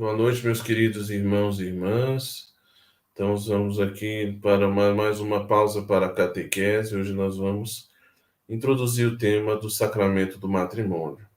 [0.00, 2.54] Boa noite, meus queridos irmãos e irmãs.
[3.12, 6.96] Então, vamos aqui para mais uma pausa para a catequese.
[6.96, 7.90] Hoje nós vamos
[8.48, 11.28] introduzir o tema do sacramento do matrimônio.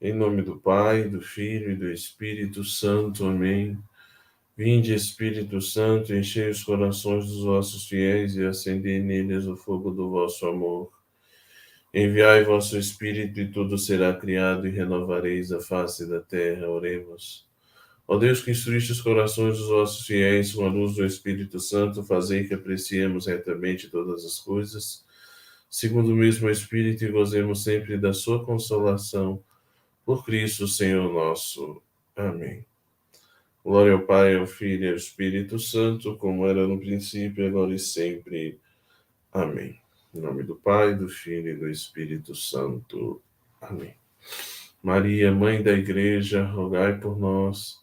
[0.00, 3.26] Em nome do Pai, do Filho e do Espírito Santo.
[3.26, 3.78] Amém.
[4.56, 10.08] Vinde, Espírito Santo, enchei os corações dos vossos fiéis e acendei neles o fogo do
[10.08, 10.90] vosso amor.
[11.96, 16.68] Enviai vosso Espírito e tudo será criado e renovareis a face da terra.
[16.68, 17.48] Oremos.
[18.08, 22.02] Ó Deus que instruíste os corações dos vossos fiéis com a luz do Espírito Santo,
[22.02, 25.06] fazei que apreciemos retamente todas as coisas,
[25.70, 29.40] segundo o mesmo Espírito, e gozemos sempre da sua consolação.
[30.04, 31.80] Por Cristo, Senhor nosso.
[32.16, 32.66] Amém.
[33.64, 37.78] Glória ao Pai, ao Filho e ao Espírito Santo, como era no princípio, agora e
[37.78, 38.58] sempre.
[39.32, 39.83] Amém.
[40.14, 43.20] Em nome do Pai, do Filho e do Espírito Santo.
[43.60, 43.94] Amém.
[44.80, 47.82] Maria, Mãe da Igreja, rogai por nós.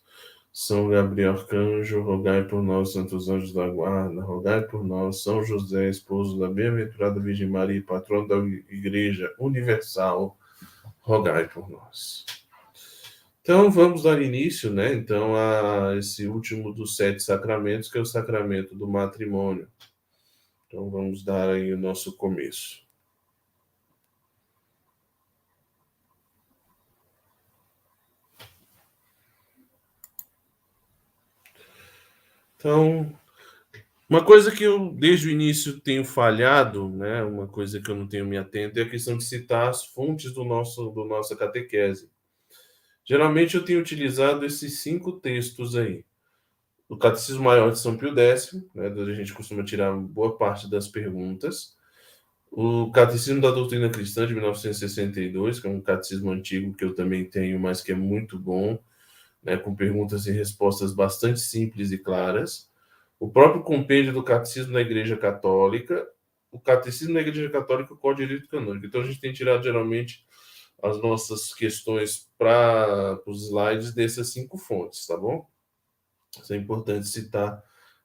[0.54, 5.90] São Gabriel Arcanjo, rogai por nós, santos anjos da guarda, rogai por nós, São José,
[5.90, 8.38] esposo da bem-aventurada Virgem Maria, patrono da
[8.74, 10.38] Igreja Universal,
[11.02, 12.26] rogai por nós.
[13.42, 18.06] Então, vamos dar início, né, então, a esse último dos sete sacramentos, que é o
[18.06, 19.68] sacramento do matrimônio.
[20.72, 22.82] Então vamos dar aí o nosso começo.
[32.56, 33.14] Então,
[34.10, 38.08] uma coisa que eu desde o início tenho falhado, né, uma coisa que eu não
[38.08, 42.10] tenho me atento é a questão de citar as fontes do nosso do nossa catequese.
[43.04, 46.06] Geralmente eu tenho utilizado esses cinco textos aí
[46.92, 50.70] do Catecismo Maior de São Pio X, né, onde a gente costuma tirar boa parte
[50.70, 51.78] das perguntas.
[52.52, 57.24] O Catecismo da Doutrina Cristã de 1962, que é um catecismo antigo que eu também
[57.24, 58.78] tenho, mas que é muito bom,
[59.42, 62.70] né, com perguntas e respostas bastante simples e claras.
[63.18, 66.06] O próprio compêndio do Catecismo da Igreja Católica,
[66.52, 68.86] o Catecismo da Igreja Católica com o Direito Canônico.
[68.86, 70.26] Então a gente tem tirado geralmente
[70.84, 75.50] as nossas questões para os slides dessas cinco fontes, tá bom?
[76.40, 77.64] Isso é importante citar.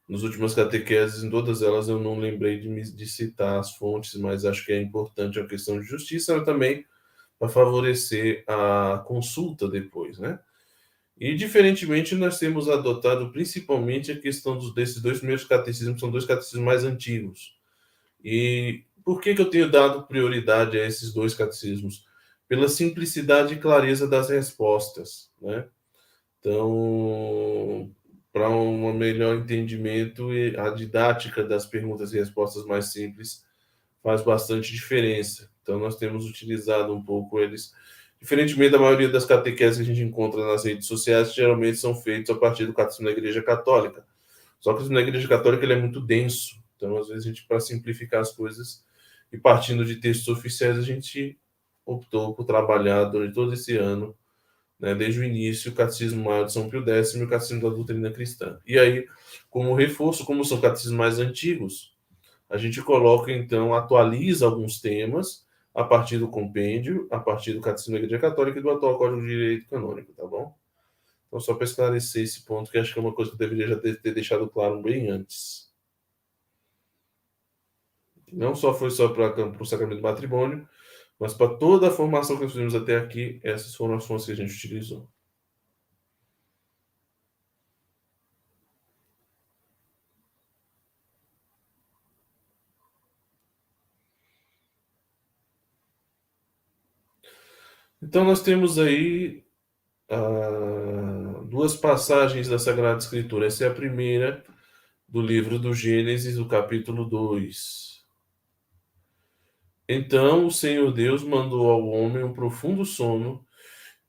[0.08, 4.44] Nas últimas catequeses, em todas elas, eu não lembrei de, de citar as fontes, mas
[4.44, 6.84] acho que é importante a questão de justiça, mas também
[7.38, 10.38] para favorecer a consulta depois, né?
[11.18, 16.26] E, diferentemente, nós temos adotado principalmente a questão dos, desses dois primeiros catecismos, são dois
[16.26, 17.56] catecismos mais antigos.
[18.22, 22.04] E por que, que eu tenho dado prioridade a esses dois catecismos?
[22.46, 25.66] Pela simplicidade e clareza das respostas, né?
[26.38, 27.90] Então,
[28.36, 33.42] para um melhor entendimento e a didática das perguntas e respostas mais simples
[34.02, 35.50] faz bastante diferença.
[35.62, 37.72] Então, nós temos utilizado um pouco eles,
[38.20, 42.28] diferentemente da maioria das catequeses que a gente encontra nas redes sociais, geralmente são feitos
[42.28, 44.04] a partir do catecismo da Igreja Católica.
[44.60, 47.58] Só que na Igreja Católica ele é muito denso, então, às vezes, a gente, para
[47.58, 48.84] simplificar as coisas
[49.32, 51.38] e partindo de textos oficiais, a gente
[51.86, 54.14] optou por trabalhar durante todo esse ano
[54.78, 57.74] né, desde o início, o Catecismo Maior de São Pio X e o Catecismo da
[57.74, 58.58] Doutrina Cristã.
[58.66, 59.06] E aí,
[59.48, 61.96] como reforço, como são catecismos mais antigos,
[62.48, 67.94] a gente coloca, então, atualiza alguns temas a partir do compêndio, a partir do Catecismo
[67.94, 70.54] da Igreja Católica e do atual Código de Direito Canônico, tá bom?
[71.26, 73.68] Então, só para esclarecer esse ponto, que acho que é uma coisa que eu deveria
[73.68, 75.70] já ter, ter deixado claro bem antes.
[78.32, 80.68] Não só foi só para o sacramento do matrimônio,
[81.18, 84.32] mas para toda a formação que nós fizemos até aqui, essas foram as fontes que
[84.32, 85.08] a gente utilizou.
[98.02, 99.44] Então, nós temos aí
[100.10, 103.46] ah, duas passagens da Sagrada Escritura.
[103.46, 104.44] Essa é a primeira
[105.08, 107.95] do livro do Gênesis, do capítulo 2.
[109.88, 113.44] Então o Senhor Deus mandou ao homem um profundo sono.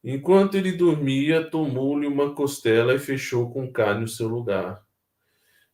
[0.04, 4.84] Enquanto ele dormia, tomou-lhe uma costela e fechou com carne o seu lugar.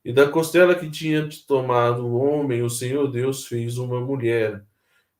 [0.03, 4.65] E da costela que tinha tomado o homem, o Senhor Deus fez uma mulher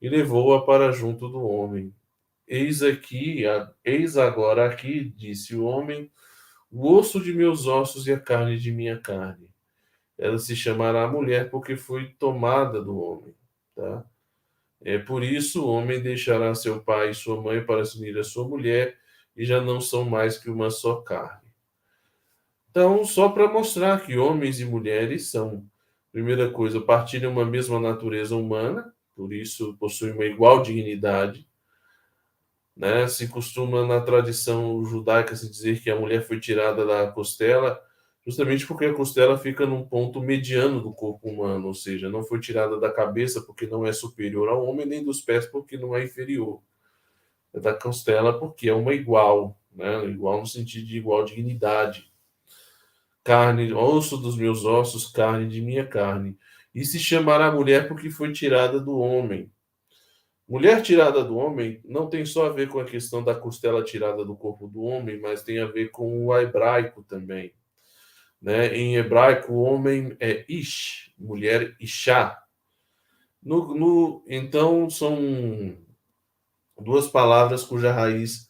[0.00, 1.94] e levou-a para junto do homem.
[2.46, 3.44] Eis aqui,
[3.82, 6.12] eis agora aqui, disse o homem,
[6.70, 9.48] o osso de meus ossos e a carne de minha carne.
[10.18, 13.34] Ela se chamará mulher porque foi tomada do homem,
[13.74, 14.04] tá?
[14.84, 18.22] É por isso o homem deixará seu pai e sua mãe para se unir à
[18.22, 18.98] sua mulher
[19.34, 21.48] e já não são mais que uma só carne.
[22.70, 25.64] Então, só para mostrar que homens e mulheres são,
[26.12, 31.48] primeira coisa, partilham uma mesma natureza humana, por isso possuem uma igual dignidade.
[32.76, 33.06] Né?
[33.08, 37.80] Se costuma na tradição judaica se dizer que a mulher foi tirada da costela,
[38.26, 42.40] justamente porque a costela fica num ponto mediano do corpo humano, ou seja, não foi
[42.40, 46.04] tirada da cabeça porque não é superior ao homem, nem dos pés porque não é
[46.04, 46.62] inferior.
[47.52, 50.06] É da costela porque é uma igual, né?
[50.06, 52.10] igual no sentido de igual dignidade.
[53.22, 56.36] Carne, osso dos meus ossos, carne de minha carne.
[56.74, 59.50] E se chamará mulher porque foi tirada do homem.
[60.46, 64.24] Mulher tirada do homem não tem só a ver com a questão da costela tirada
[64.24, 67.54] do corpo do homem, mas tem a ver com o hebraico também.
[68.44, 68.76] Né?
[68.76, 72.38] Em hebraico, homem é ish, mulher ishá.
[73.42, 75.78] No, no, então, são
[76.78, 78.46] duas palavras cuja raiz,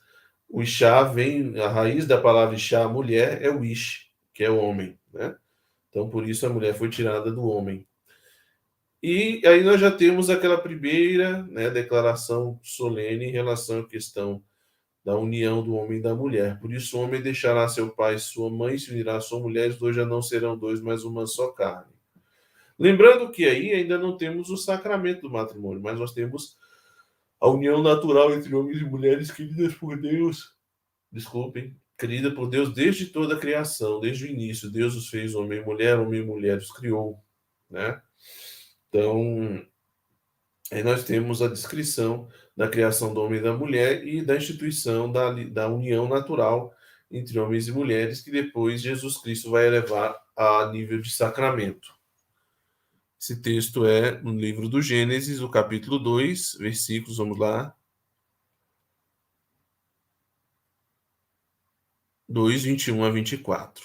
[0.49, 4.59] o ishá vem, a raiz da palavra ishá, mulher, é o ish, que é o
[4.59, 4.99] homem.
[5.13, 5.37] Né?
[5.91, 7.87] Então, por isso a mulher foi tirada do homem.
[9.01, 14.43] E aí nós já temos aquela primeira né, declaração solene em relação à questão
[15.05, 16.59] da união do homem e da mulher.
[16.59, 19.69] Por isso, o homem deixará seu pai e sua mãe, se unirá a sua mulher,
[19.69, 21.93] os dois já não serão dois, mas uma só carne.
[22.79, 26.57] Lembrando que aí ainda não temos o sacramento do matrimônio, mas nós temos
[27.39, 30.55] a união natural entre homens e mulheres queridas por Deus.
[31.13, 34.71] Desculpem, querida por Deus desde toda a criação, desde o início.
[34.71, 37.23] Deus os fez homem e mulher, homem e mulher os criou,
[37.71, 38.01] né?
[38.89, 39.63] Então,
[40.73, 45.11] aí nós temos a descrição da criação do homem e da mulher e da instituição
[45.11, 46.73] da, da união natural
[47.11, 51.95] entre homens e mulheres, que depois Jesus Cristo vai elevar a nível de sacramento.
[53.21, 57.75] Esse texto é no livro do Gênesis, o capítulo 2, versículos, vamos lá.
[62.29, 63.83] 2, 21 a 24.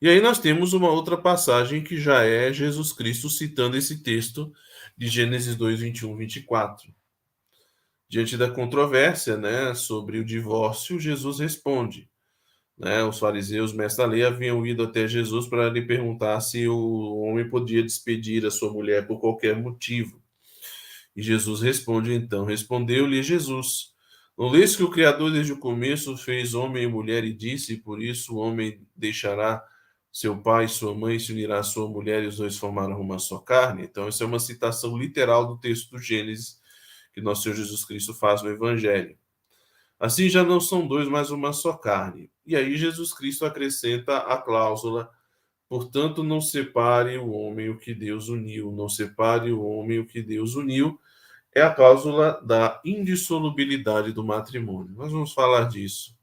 [0.00, 4.52] E aí nós temos uma outra passagem que já é Jesus Cristo citando esse texto
[4.96, 6.94] de Gênesis 2, 21, 24.
[8.08, 12.08] Diante da controvérsia né, sobre o divórcio, Jesus responde.
[12.78, 17.20] Né, os fariseus, mestre da lei, haviam ido até Jesus para lhe perguntar se o
[17.22, 20.22] homem podia despedir a sua mulher por qualquer motivo.
[21.16, 23.94] E Jesus responde então: Respondeu-lhe Jesus:
[24.38, 28.02] Não lês que o Criador desde o começo fez homem e mulher e disse: Por
[28.02, 29.64] isso o homem deixará
[30.12, 33.18] seu pai e sua mãe se unirá à sua mulher e os dois formarão uma
[33.18, 33.84] só carne.
[33.84, 36.60] Então, isso é uma citação literal do texto do Gênesis
[37.16, 39.16] que nosso Senhor Jesus Cristo faz no Evangelho.
[39.98, 42.30] Assim já não são dois, mas uma só carne.
[42.44, 45.10] E aí Jesus Cristo acrescenta a cláusula:
[45.66, 50.20] portanto, não separe o homem o que Deus uniu, não separe o homem o que
[50.20, 51.00] Deus uniu.
[51.54, 54.94] É a cláusula da indissolubilidade do matrimônio.
[54.94, 56.14] Nós vamos falar disso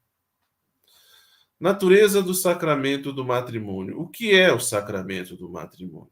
[1.64, 3.98] Natureza do sacramento do matrimônio.
[3.98, 6.12] O que é o sacramento do matrimônio?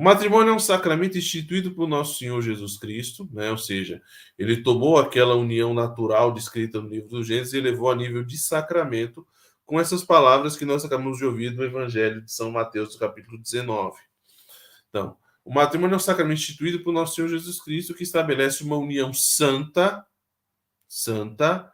[0.00, 3.50] O matrimônio é um sacramento instituído por nosso Senhor Jesus Cristo, né?
[3.50, 4.00] ou seja,
[4.38, 8.38] ele tomou aquela união natural descrita no livro do Gênesis e levou a nível de
[8.38, 9.26] sacramento
[9.66, 13.94] com essas palavras que nós acabamos de ouvir no Evangelho de São Mateus, capítulo 19.
[14.88, 18.78] Então, o matrimônio é um sacramento instituído por nosso Senhor Jesus Cristo que estabelece uma
[18.78, 20.02] união santa,
[20.88, 21.70] santa,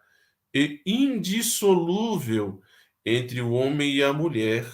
[0.53, 2.61] e indissolúvel
[3.05, 4.67] entre o homem e a mulher,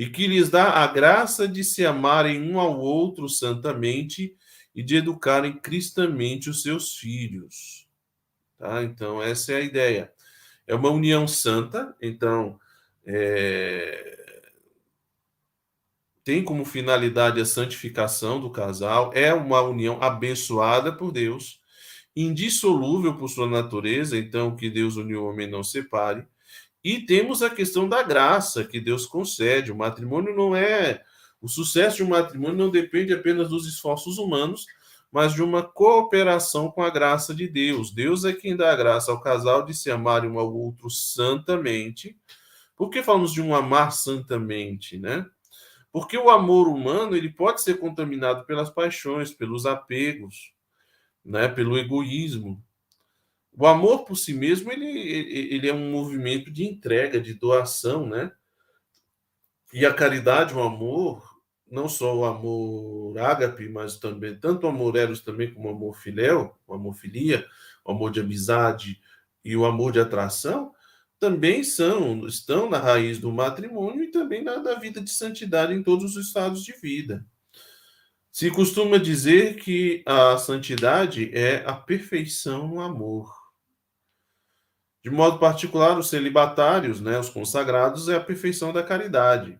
[0.00, 4.34] e que lhes dá a graça de se amarem um ao outro santamente
[4.74, 7.86] e de educarem cristamente os seus filhos.
[8.58, 8.82] Tá?
[8.82, 10.10] Então, essa é a ideia.
[10.66, 12.58] É uma união santa, então,
[13.04, 14.40] é...
[16.24, 21.60] tem como finalidade a santificação do casal, é uma união abençoada por Deus
[22.16, 26.26] indissolúvel por sua natureza, então que Deus uniu o homem não separe.
[26.82, 29.72] E temos a questão da graça que Deus concede.
[29.72, 31.02] O matrimônio não é.
[31.40, 34.66] O sucesso de um matrimônio não depende apenas dos esforços humanos,
[35.12, 37.90] mas de uma cooperação com a graça de Deus.
[37.90, 42.16] Deus é quem dá a graça ao casal de se amar um ao outro santamente.
[42.76, 45.26] Por que falamos de um amar santamente, né?
[45.92, 50.52] Porque o amor humano ele pode ser contaminado pelas paixões, pelos apegos
[51.24, 52.62] né, pelo egoísmo.
[53.60, 58.32] O amor por si mesmo ele, ele é um movimento de entrega, de doação, né?
[59.70, 61.22] E a caridade, o amor,
[61.70, 65.94] não só o amor ágape, mas também tanto o amor eros também como o amor
[65.94, 67.46] filéu, o amor filia,
[67.84, 68.98] o amor de amizade
[69.44, 70.72] e o amor de atração,
[71.18, 75.82] também são estão na raiz do matrimônio e também na da vida de santidade em
[75.82, 77.26] todos os estados de vida.
[78.32, 83.39] Se costuma dizer que a santidade é a perfeição no amor.
[85.02, 89.58] De modo particular, os celibatários, né, os consagrados, é a perfeição da caridade.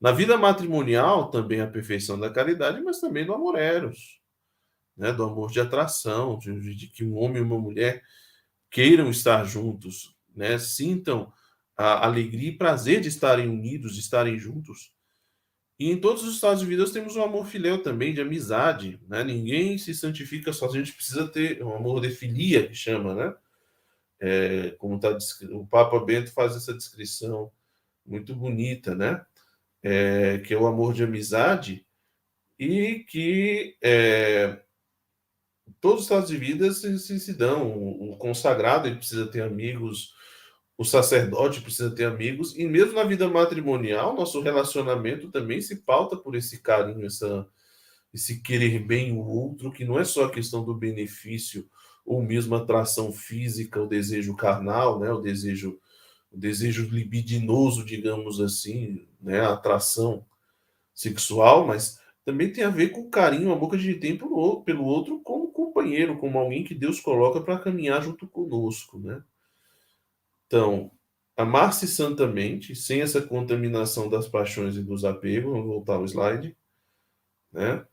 [0.00, 4.20] Na vida matrimonial, também a perfeição da caridade, mas também do amor eros.
[4.96, 8.02] né, do amor de atração, de, de, que um homem e uma mulher
[8.70, 11.32] queiram estar juntos, né, sintam
[11.76, 14.92] a alegria e prazer de estarem unidos, de estarem juntos.
[15.78, 18.98] E em todos os estados de vida nós temos um amor filial também, de amizade.
[19.06, 19.22] Né?
[19.22, 23.34] Ninguém se santifica só, a gente precisa ter um amor de filia, que chama, né?
[24.20, 25.16] É, como tá,
[25.50, 27.52] o Papa Bento faz essa descrição
[28.04, 29.24] muito bonita, né?
[29.82, 31.86] É, que é o amor de amizade
[32.58, 34.62] e que é,
[35.80, 37.72] todos os estados de vida se, se, se dão.
[37.72, 40.14] O, o, consagrado ele precisa ter amigos,
[40.76, 46.16] o sacerdote precisa ter amigos, e mesmo na vida matrimonial, nosso relacionamento também se pauta
[46.16, 47.46] por esse carinho, essa,
[48.12, 51.68] esse querer bem o outro, que não é só a questão do benefício
[52.06, 55.78] ou mesmo atração física, o desejo carnal, né, o desejo
[56.32, 60.26] o desejo libidinoso, digamos assim, né, a atração
[60.94, 64.84] sexual, mas também tem a ver com o carinho, a boca de tem pelo, pelo
[64.84, 69.22] outro como companheiro, como alguém que Deus coloca para caminhar junto conosco, né?
[70.46, 70.90] Então,
[71.36, 76.56] amar-se santamente, sem essa contaminação das paixões e dos apegos, vamos voltar ao slide,
[77.52, 77.84] né?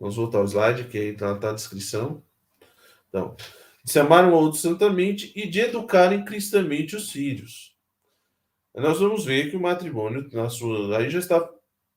[0.00, 2.22] Vamos voltar ao slide, que aí está tá a descrição.
[3.10, 3.36] Então,
[3.84, 7.76] de se amar um outro santamente e de educarem cristamente os filhos.
[8.74, 11.50] Nós vamos ver que o matrimônio, na sua, aí já está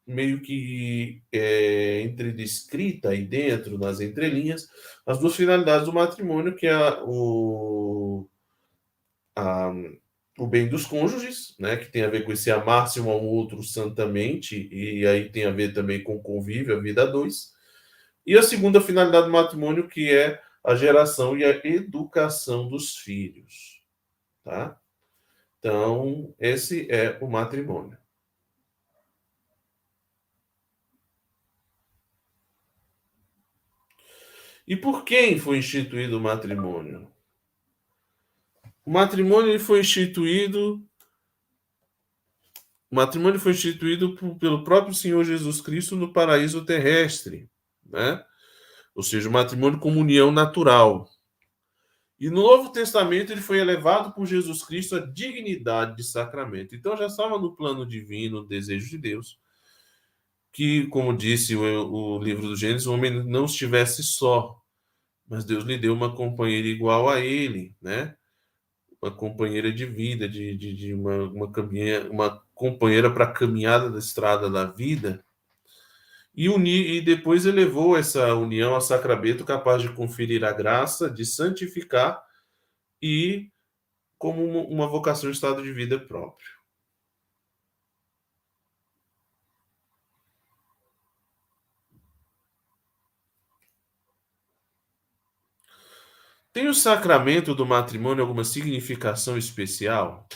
[0.05, 4.67] meio que é, entre descrita aí dentro, nas entrelinhas,
[5.05, 8.27] as duas finalidades do matrimônio, que é o,
[9.36, 9.72] a,
[10.38, 13.63] o bem dos cônjuges, né, que tem a ver com esse amar-se um ao outro
[13.63, 17.52] santamente, e aí tem a ver também com o convívio, a vida a dois.
[18.25, 23.82] E a segunda finalidade do matrimônio, que é a geração e a educação dos filhos.
[24.44, 24.80] Tá?
[25.60, 27.98] Então, esse é o matrimônio.
[34.65, 37.12] E por quem foi instituído o matrimônio?
[38.86, 40.82] O matrimônio foi instituído
[42.89, 47.50] o matrimônio foi instituído pelo próprio Senhor Jesus Cristo no paraíso terrestre,
[47.86, 48.24] né?
[48.96, 51.10] Ou seja, o matrimônio como união natural.
[52.20, 56.75] E no Novo Testamento ele foi elevado por Jesus Cristo à dignidade de sacramento.
[56.75, 59.38] Então já estava no plano divino, no desejo de Deus,
[60.54, 64.58] que, como disse o, o livro do Gênesis, o homem não estivesse só,
[65.28, 68.16] mas Deus lhe deu uma companheira igual a ele, né?
[69.02, 73.90] Uma companheira de vida, de, de, de uma, uma, caminha, uma companheira para a caminhada
[73.90, 75.25] da estrada da vida.
[76.36, 81.25] E, unir, e depois elevou essa união a sacramento capaz de conferir a graça, de
[81.25, 82.24] santificar
[83.02, 83.52] e
[84.18, 86.50] como uma vocação de estado de vida próprio.
[96.54, 100.28] Tem o sacramento do matrimônio alguma significação especial?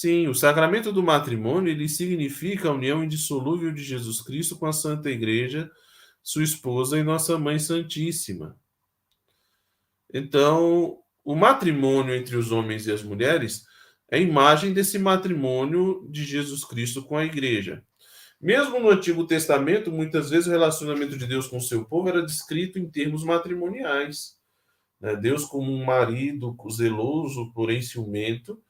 [0.00, 4.72] Sim, o sacramento do matrimônio ele significa a união indissolúvel de Jesus Cristo com a
[4.72, 5.68] Santa Igreja,
[6.22, 8.56] sua esposa e nossa Mãe Santíssima.
[10.14, 13.64] Então, o matrimônio entre os homens e as mulheres
[14.08, 17.82] é a imagem desse matrimônio de Jesus Cristo com a Igreja.
[18.40, 22.78] Mesmo no Antigo Testamento, muitas vezes o relacionamento de Deus com seu povo era descrito
[22.78, 24.38] em termos matrimoniais.
[25.00, 25.16] Né?
[25.16, 28.62] Deus como um marido zeloso, porém ciumento,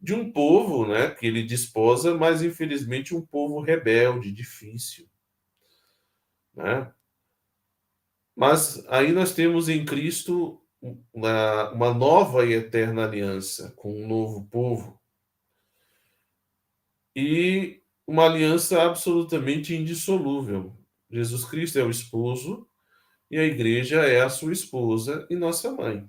[0.00, 5.08] de um povo né, que ele desposa, mas infelizmente um povo rebelde, difícil.
[6.54, 6.92] Né?
[8.34, 10.62] Mas aí nós temos em Cristo
[11.12, 15.00] uma, uma nova e eterna aliança com um novo povo.
[17.14, 20.76] E uma aliança absolutamente indissolúvel.
[21.10, 22.68] Jesus Cristo é o esposo
[23.30, 26.08] e a igreja é a sua esposa e nossa mãe.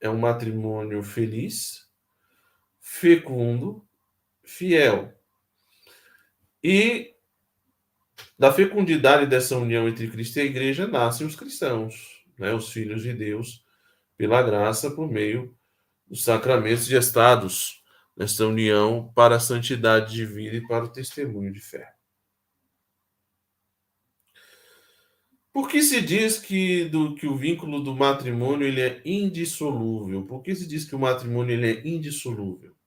[0.00, 1.89] É um matrimônio feliz,
[2.92, 3.86] fecundo,
[4.44, 5.14] fiel.
[6.62, 7.14] E
[8.36, 13.02] da fecundidade dessa união entre Cristo e a igreja nascem os cristãos, né, os filhos
[13.02, 13.64] de Deus,
[14.16, 15.56] pela graça, por meio
[16.04, 17.80] dos sacramentos gestados
[18.16, 21.94] nesta união para a santidade de vida e para o testemunho de fé.
[25.52, 30.26] Por que se diz que, do, que o vínculo do matrimônio ele é indissolúvel?
[30.26, 32.79] Por que se diz que o matrimônio ele é indissolúvel?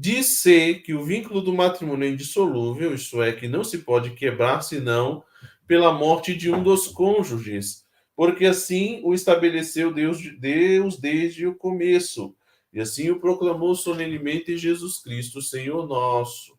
[0.00, 4.60] Diz-se que o vínculo do matrimônio é indissolúvel, isto é, que não se pode quebrar
[4.60, 5.24] senão
[5.66, 12.32] pela morte de um dos cônjuges, porque assim o estabeleceu Deus, Deus desde o começo,
[12.72, 16.56] e assim o proclamou solenemente Jesus Cristo, Senhor nosso.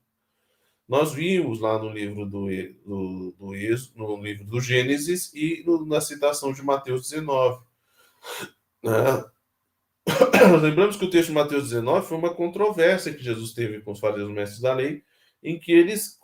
[0.86, 2.48] Nós vimos lá no livro do,
[2.86, 3.52] do, do
[3.96, 7.64] no livro do Gênesis e no, na citação de Mateus 19.
[8.84, 9.24] Né?
[10.62, 14.00] Lembramos que o texto de Mateus 19 foi uma controvérsia que Jesus teve com os
[14.00, 15.04] fariseus mestres da lei,
[15.44, 16.20] em que eles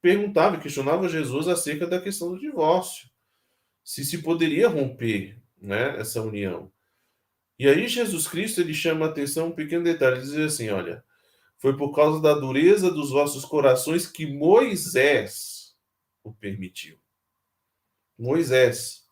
[0.00, 3.08] perguntavam, questionavam Jesus acerca da questão do divórcio,
[3.82, 6.70] se se poderia romper né, essa união.
[7.58, 11.04] E aí Jesus Cristo ele chama a atenção um pequeno detalhe, ele diz assim, olha,
[11.58, 15.76] foi por causa da dureza dos vossos corações que Moisés
[16.22, 16.98] o permitiu.
[18.16, 19.06] Moisés.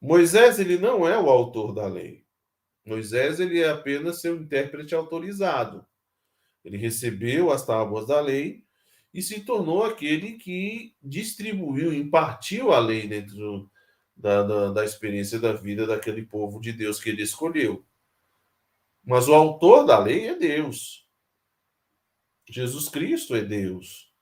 [0.00, 2.24] Moisés, ele não é o autor da lei.
[2.84, 5.86] Moisés, ele é apenas seu intérprete autorizado.
[6.64, 8.64] Ele recebeu as tábuas da lei
[9.12, 13.70] e se tornou aquele que distribuiu, impartiu a lei dentro
[14.16, 17.84] da, da, da experiência da vida daquele povo de Deus que ele escolheu.
[19.04, 21.08] Mas o autor da lei é Deus.
[22.48, 24.12] Jesus Cristo é Deus.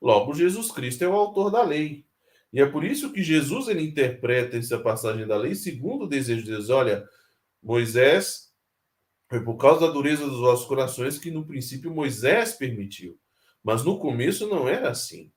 [0.00, 2.06] Logo, Jesus Cristo é o autor da lei.
[2.52, 6.44] E é por isso que Jesus ele interpreta essa passagem da lei segundo o desejo
[6.44, 6.70] de Deus.
[6.70, 7.06] Olha,
[7.68, 8.50] Moisés
[9.28, 13.20] foi por causa da dureza dos vossos corações que no princípio Moisés permitiu.
[13.62, 15.30] Mas no começo não era assim.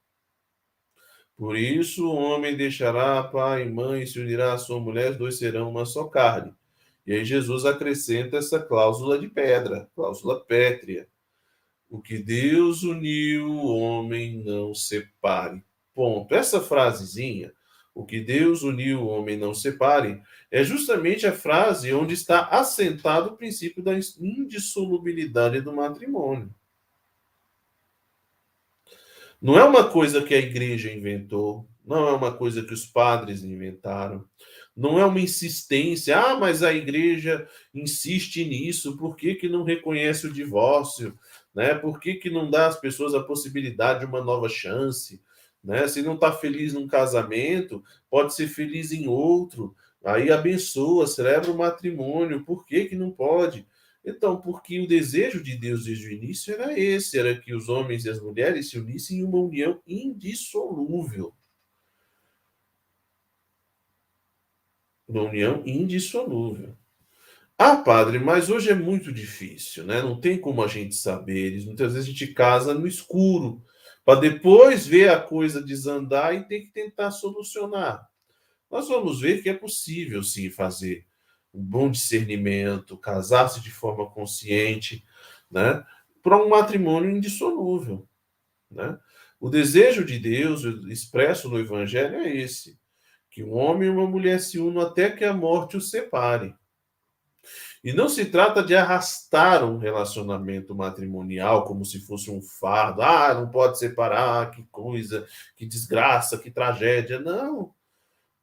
[1.35, 5.37] Por isso o homem deixará pai e mãe se unirá à sua mulher, os dois
[5.37, 6.55] serão uma só carne.
[7.05, 11.09] E aí Jesus acrescenta essa cláusula de pedra, cláusula pétrea.
[11.89, 15.61] O que Deus uniu, o homem não separe.
[15.93, 16.33] Ponto.
[16.33, 17.51] Essa frasezinha,
[17.93, 23.29] o que Deus uniu, o homem não separe, é justamente a frase onde está assentado
[23.29, 26.53] o princípio da indissolubilidade do matrimônio.
[29.41, 33.43] Não é uma coisa que a igreja inventou, não é uma coisa que os padres
[33.43, 34.23] inventaram,
[34.75, 40.27] não é uma insistência, ah, mas a igreja insiste nisso, por que, que não reconhece
[40.27, 41.17] o divórcio?
[41.53, 41.73] Né?
[41.73, 45.21] Por que, que não dá às pessoas a possibilidade de uma nova chance?
[45.63, 45.87] Né?
[45.87, 49.75] Se não está feliz num casamento, pode ser feliz em outro.
[50.03, 52.43] Aí abençoa, celebra o matrimônio.
[52.43, 53.67] Por que, que não pode?
[54.03, 58.05] Então, porque o desejo de Deus desde o início era esse, era que os homens
[58.05, 61.33] e as mulheres se unissem em uma união indissolúvel.
[65.07, 66.75] Uma união indissolúvel.
[67.57, 70.01] Ah, padre, mas hoje é muito difícil, né?
[70.01, 71.63] Não tem como a gente saber.
[71.65, 73.63] Muitas vezes a gente casa no escuro,
[74.03, 78.09] para depois ver a coisa desandar e ter que tentar solucionar.
[78.69, 81.05] Nós vamos ver que é possível, sim, fazer
[81.53, 85.05] um bom discernimento, casar-se de forma consciente,
[85.49, 85.83] né?
[86.23, 88.07] Para um matrimônio indissolúvel,
[88.69, 88.97] né?
[89.39, 92.79] O desejo de Deus expresso no Evangelho é esse:
[93.29, 96.55] que um homem e uma mulher se unam até que a morte os separe.
[97.83, 103.01] E não se trata de arrastar um relacionamento matrimonial como se fosse um fardo.
[103.01, 107.19] Ah, não pode separar, que coisa, que desgraça, que tragédia.
[107.19, 107.73] Não.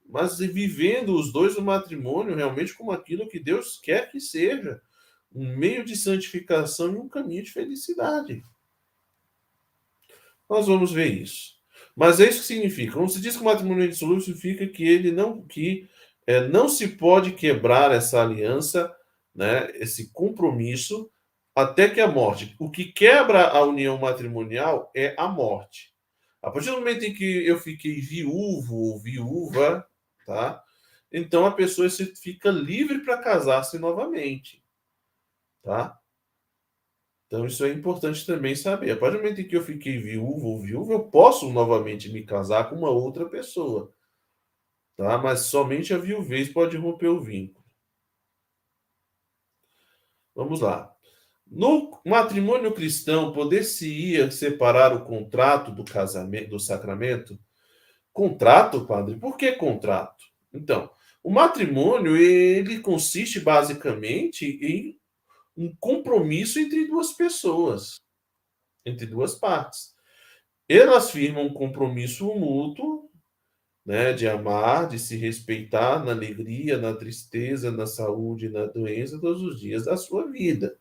[0.09, 4.81] Mas vivendo os dois no matrimônio realmente como aquilo que Deus quer que seja
[5.33, 8.43] um meio de santificação e um caminho de felicidade.
[10.49, 11.59] Nós vamos ver isso.
[11.95, 12.93] Mas é isso que significa.
[12.95, 15.89] Quando se diz que o matrimônio é dissolúvel, significa que ele não que
[16.27, 18.95] é, não se pode quebrar essa aliança
[19.39, 21.09] né, esse compromisso
[21.55, 22.57] até que a morte.
[22.59, 25.95] O que quebra a união matrimonial é a morte.
[26.43, 29.87] A partir do momento em que eu fiquei viúvo ou viúva,
[30.27, 30.61] tá?
[31.13, 31.89] Então a pessoa
[32.21, 34.61] fica livre para casar-se novamente,
[35.63, 35.97] tá?
[37.27, 38.91] Então isso é importante também saber.
[38.91, 42.25] A partir do momento em que eu fiquei viúvo ou viúva, eu posso novamente me
[42.25, 43.95] casar com uma outra pessoa,
[44.97, 45.17] tá?
[45.17, 47.58] Mas somente a viuvez pode romper o vínculo.
[50.39, 50.95] Vamos lá.
[51.45, 57.37] No matrimônio cristão, poder-se-ia separar o contrato do casamento, do sacramento?
[58.13, 59.17] Contrato, padre?
[59.17, 60.25] Por que contrato?
[60.55, 60.89] Então,
[61.25, 64.97] o matrimônio ele consiste basicamente em
[65.57, 67.97] um compromisso entre duas pessoas,
[68.87, 69.93] entre duas partes.
[70.69, 73.08] Elas firmam um compromisso mútuo
[73.89, 79.41] né, de amar, de se respeitar na alegria, na tristeza, na saúde, na doença, todos
[79.41, 80.79] os dias da sua vida.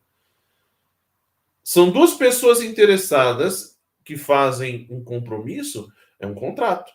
[1.64, 5.90] São duas pessoas interessadas que fazem um compromisso,
[6.20, 6.92] é um contrato.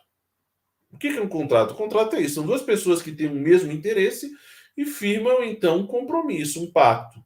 [0.91, 1.71] O que é um contrato?
[1.71, 4.31] O contrato é isso: são duas pessoas que têm o mesmo interesse
[4.77, 7.25] e firmam então um compromisso, um pacto.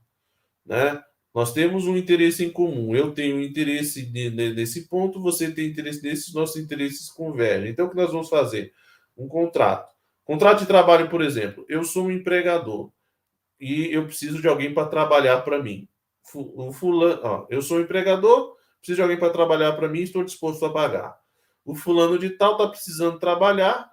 [0.65, 1.03] Né?
[1.37, 2.95] Nós temos um interesse em comum.
[2.95, 7.69] Eu tenho interesse nesse ponto, você tem interesse nesses, nossos interesses convergem.
[7.69, 8.73] Então, o que nós vamos fazer?
[9.15, 9.93] Um contrato.
[10.25, 11.63] Contrato de trabalho, por exemplo.
[11.69, 12.91] Eu sou um empregador
[13.59, 15.87] e eu preciso de alguém para trabalhar para mim.
[16.33, 20.23] O fulano, ó, eu sou um empregador, preciso de alguém para trabalhar para mim, estou
[20.23, 21.15] disposto a pagar.
[21.63, 23.91] O fulano de tal está precisando trabalhar,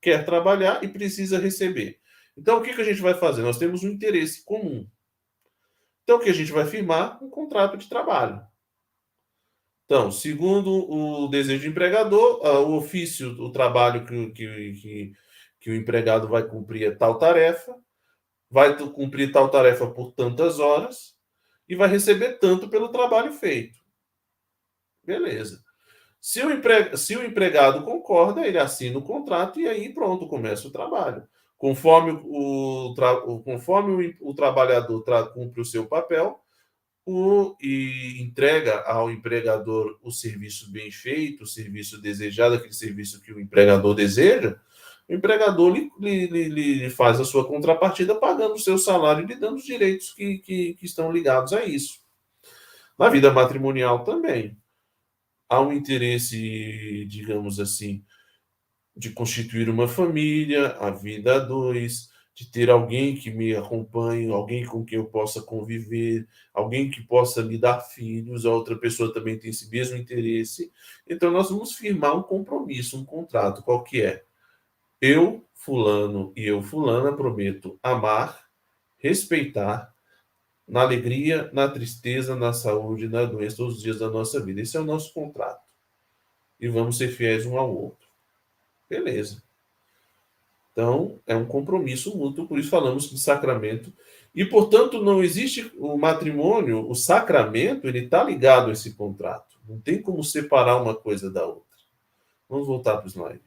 [0.00, 2.00] quer trabalhar e precisa receber.
[2.34, 3.42] Então, o que, que a gente vai fazer?
[3.42, 4.88] Nós temos um interesse comum.
[6.06, 7.20] Então, o que a gente vai firmar?
[7.20, 8.40] Um contrato de trabalho.
[9.84, 15.12] Então, segundo o desejo do empregador, o ofício, o trabalho que, que, que,
[15.58, 17.76] que o empregado vai cumprir é tal tarefa,
[18.48, 21.16] vai cumprir tal tarefa por tantas horas
[21.68, 23.76] e vai receber tanto pelo trabalho feito.
[25.02, 25.60] Beleza.
[26.20, 26.96] Se o, empre...
[26.96, 31.26] Se o empregado concorda, ele assina o contrato e aí pronto, começa o trabalho.
[31.58, 32.94] Conforme o.
[33.44, 35.24] Conforme o, o trabalhador tra...
[35.24, 36.38] cumpre o seu papel
[37.04, 37.56] o...
[37.60, 43.40] e entrega ao empregador o serviço bem feito, o serviço desejado, aquele serviço que o
[43.40, 44.58] empregador deseja,
[45.08, 49.36] o empregador lhe, lhe, lhe, faz a sua contrapartida pagando o seu salário e lhe
[49.36, 52.00] dando os direitos que, que, que estão ligados a isso.
[52.98, 54.56] Na vida matrimonial também.
[55.48, 58.04] Há um interesse, digamos assim,
[58.96, 64.64] de constituir uma família, a vida a dois, de ter alguém que me acompanhe, alguém
[64.64, 69.38] com quem eu possa conviver, alguém que possa me dar filhos, a outra pessoa também
[69.38, 70.70] tem esse mesmo interesse.
[71.08, 74.24] Então nós vamos firmar um compromisso, um contrato, qual que é?
[75.00, 78.46] Eu, fulano e eu, fulana, prometo amar,
[78.98, 79.94] respeitar,
[80.66, 84.60] na alegria, na tristeza, na saúde, na doença, todos os dias da nossa vida.
[84.60, 85.64] Esse é o nosso contrato.
[86.58, 88.05] E vamos ser fiéis um ao outro.
[88.88, 89.42] Beleza.
[90.72, 93.90] Então, é um compromisso mútuo, por isso falamos de sacramento.
[94.34, 99.58] E, portanto, não existe o matrimônio, o sacramento, ele está ligado a esse contrato.
[99.66, 101.64] Não tem como separar uma coisa da outra.
[102.46, 103.40] Vamos voltar para o slide.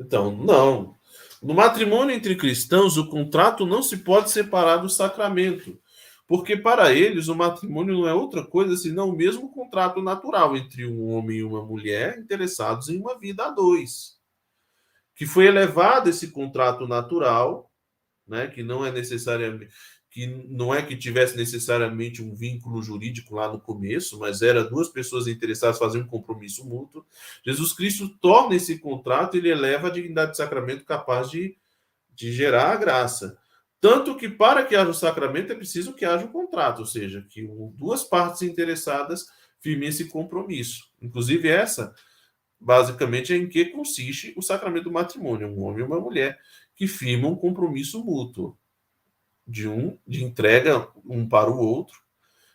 [0.00, 0.94] Então, não.
[1.42, 5.78] No matrimônio entre cristãos, o contrato não se pode separar do sacramento,
[6.28, 10.84] porque para eles o matrimônio não é outra coisa senão o mesmo contrato natural entre
[10.84, 14.18] um homem e uma mulher interessados em uma vida a dois.
[15.16, 17.72] Que foi elevado esse contrato natural,
[18.26, 19.72] né, que não é necessariamente
[20.10, 24.88] que não é que tivesse necessariamente um vínculo jurídico lá no começo, mas era duas
[24.88, 27.04] pessoas interessadas fazer um compromisso mútuo.
[27.44, 31.56] Jesus Cristo torna esse contrato, ele eleva a dignidade do sacramento capaz de,
[32.14, 33.38] de gerar a graça.
[33.80, 37.24] Tanto que para que haja o sacramento é preciso que haja um contrato, ou seja,
[37.28, 39.26] que duas partes interessadas
[39.60, 40.90] firmem esse compromisso.
[41.00, 41.94] Inclusive essa,
[42.60, 46.38] basicamente, é em que consiste o sacramento do matrimônio, um homem e uma mulher
[46.74, 48.58] que firmam um compromisso mútuo
[49.46, 51.98] de um, de entrega um para o outro,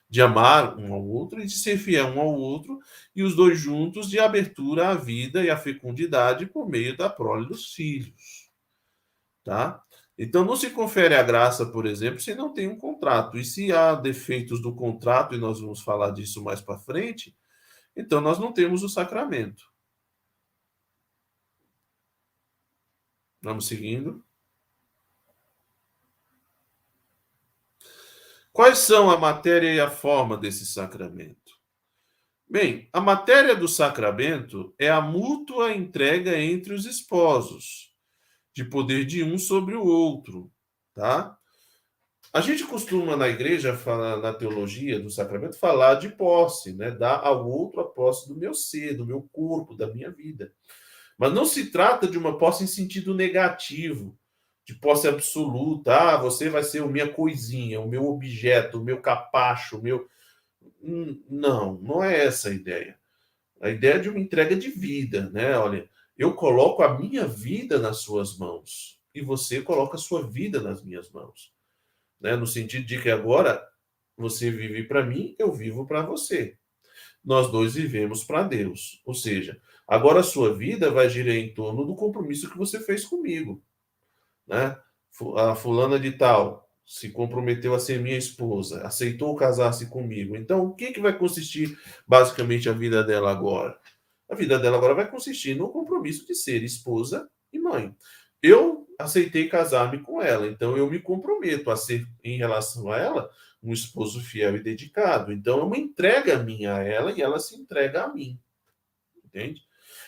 [0.10, 2.80] de amar um ao outro e de ser fiel um ao outro,
[3.16, 7.48] e os dois juntos de abertura à vida e à fecundidade por meio da prole
[7.48, 8.52] dos filhos.
[9.44, 9.82] Tá?
[10.18, 13.38] Então não se confere a graça, por exemplo, se não tem um contrato.
[13.38, 17.36] E se há defeitos do contrato, e nós vamos falar disso mais para frente,
[17.96, 19.72] então nós não temos o sacramento.
[23.42, 24.24] Vamos seguindo.
[28.54, 31.60] Quais são a matéria e a forma desse sacramento?
[32.48, 37.93] Bem, a matéria do sacramento é a mútua entrega entre os esposos,
[38.54, 40.52] de poder de um sobre o outro,
[40.94, 41.38] tá?
[42.32, 43.78] A gente costuma na igreja,
[44.20, 46.90] na teologia do sacramento, falar de posse, né?
[46.90, 50.52] Dar ao outro a posse do meu ser, do meu corpo, da minha vida.
[51.18, 54.18] Mas não se trata de uma posse em sentido negativo,
[54.66, 55.96] de posse absoluta.
[55.96, 60.08] Ah, você vai ser o minha coisinha, o meu objeto, o meu capacho, o meu.
[60.82, 62.98] Hum, não, não é essa a ideia.
[63.62, 65.56] A ideia é de uma entrega de vida, né?
[65.58, 70.62] Olha, eu coloco a minha vida nas suas mãos e você coloca a sua vida
[70.62, 71.54] nas minhas mãos,
[72.20, 72.36] né?
[72.36, 73.64] No sentido de que agora
[74.18, 76.58] você vive para mim, eu vivo para você.
[77.24, 79.02] Nós dois vivemos para Deus.
[79.06, 83.06] Ou seja, agora a sua vida vai girar em torno do compromisso que você fez
[83.06, 83.64] comigo
[84.48, 84.78] né?
[85.38, 90.36] A fulana de tal se comprometeu a ser minha esposa, aceitou casar-se comigo.
[90.36, 93.80] Então, o que, que vai consistir basicamente a vida dela agora?
[94.30, 97.96] A vida dela agora vai consistir no compromisso de ser esposa e mãe.
[98.42, 103.30] Eu aceitei casar-me com ela, então eu me comprometo a ser, em relação a ela,
[103.62, 105.32] um esposo fiel e dedicado.
[105.32, 108.38] Então, é uma entrega minha a ela e ela se entrega a mim.
[109.24, 109.62] Entende?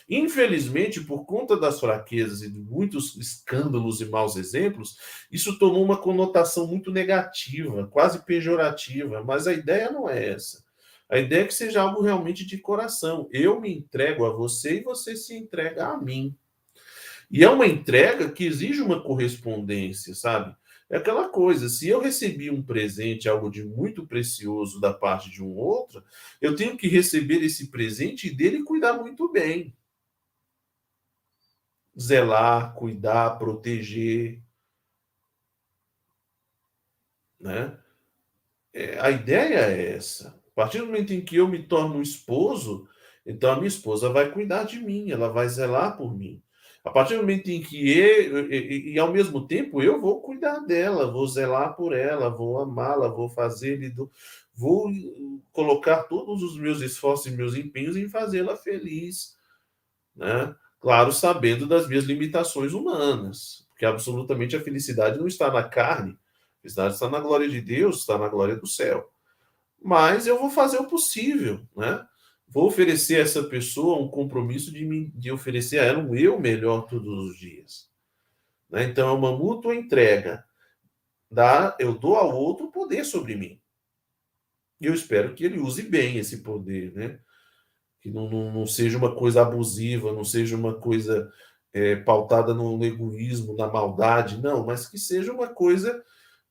[0.08, 4.98] Infelizmente, por conta das fraquezas e de muitos escândalos e maus exemplos,
[5.30, 10.64] isso tomou uma conotação muito negativa, quase pejorativa, mas a ideia não é essa.
[11.08, 13.28] A ideia é que seja algo realmente de coração.
[13.32, 16.36] Eu me entrego a você e você se entrega a mim.
[17.30, 20.54] E é uma entrega que exige uma correspondência, sabe?
[20.88, 25.42] É aquela coisa, se eu recebi um presente, algo de muito precioso da parte de
[25.42, 26.04] um outro,
[26.40, 29.74] eu tenho que receber esse presente e dele cuidar muito bem.
[31.98, 34.40] Zelar, cuidar, proteger.
[37.40, 37.76] Né?
[38.72, 40.38] É, a ideia é essa.
[40.56, 42.88] Partir do momento em que eu me torno esposo,
[43.26, 46.42] então a minha esposa vai cuidar de mim, ela vai zelar por mim.
[46.82, 50.60] A partir do momento em que eu, e, e, ao mesmo tempo eu vou cuidar
[50.60, 53.94] dela, vou zelar por ela, vou amá-la, vou fazer,
[54.54, 54.90] vou
[55.52, 59.36] colocar todos os meus esforços e meus empenhos em fazê-la feliz,
[60.14, 60.56] né?
[60.80, 66.62] Claro, sabendo das minhas limitações humanas, porque absolutamente a felicidade não está na carne, a
[66.62, 69.12] felicidade está na glória de Deus, está na glória do céu.
[69.82, 72.06] Mas eu vou fazer o possível, né?
[72.48, 76.38] vou oferecer a essa pessoa um compromisso de, me, de oferecer a ela um eu
[76.38, 77.90] melhor todos os dias.
[78.70, 78.84] Né?
[78.84, 80.44] Então, é uma mútua entrega.
[81.30, 83.60] Dá, eu dou ao outro poder sobre mim.
[84.80, 87.18] E eu espero que ele use bem esse poder, né?
[88.00, 91.32] Que não, não, não seja uma coisa abusiva, não seja uma coisa
[91.72, 96.02] é, pautada no egoísmo, na maldade, não, mas que seja uma coisa,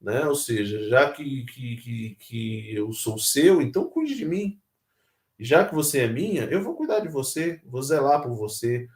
[0.06, 0.28] né?
[0.28, 4.62] Ou seja, já que, que, que, que eu sou seu, então cuide de mim,
[5.40, 8.88] já que você é minha, eu vou cuidar de você, vou zelar por você,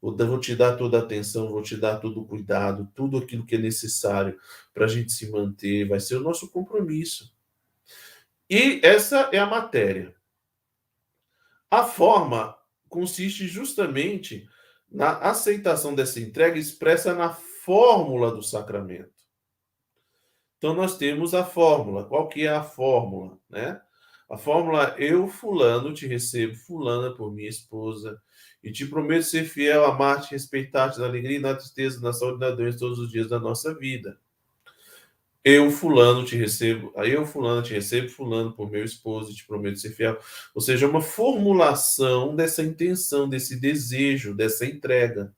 [0.00, 3.54] vou, te dar toda a atenção, vou te dar todo o cuidado, tudo aquilo que
[3.54, 4.36] é necessário
[4.74, 7.32] para a gente se manter, vai ser o nosso compromisso.
[8.50, 10.14] E essa é a matéria.
[11.70, 14.48] A forma consiste justamente
[14.90, 19.15] na aceitação dessa entrega expressa na fórmula do sacramento.
[20.58, 22.04] Então nós temos a fórmula.
[22.04, 23.80] Qual que é a fórmula, né?
[24.28, 28.20] A fórmula eu, fulano, te recebo, fulana, por minha esposa,
[28.62, 32.50] e te prometo ser fiel, amar-te, respeitar-te na alegria e na tristeza, na saúde na
[32.50, 34.18] doença todos os dias da nossa vida.
[35.44, 39.78] Eu, fulano, te recebo, eu, fulano, te recebo, fulano, por meu esposo, e te prometo
[39.78, 40.18] ser fiel.
[40.52, 45.32] Ou seja, uma formulação dessa intenção, desse desejo, dessa entrega.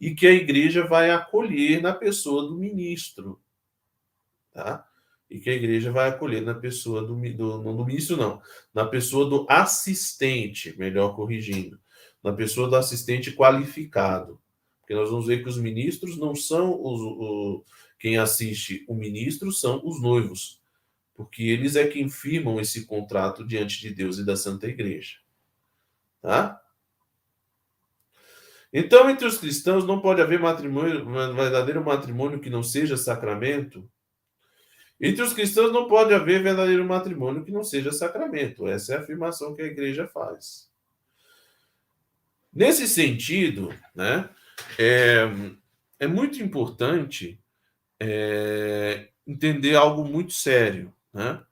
[0.00, 3.40] E que a igreja vai acolher na pessoa do ministro.
[4.56, 4.86] Tá?
[5.28, 8.40] e que a igreja vai acolher na pessoa do, do não do ministro, não,
[8.72, 11.78] na pessoa do assistente, melhor corrigindo,
[12.22, 14.40] na pessoa do assistente qualificado.
[14.80, 17.64] Porque nós vamos ver que os ministros não são os, o,
[17.98, 20.62] quem assiste o ministro, são os noivos,
[21.12, 25.16] porque eles é quem firmam esse contrato diante de Deus e da Santa Igreja.
[26.22, 26.60] Tá?
[28.72, 33.88] Então, entre os cristãos não pode haver matrimônio, verdadeiro matrimônio que não seja sacramento,
[35.00, 38.66] entre os cristãos não pode haver verdadeiro matrimônio que não seja sacramento.
[38.66, 40.70] Essa é a afirmação que a igreja faz.
[42.52, 44.30] Nesse sentido, né,
[44.78, 45.28] é,
[46.00, 47.38] é muito importante
[48.00, 51.42] é, entender algo muito sério, né?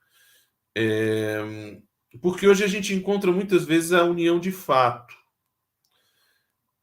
[0.75, 1.79] É,
[2.21, 5.15] porque hoje a gente encontra muitas vezes a união de fato.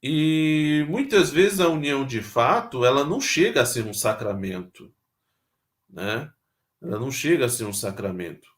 [0.04, 4.94] E muitas vezes a união de fato, ela não chega a ser um sacramento,
[5.90, 6.32] né?
[6.82, 8.50] Ela não chega a ser um sacramento.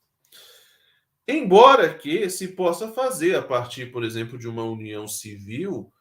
[1.28, 5.92] Embora que se possa fazer, a partir, por exemplo, de uma união civil,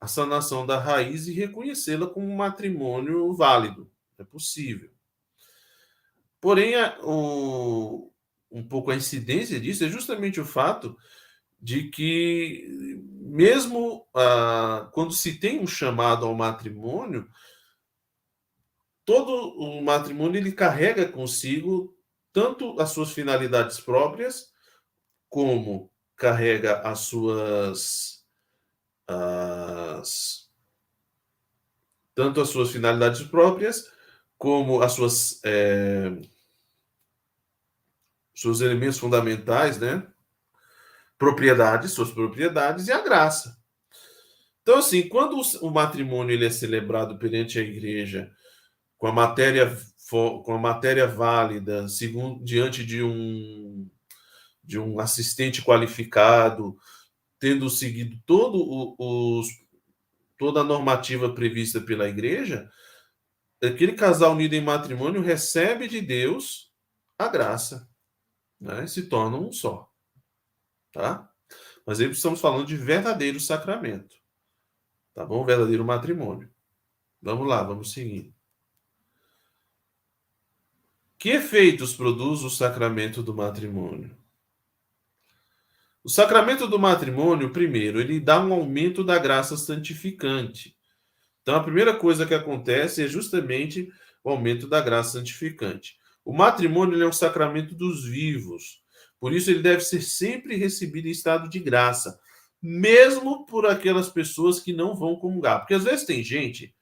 [0.00, 3.90] a sanação da raiz e reconhecê-la como um matrimônio válido.
[4.18, 4.90] É possível.
[6.40, 8.10] Porém, a, o,
[8.50, 10.96] um pouco a incidência disso é justamente o fato
[11.60, 17.28] de que, mesmo ah, quando se tem um chamado ao matrimônio,
[19.10, 21.92] todo o matrimônio ele carrega consigo
[22.32, 24.52] tanto as suas finalidades próprias,
[25.28, 28.24] como carrega as suas
[29.08, 30.48] as,
[32.14, 33.90] tanto as suas finalidades próprias,
[34.38, 36.12] como as suas é,
[38.32, 40.06] seus elementos fundamentais, né?
[41.18, 43.60] Propriedades, suas propriedades e a graça.
[44.62, 48.32] Então, assim, quando o matrimônio ele é celebrado perante a igreja
[49.00, 49.74] com a matéria
[50.10, 53.88] com a matéria válida, segundo diante de um
[54.62, 56.76] de um assistente qualificado,
[57.38, 59.48] tendo seguido todo os
[60.38, 62.70] toda a normativa prevista pela igreja,
[63.62, 66.72] aquele casal unido em matrimônio recebe de Deus
[67.18, 67.88] a graça,
[68.60, 68.86] né?
[68.86, 69.90] se torna um só,
[70.92, 71.30] tá?
[71.86, 74.16] Mas aí estamos falando de verdadeiro sacramento,
[75.14, 75.44] tá bom?
[75.44, 76.50] Verdadeiro matrimônio.
[77.22, 78.34] Vamos lá, vamos seguir.
[81.20, 84.16] Que efeitos produz o sacramento do matrimônio?
[86.02, 90.74] O sacramento do matrimônio, primeiro, ele dá um aumento da graça santificante.
[91.42, 93.92] Então, a primeira coisa que acontece é justamente
[94.24, 95.98] o aumento da graça santificante.
[96.24, 98.82] O matrimônio é um sacramento dos vivos,
[99.20, 102.18] por isso ele deve ser sempre recebido em estado de graça,
[102.62, 105.58] mesmo por aquelas pessoas que não vão comungar.
[105.58, 106.74] Porque às vezes tem gente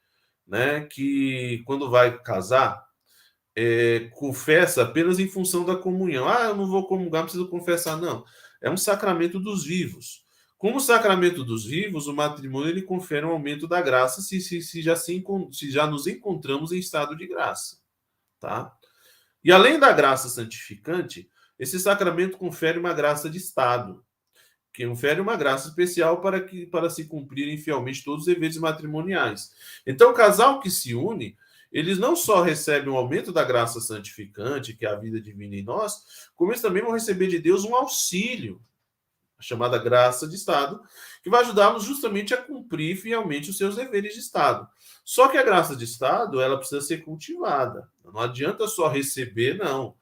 [0.47, 2.88] né, que, quando vai casar,
[3.61, 6.29] é, confessa apenas em função da comunhão.
[6.29, 7.97] Ah, eu não vou comungar, preciso confessar.
[7.97, 8.25] Não.
[8.63, 10.25] É um sacramento dos vivos.
[10.57, 14.81] Como sacramento dos vivos, o matrimônio ele confere um aumento da graça se, se, se,
[14.81, 17.79] já, se, se já nos encontramos em estado de graça.
[18.39, 18.73] Tá?
[19.43, 24.05] E além da graça santificante, esse sacramento confere uma graça de estado,
[24.73, 29.51] que confere uma graça especial para que para se cumprirem fielmente todos os deveres matrimoniais.
[29.85, 31.37] Então, o casal que se une,
[31.71, 35.63] eles não só recebem um aumento da graça santificante, que é a vida divina em
[35.63, 38.61] nós, como eles também vão receber de Deus um auxílio
[39.39, 40.83] a chamada graça de Estado,
[41.23, 44.67] que vai ajudá-los justamente a cumprir fielmente os seus deveres de Estado.
[45.05, 47.89] Só que a graça de Estado, ela precisa ser cultivada.
[48.05, 49.95] Não adianta só receber, não.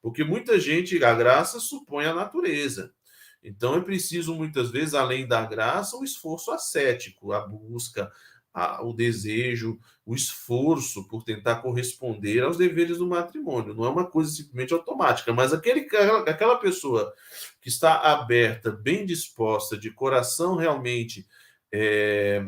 [0.00, 2.94] Porque muita gente, a graça supõe a natureza.
[3.42, 8.10] Então é preciso, muitas vezes, além da graça, o esforço ascético, a busca,
[8.56, 13.74] a, o desejo, o esforço por tentar corresponder aos deveres do matrimônio.
[13.74, 15.86] Não é uma coisa simplesmente automática, mas aquele,
[16.26, 17.12] aquela pessoa
[17.60, 21.26] que está aberta, bem disposta, de coração realmente
[21.70, 22.42] é,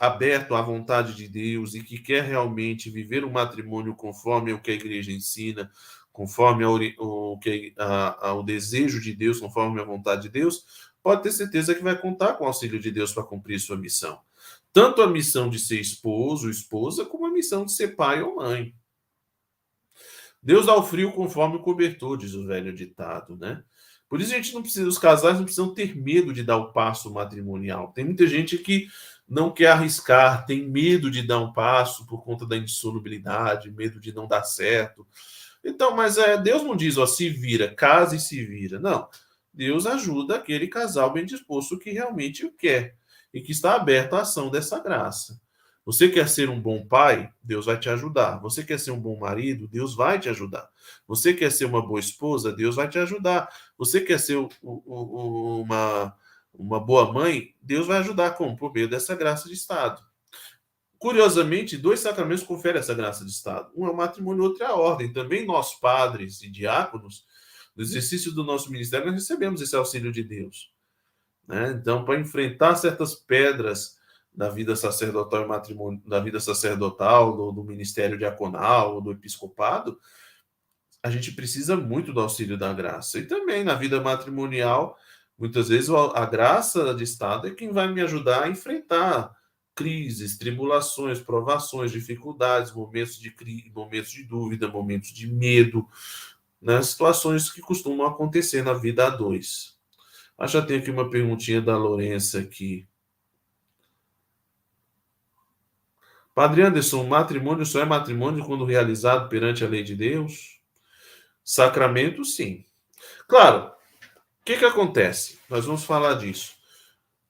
[0.00, 4.72] aberto à vontade de Deus e que quer realmente viver o matrimônio conforme o que
[4.72, 5.70] a igreja ensina,
[6.10, 10.64] conforme a, o, que, a, a, o desejo de Deus, conforme a vontade de Deus,
[11.00, 14.20] pode ter certeza que vai contar com o auxílio de Deus para cumprir sua missão.
[14.78, 18.72] Tanto a missão de ser esposo, esposa, como a missão de ser pai ou mãe.
[20.40, 23.64] Deus dá o frio conforme o cobertor, diz o velho ditado, né?
[24.08, 26.72] Por isso a gente não precisa, os casais não precisam ter medo de dar o
[26.72, 27.92] passo matrimonial.
[27.92, 28.86] Tem muita gente que
[29.28, 34.14] não quer arriscar, tem medo de dar um passo por conta da insolubilidade, medo de
[34.14, 35.04] não dar certo.
[35.64, 38.78] Então, mas é, Deus não diz, ó, se vira, casa e se vira.
[38.78, 39.08] Não.
[39.52, 42.96] Deus ajuda aquele casal bem disposto que realmente o quer
[43.32, 45.40] e que está aberto à ação dessa graça.
[45.88, 47.32] Você quer ser um bom pai?
[47.42, 48.36] Deus vai te ajudar.
[48.40, 49.66] Você quer ser um bom marido?
[49.66, 50.68] Deus vai te ajudar.
[51.06, 52.52] Você quer ser uma boa esposa?
[52.52, 53.48] Deus vai te ajudar.
[53.78, 56.14] Você quer ser uma,
[56.52, 57.54] uma boa mãe?
[57.62, 58.54] Deus vai ajudar como?
[58.54, 60.02] Por meio dessa graça de Estado.
[60.98, 63.70] Curiosamente, dois sacramentos conferem essa graça de Estado.
[63.74, 65.10] Um é o matrimônio, outro é a ordem.
[65.10, 67.24] Também nós, padres e diáconos,
[67.74, 70.70] no exercício do nosso ministério, nós recebemos esse auxílio de Deus.
[71.48, 71.70] Né?
[71.80, 73.96] Então, para enfrentar certas pedras
[74.34, 79.98] da vida sacerdotal e matrimônio, da vida sacerdotal, do, do ministério diaconal, do episcopado,
[81.02, 83.18] a gente precisa muito do auxílio da graça.
[83.18, 84.96] E também na vida matrimonial,
[85.38, 89.34] muitas vezes a graça de Estado é quem vai me ajudar a enfrentar
[89.74, 95.88] crises, tribulações, provações, dificuldades, momentos de crise, momentos de dúvida, momentos de medo,
[96.60, 96.82] né?
[96.82, 99.77] situações que costumam acontecer na vida a dois.
[100.38, 102.86] Que já tem aqui uma perguntinha da Lourença aqui.
[106.34, 110.60] Padre Anderson, matrimônio só é matrimônio quando realizado perante a lei de Deus?
[111.42, 112.64] Sacramento, sim.
[113.26, 113.72] Claro,
[114.40, 115.40] o que, que acontece?
[115.50, 116.54] Nós vamos falar disso.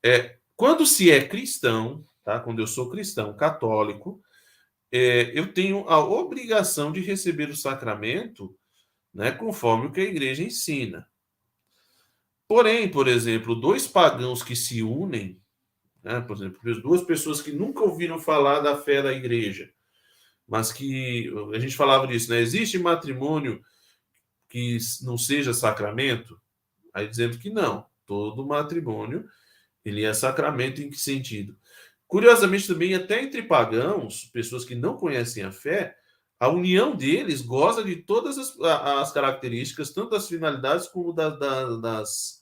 [0.04, 2.38] É, quando se é cristão, tá?
[2.38, 4.22] quando eu sou cristão católico,
[4.92, 8.54] é, eu tenho a obrigação de receber o sacramento
[9.14, 11.08] né, conforme o que a igreja ensina.
[12.48, 15.38] Porém, por exemplo, dois pagãos que se unem,
[16.02, 19.70] né, por exemplo, duas pessoas que nunca ouviram falar da fé da igreja,
[20.46, 22.40] mas que a gente falava disso, né?
[22.40, 23.60] Existe matrimônio
[24.48, 26.40] que não seja sacramento?
[26.94, 27.84] Aí dizemos que não.
[28.06, 29.28] Todo matrimônio
[29.84, 31.54] ele é sacramento em que sentido?
[32.06, 35.94] Curiosamente também até entre pagãos, pessoas que não conhecem a fé,
[36.40, 41.76] a união deles goza de todas as, as características, tanto das finalidades como da, da,
[41.76, 42.37] das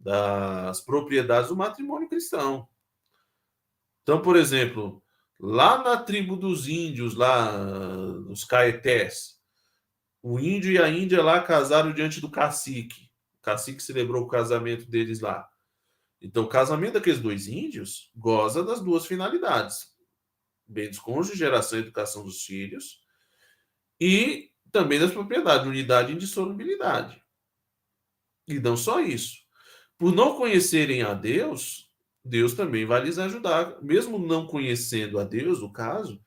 [0.00, 2.66] das propriedades do matrimônio cristão.
[4.02, 5.02] Então, por exemplo,
[5.38, 7.52] lá na tribo dos índios, lá
[8.26, 9.38] dos caetés,
[10.22, 13.10] o índio e a índia lá casaram diante do cacique.
[13.38, 15.48] O cacique celebrou o casamento deles lá.
[16.20, 19.94] Então, o casamento daqueles dois índios goza das duas finalidades:
[20.66, 23.02] bem dos cônjuges, geração e educação dos filhos,
[23.98, 27.22] e também das propriedades, unidade e indissolubilidade.
[28.48, 29.39] E não só isso
[30.00, 31.90] por não conhecerem a Deus,
[32.24, 33.76] Deus também vai lhes ajudar.
[33.82, 36.18] Mesmo não conhecendo a Deus, no caso,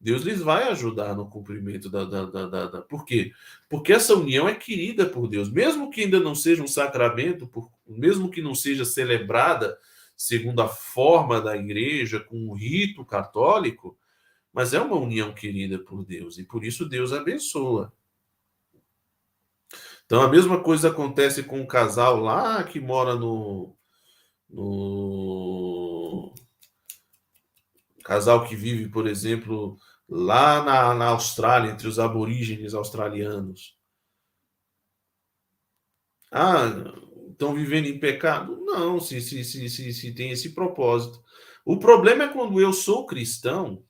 [0.00, 3.30] Deus lhes vai ajudar no cumprimento da, da, da, da, Por quê?
[3.68, 5.48] Porque essa união é querida por Deus.
[5.48, 9.78] Mesmo que ainda não seja um sacramento, por, mesmo que não seja celebrada
[10.16, 13.96] segundo a forma da igreja, com o rito católico,
[14.52, 17.92] mas é uma união querida por Deus e por isso Deus abençoa.
[20.10, 23.76] Então a mesma coisa acontece com um casal lá que mora no,
[24.48, 26.34] no
[28.02, 33.78] casal que vive, por exemplo, lá na, na Austrália, entre os aborígenes australianos.
[36.32, 36.66] Ah,
[37.30, 38.64] estão vivendo em pecado?
[38.64, 41.22] Não, se, se, se, se, se tem esse propósito.
[41.64, 43.84] O problema é quando eu sou cristão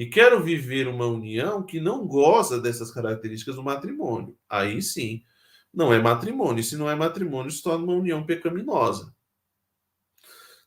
[0.00, 4.34] e quero viver uma união que não goza dessas características do matrimônio.
[4.48, 5.22] Aí sim,
[5.70, 6.64] não é matrimônio.
[6.64, 9.14] Se não é matrimônio, se torna uma união pecaminosa.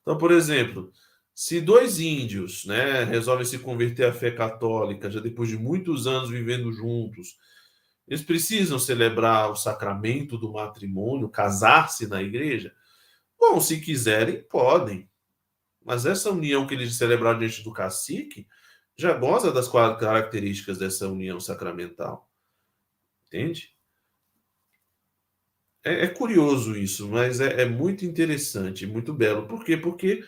[0.04, 0.94] Então, por exemplo,
[1.34, 6.30] se dois índios né, resolvem se converter à fé católica, já depois de muitos anos
[6.30, 7.36] vivendo juntos,
[8.08, 12.72] eles precisam celebrar o sacramento do matrimônio, casar-se na igreja?
[13.40, 15.10] Bom, se quiserem, podem.
[15.84, 18.46] Mas essa união que eles celebraram diante do cacique
[18.98, 22.30] já goza das características dessa união sacramental.
[23.28, 23.74] Entende?
[25.84, 29.48] É, é curioso isso, mas é, é, muito interessante, muito belo.
[29.48, 29.76] Por quê?
[29.76, 30.24] Porque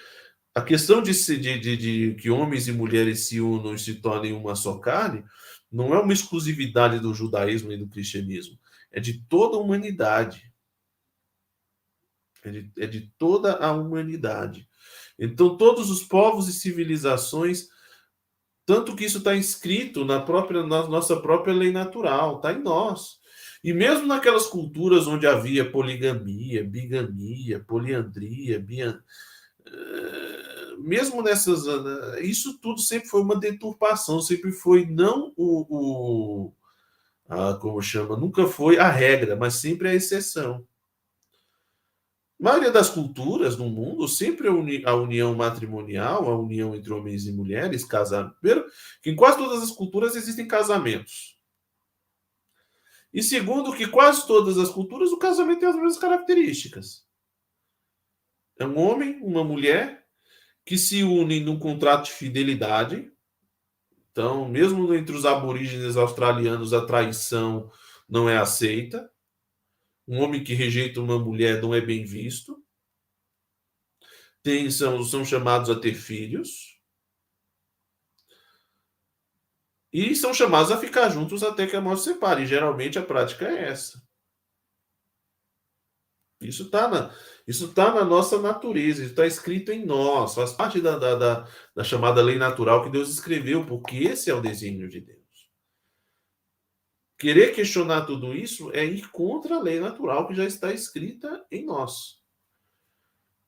[0.54, 4.34] a questão de, de, de, de que homens e mulheres se unam e se tornem
[4.34, 5.24] uma só carne
[5.72, 8.58] não é uma exclusividade do judaísmo e do cristianismo,
[8.92, 10.54] é de toda a humanidade.
[12.44, 14.70] É de, é de toda a humanidade.
[15.18, 17.68] Então, todos os povos e civilizações,
[18.66, 23.20] tanto que isso está escrito na própria na nossa própria lei natural, está em nós.
[23.64, 29.02] E mesmo naquelas culturas onde havia poligamia, bigamia, poliandria, bian...
[29.68, 31.66] Eh, mesmo nessas.
[31.68, 35.66] Eh, isso tudo sempre foi uma deturpação, sempre foi não o.
[35.70, 36.54] o
[37.28, 38.16] a, como chama?
[38.16, 40.66] Nunca foi a regra, mas sempre a exceção.
[42.40, 46.92] A maioria das culturas no mundo, sempre a, uni, a união matrimonial, a união entre
[46.92, 48.36] homens e mulheres, casamento.
[48.42, 48.70] Primeiro,
[49.02, 51.38] que em quase todas as culturas existem casamentos.
[53.14, 57.06] E segundo, que quase todas as culturas o casamento tem as mesmas características.
[58.60, 60.06] É um homem, uma mulher
[60.66, 63.10] que se unem num contrato de fidelidade.
[64.12, 67.72] Então, mesmo entre os aborígenes australianos, a traição
[68.10, 69.10] não é aceita.
[70.08, 72.64] Um homem que rejeita uma mulher não é bem visto.
[74.44, 76.76] Tem, são, são chamados a ter filhos.
[79.98, 82.44] e são chamados a ficar juntos até que a morte separe.
[82.44, 84.04] E geralmente a prática é essa.
[86.42, 87.16] Isso está na,
[87.48, 91.48] isso tá na nossa natureza, isso está escrito em nós, faz parte da, da, da,
[91.74, 95.15] da chamada lei natural que Deus escreveu, porque esse é o desígnio de Deus.
[97.18, 101.66] Querer questionar tudo isso é ir contra a lei natural que já está escrita em
[101.66, 102.20] nós.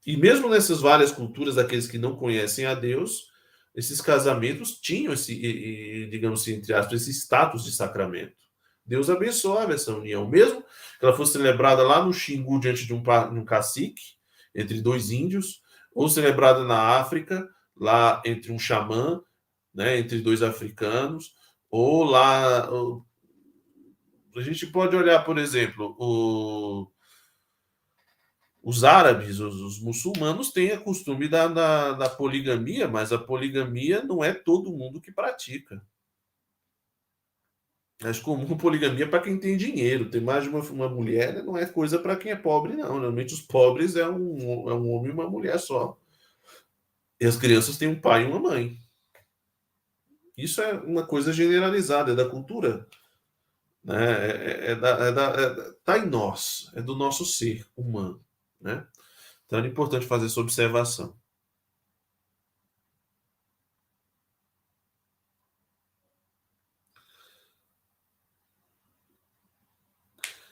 [0.06, 3.28] E mesmo nessas várias culturas, daqueles que não conhecem a Deus,
[3.76, 5.36] esses casamentos tinham esse,
[6.10, 8.38] digamos assim, entre aspas, esse status de sacramento.
[8.86, 10.64] Deus abençoava essa união, mesmo
[10.98, 13.04] que ela fosse celebrada lá no Xingu, diante de um,
[13.34, 14.02] um cacique,
[14.56, 15.62] entre dois índios,
[15.92, 19.22] ou celebrada na África, lá entre um xamã,
[19.74, 21.34] né, entre dois africanos,
[21.70, 22.70] ou lá.
[24.38, 26.88] A gente pode olhar, por exemplo, o,
[28.62, 34.04] os árabes, os, os, muçulmanos têm a costume da, da, da, poligamia, mas a poligamia
[34.04, 35.82] não é todo mundo que pratica.
[38.04, 40.08] É comum poligamia para quem tem dinheiro.
[40.12, 42.90] Ter mais de uma, uma mulher não é coisa para quem é pobre, não.
[43.00, 45.98] Normalmente os pobres é um, é um homem e uma mulher só.
[47.20, 48.78] E as crianças têm um pai e uma mãe.
[50.38, 52.88] Isso é uma coisa generalizada, é da cultura.
[53.88, 53.96] Né?
[53.96, 58.22] É, é, é da, é da, é, tá em nós, é do nosso ser humano.
[58.60, 58.86] Né?
[59.46, 61.18] Então é importante fazer essa observação.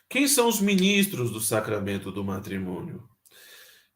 [0.07, 3.03] Quem são os ministros do sacramento do matrimônio?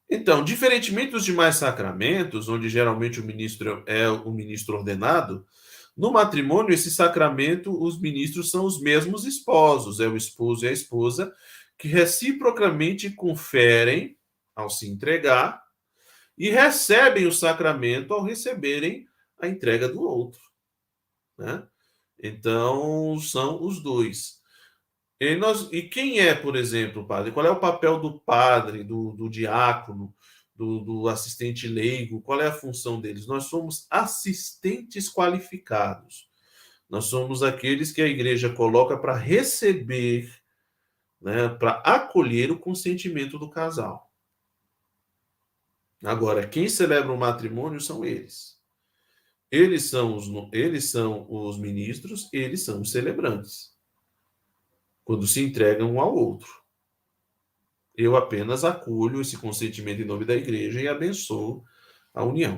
[0.10, 5.46] Então, diferentemente dos demais sacramentos, onde geralmente o ministro é o ministro ordenado,
[6.00, 10.72] no matrimônio, esse sacramento, os ministros são os mesmos esposos, é o esposo e a
[10.72, 11.36] esposa,
[11.78, 14.18] que reciprocamente conferem
[14.56, 15.62] ao se entregar
[16.38, 19.10] e recebem o sacramento ao receberem
[19.42, 20.40] a entrega do outro.
[21.38, 21.68] Né?
[22.18, 24.40] Então, são os dois.
[25.20, 27.34] E, nós, e quem é, por exemplo, o padre?
[27.34, 30.16] Qual é o papel do padre, do, do diácono,
[30.60, 32.20] do, do assistente leigo?
[32.20, 33.26] Qual é a função deles?
[33.26, 36.30] Nós somos assistentes qualificados.
[36.90, 40.30] Nós somos aqueles que a igreja coloca para receber
[41.22, 44.12] né, para acolher o consentimento do casal.
[46.04, 48.60] Agora, quem celebra o matrimônio são eles.
[49.50, 53.74] Eles são os, eles são os ministros, eles são os celebrantes.
[55.06, 56.59] Quando se entregam um ao outro.
[58.02, 61.66] Eu apenas acolho esse consentimento em nome da igreja e abençoo
[62.14, 62.58] a união.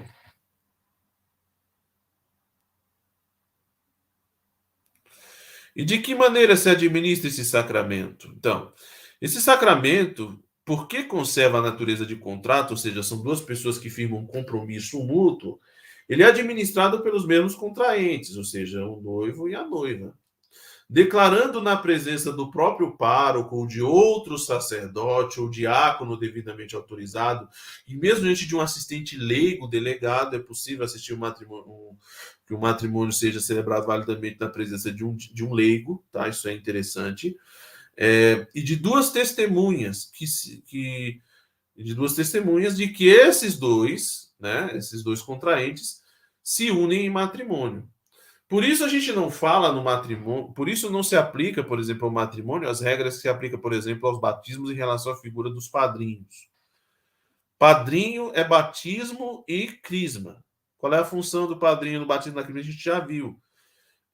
[5.76, 8.28] E de que maneira se administra esse sacramento?
[8.38, 8.72] Então,
[9.20, 13.89] esse sacramento, por que conserva a natureza de contrato, ou seja, são duas pessoas que
[13.89, 15.60] firmam um compromisso mútuo,
[16.08, 20.16] ele é administrado pelos mesmos contraentes, ou seja, o noivo e a noiva
[20.92, 27.48] declarando na presença do próprio pároco ou de outro sacerdote ou diácono devidamente autorizado,
[27.88, 31.98] e mesmo diante de um assistente leigo delegado, é possível assistir o matrimônio, um,
[32.46, 36.28] que o matrimônio seja celebrado validamente na presença de um, de um leigo, tá?
[36.28, 37.38] Isso é interessante.
[37.96, 40.26] É, e de duas testemunhas que,
[40.66, 41.22] que
[41.78, 46.02] de duas testemunhas de que esses dois, né, esses dois contraentes
[46.44, 47.88] se unem em matrimônio.
[48.52, 52.04] Por isso a gente não fala no matrimônio, por isso não se aplica, por exemplo,
[52.04, 55.49] ao matrimônio as regras que se aplicam, por exemplo, aos batismos em relação à figura
[55.49, 56.49] dos padrinhos.
[57.58, 60.43] Padrinho é batismo e crisma.
[60.78, 62.60] Qual é a função do padrinho no batismo na crisma?
[62.60, 63.41] A gente já viu.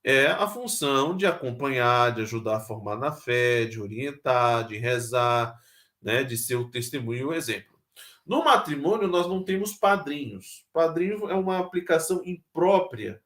[0.04, 5.60] É a função de acompanhar, de ajudar a formar na fé, de orientar, de rezar,
[6.00, 7.76] né, de ser o testemunho e o exemplo.
[8.24, 10.64] No matrimônio, nós não temos padrinhos.
[10.72, 13.20] Padrinho é uma aplicação imprópria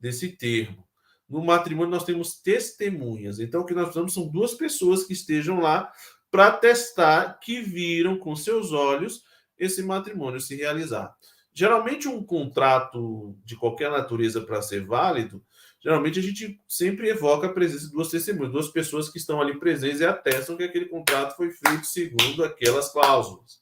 [0.00, 0.86] desse termo.
[1.28, 3.38] No matrimônio, nós temos testemunhas.
[3.38, 5.92] Então, o que nós precisamos são duas pessoas que estejam lá
[6.30, 9.22] para testar que viram com seus olhos
[9.58, 11.14] esse matrimônio se realizar.
[11.52, 15.44] Geralmente, um contrato de qualquer natureza para ser válido,
[15.82, 19.58] geralmente a gente sempre evoca a presença de duas testemunhas, duas pessoas que estão ali
[19.58, 23.60] presentes e atestam que aquele contrato foi feito segundo aquelas cláusulas.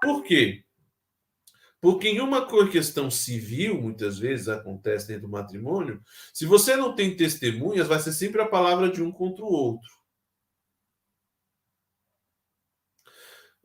[0.00, 0.62] Por quê?
[1.86, 6.02] Porque em uma questão civil, muitas vezes acontece dentro do matrimônio,
[6.34, 9.88] se você não tem testemunhas, vai ser sempre a palavra de um contra o outro.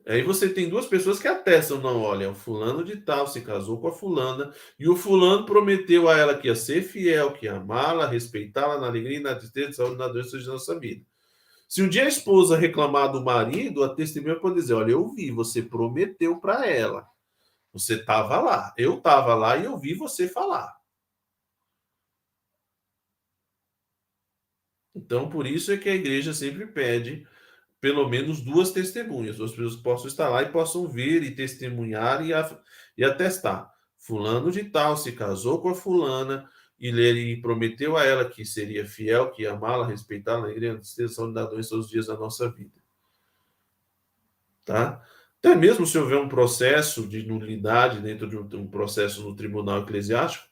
[0.06, 3.80] Aí você tem duas pessoas que atestam, não, olha, o fulano de tal se casou
[3.80, 7.56] com a fulana, e o fulano prometeu a ela que ia ser fiel, que ia
[7.56, 11.04] amá-la, respeitá-la na alegria e na tristeza, saúde na doença de nossa vida.
[11.68, 15.32] Se um dia a esposa reclamar do marido, a testemunha pode dizer, olha, eu vi,
[15.32, 17.10] você prometeu para ela.
[17.72, 18.74] Você estava lá.
[18.76, 20.76] Eu estava lá e eu vi você falar.
[24.94, 27.26] Então, por isso é que a igreja sempre pede
[27.80, 32.30] pelo menos duas testemunhas, duas pessoas possam estar lá e possam ver e testemunhar e,
[32.96, 33.72] e atestar.
[33.98, 36.48] Fulano de tal se casou com a fulana
[36.78, 41.32] e ele prometeu a ela que seria fiel, que ia amá-la, respeitá-la na igreja, extensão
[41.32, 42.80] da doença os dias da nossa vida.
[44.64, 45.04] Tá?
[45.44, 50.46] Até mesmo se houver um processo de nulidade dentro de um processo no tribunal eclesiástico,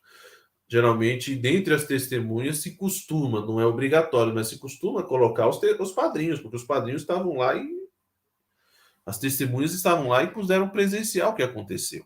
[0.69, 5.93] geralmente, dentre as testemunhas, se costuma, não é obrigatório, mas se costuma colocar os, os
[5.93, 7.69] padrinhos, porque os padrinhos estavam lá e
[9.07, 12.05] as testemunhas estavam lá e puseram presencial o que aconteceu.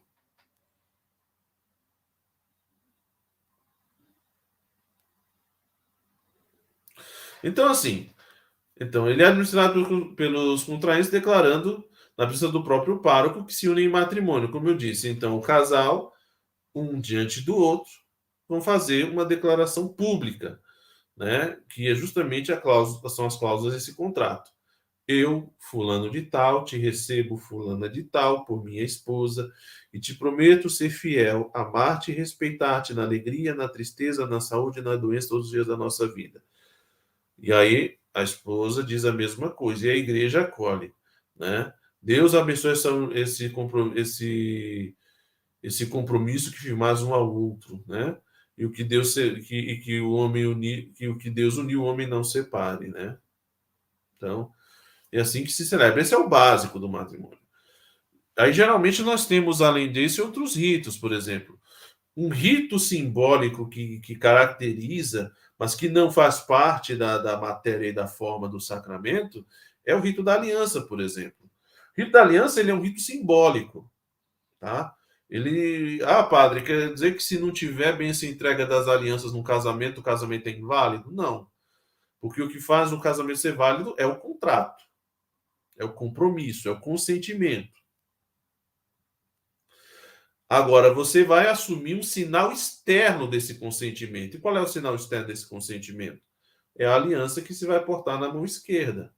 [7.42, 8.10] Então, assim,
[8.78, 11.84] então ele é administrado pelos contraentes declarando
[12.16, 15.08] na presença do próprio pároco, que se unem em matrimônio, como eu disse.
[15.08, 16.12] Então, o casal,
[16.74, 17.92] um diante do outro,
[18.48, 20.60] vão fazer uma declaração pública,
[21.16, 21.58] né?
[21.68, 24.52] que é justamente a cláusula, são as cláusulas desse contrato.
[25.06, 29.52] Eu, fulano de tal, te recebo, fulana de tal, por minha esposa,
[29.92, 34.96] e te prometo ser fiel, amar-te e respeitar-te na alegria, na tristeza, na saúde na
[34.96, 36.42] doença todos os dias da nossa vida.
[37.38, 40.94] E aí a esposa diz a mesma coisa, e a igreja acolhe,
[41.36, 41.72] né?
[42.04, 43.50] Deus abençoe essa, esse,
[43.94, 44.96] esse,
[45.62, 48.14] esse compromisso que firmais um ao outro, né?
[48.58, 51.84] E o que Deus que, que o homem uni, que o que Deus uniu o
[51.86, 53.16] homem não separe, né?
[54.16, 54.52] Então,
[55.10, 56.02] é assim que se celebra.
[56.02, 57.38] Esse é o básico do matrimônio.
[58.36, 61.58] Aí geralmente nós temos além desse outros ritos, por exemplo,
[62.14, 67.94] um rito simbólico que, que caracteriza, mas que não faz parte da, da matéria e
[67.94, 69.46] da forma do sacramento,
[69.86, 71.43] é o rito da aliança, por exemplo.
[71.96, 73.90] Rito da aliança ele é um rito simbólico,
[74.58, 74.94] tá?
[75.28, 79.42] Ele, ah, padre, quer dizer que se não tiver bem essa entrega das alianças no
[79.42, 81.10] casamento, o casamento é inválido?
[81.10, 81.48] Não.
[82.20, 84.82] Porque o que faz o casamento ser válido é o contrato,
[85.78, 87.84] é o compromisso, é o consentimento.
[90.48, 94.36] Agora, você vai assumir um sinal externo desse consentimento.
[94.36, 96.22] E qual é o sinal externo desse consentimento?
[96.76, 99.12] É a aliança que se vai portar na mão esquerda.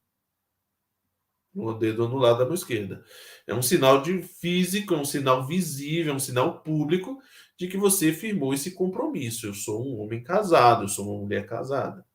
[1.57, 3.03] No dedo anulado da mão esquerda.
[3.47, 7.21] É um sinal de físico, é um sinal visível, é um sinal público
[7.57, 9.47] de que você firmou esse compromisso.
[9.47, 12.07] Eu sou um homem casado, eu sou uma mulher casada.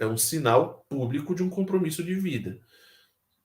[0.00, 2.60] É um sinal público de um compromisso de vida.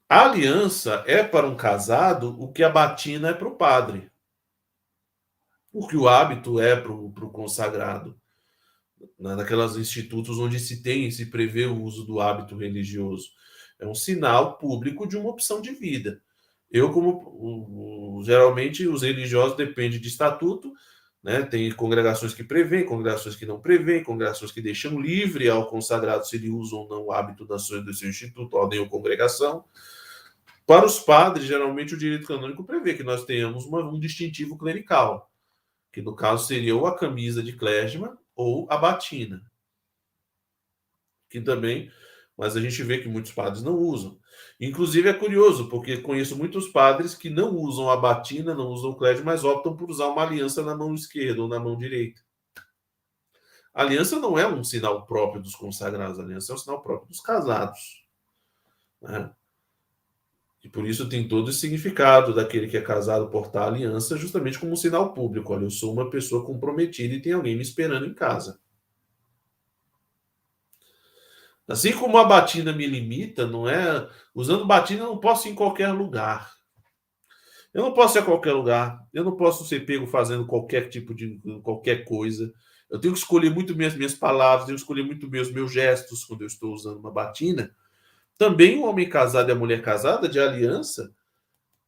[0.10, 4.12] A aliança é para um casado o que a batina é para o padre.
[5.72, 8.20] O que o hábito é para o consagrado
[9.20, 13.30] naquelas institutos onde se tem, se prevê o uso do hábito religioso.
[13.80, 16.22] É um sinal público de uma opção de vida.
[16.72, 20.74] Eu, como geralmente os religiosos dependem de estatuto,
[21.24, 21.42] né?
[21.44, 26.36] Tem congregações que prevêem, congregações que não prevêem, congregações que deixam livre ao consagrado se
[26.36, 29.64] ele usa ou não o hábito da sua, do seu instituto, ordem ou congregação.
[30.66, 35.32] Para os padres, geralmente o direito canônico prevê que nós tenhamos uma, um distintivo clerical,
[35.92, 39.44] que no caso seria ou a camisa de clésima ou a batina.
[41.30, 41.92] Que também,
[42.38, 44.20] mas a gente vê que muitos padres não usam.
[44.60, 48.96] Inclusive é curioso, porque conheço muitos padres que não usam a batina, não usam o
[48.96, 52.22] clésima, mas optam por usar uma aliança na mão esquerda ou na mão direita.
[53.74, 57.10] A aliança não é um sinal próprio dos consagrados, a aliança é um sinal próprio
[57.10, 58.06] dos casados.
[59.02, 59.34] Né?
[60.64, 64.72] E por isso tem todo esse significado daquele que é casado portar aliança, justamente como
[64.72, 65.54] um sinal público.
[65.54, 68.58] Olha, eu sou uma pessoa comprometida e tem alguém me esperando em casa.
[71.68, 74.10] Assim como a batina me limita, não é?
[74.34, 76.54] Usando batina eu não posso ir em qualquer lugar.
[77.74, 79.00] Eu não posso ir a qualquer lugar.
[79.14, 82.54] Eu não posso ser pego fazendo qualquer tipo de qualquer coisa.
[82.90, 85.52] Eu tenho que escolher muito bem as minhas palavras, tenho que escolher muito bem os
[85.52, 87.74] meus gestos quando eu estou usando uma batina
[88.38, 91.14] também o homem casado e a mulher casada de aliança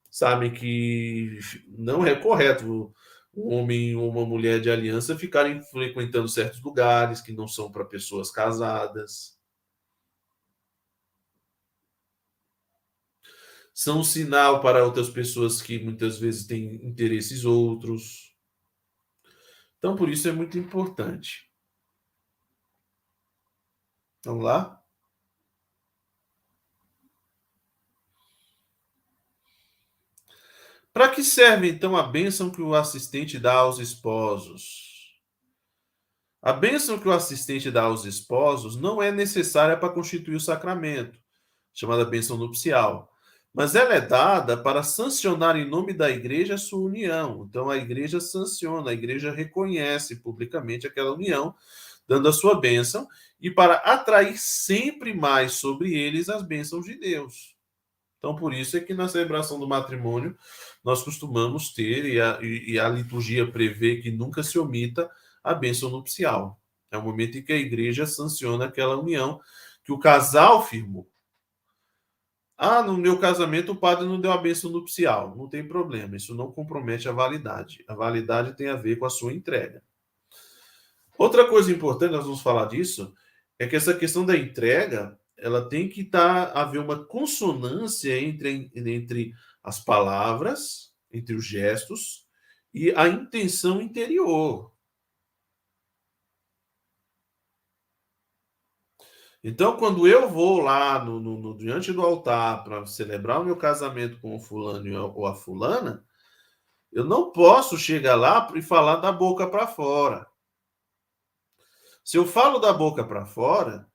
[0.10, 2.93] sabem que não é correto
[3.36, 7.84] um homem ou uma mulher de aliança ficarem frequentando certos lugares que não são para
[7.84, 9.38] pessoas casadas.
[13.74, 18.34] São um sinal para outras pessoas que muitas vezes têm interesses outros.
[19.80, 21.52] Então, por isso é muito importante.
[24.24, 24.85] Vamos lá?
[30.96, 35.14] Para que serve então a bênção que o assistente dá aos esposos?
[36.41, 41.20] A bênção que o assistente dá aos esposos não é necessária para constituir o sacramento,
[41.74, 43.12] chamada bênção nupcial,
[43.54, 47.46] mas ela é dada para sancionar em nome da igreja a sua união.
[47.50, 51.54] Então a igreja sanciona, a igreja reconhece publicamente aquela união,
[52.08, 53.06] dando a sua bênção
[53.38, 57.55] e para atrair sempre mais sobre eles as bênçãos de Deus.
[58.26, 60.36] Então, por isso é que na celebração do matrimônio
[60.84, 65.08] nós costumamos ter, e a, e a liturgia prevê que nunca se omita
[65.44, 66.60] a bênção nupcial.
[66.90, 69.40] É o momento em que a igreja sanciona aquela união
[69.84, 71.08] que o casal firmou.
[72.58, 75.36] Ah, no meu casamento o padre não deu a bênção nupcial.
[75.36, 77.86] Não tem problema, isso não compromete a validade.
[77.88, 79.84] A validade tem a ver com a sua entrega.
[81.16, 83.14] Outra coisa importante, nós vamos falar disso,
[83.60, 89.34] é que essa questão da entrega ela tem que tá, haver uma consonância entre, entre
[89.64, 92.26] as palavras, entre os gestos
[92.74, 94.74] e a intenção interior.
[99.44, 103.56] Então, quando eu vou lá no, no, no diante do altar para celebrar o meu
[103.56, 106.04] casamento com o fulano ou a fulana,
[106.92, 110.26] eu não posso chegar lá e falar da boca para fora.
[112.04, 113.88] Se eu falo da boca para fora,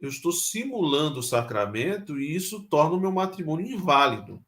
[0.00, 4.42] eu estou simulando o sacramento e isso torna o meu matrimônio inválido.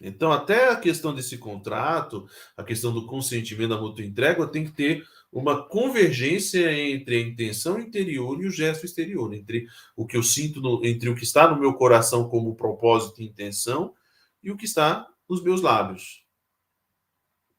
[0.00, 4.72] Então, até a questão desse contrato, a questão do consentimento da mútua entrega, tem que
[4.72, 9.66] ter uma convergência entre a intenção interior e o gesto exterior, entre
[9.96, 13.26] o que eu sinto, no, entre o que está no meu coração como propósito e
[13.26, 13.94] intenção
[14.42, 16.24] e o que está nos meus lábios.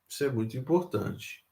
[0.10, 1.45] Isso é muito importante.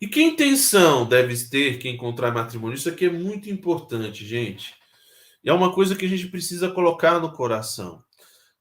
[0.00, 2.76] E que intenção deve ter quem contrai matrimônio?
[2.76, 4.74] Isso aqui é muito importante, gente.
[5.42, 8.02] E é uma coisa que a gente precisa colocar no coração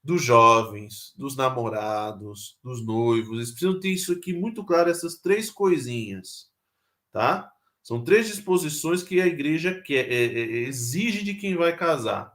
[0.04, 3.38] dos jovens, dos namorados, dos noivos.
[3.38, 6.48] Eles precisam ter isso aqui muito claro, essas três coisinhas,
[7.12, 7.52] tá?
[7.82, 12.32] São três disposições que a igreja quer, é, é, exige de quem vai casar.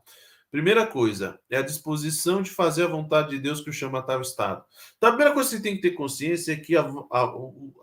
[0.50, 4.02] Primeira coisa é a disposição de fazer a vontade de Deus que o chama a
[4.02, 4.64] tal estado.
[4.96, 7.32] Então, a primeira coisa que você tem que ter consciência é que a, a,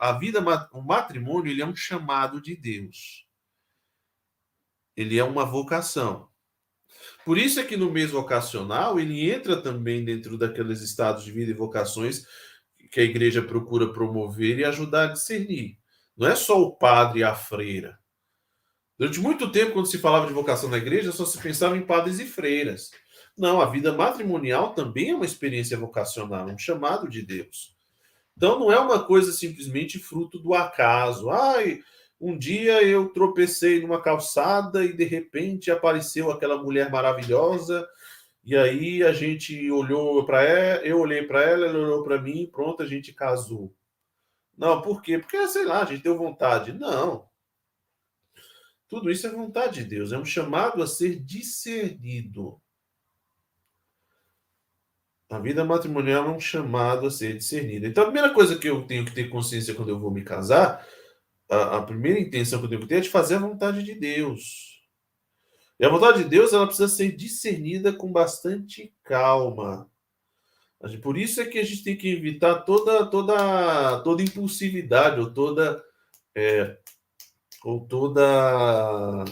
[0.01, 0.39] a vida,
[0.73, 3.25] o matrimônio, ele é um chamado de Deus.
[4.97, 6.27] Ele é uma vocação.
[7.23, 11.51] Por isso é que no mês vocacional ele entra também dentro daqueles estados de vida
[11.51, 12.25] e vocações
[12.91, 15.77] que a igreja procura promover e ajudar a discernir.
[16.17, 17.97] Não é só o padre e a freira.
[18.97, 22.19] Durante muito tempo, quando se falava de vocação na igreja, só se pensava em padres
[22.19, 22.91] e freiras.
[23.37, 27.75] Não, a vida matrimonial também é uma experiência vocacional, um chamado de Deus.
[28.35, 31.29] Então não é uma coisa simplesmente fruto do acaso.
[31.29, 31.79] Ai,
[32.19, 37.87] um dia eu tropecei numa calçada e de repente apareceu aquela mulher maravilhosa
[38.47, 42.49] e aí a gente olhou para ela, eu olhei para ela, ela olhou para mim,
[42.49, 43.75] pronto, a gente casou.
[44.57, 45.19] Não, por quê?
[45.19, 46.71] Porque sei lá, a gente deu vontade.
[46.71, 47.27] Não.
[48.87, 52.61] Tudo isso é vontade de Deus, é um chamado a ser discernido.
[55.29, 57.85] A vida matrimonial é um chamado a ser discernido.
[57.85, 60.87] Então, a primeira coisa que eu tenho que ter consciência quando eu vou me casar,
[61.49, 63.93] a, a primeira intenção que eu tenho que ter é de fazer a vontade de
[63.93, 64.81] Deus.
[65.79, 69.89] E a vontade de Deus ela precisa ser discernida com bastante calma.
[71.01, 75.83] Por isso é que a gente tem que evitar toda toda toda impulsividade ou toda
[76.35, 76.77] é,
[77.67, 79.25] ou toda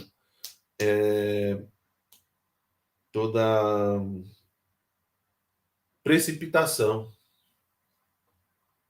[0.82, 1.66] é,
[3.10, 3.42] toda
[6.04, 7.10] precipitação.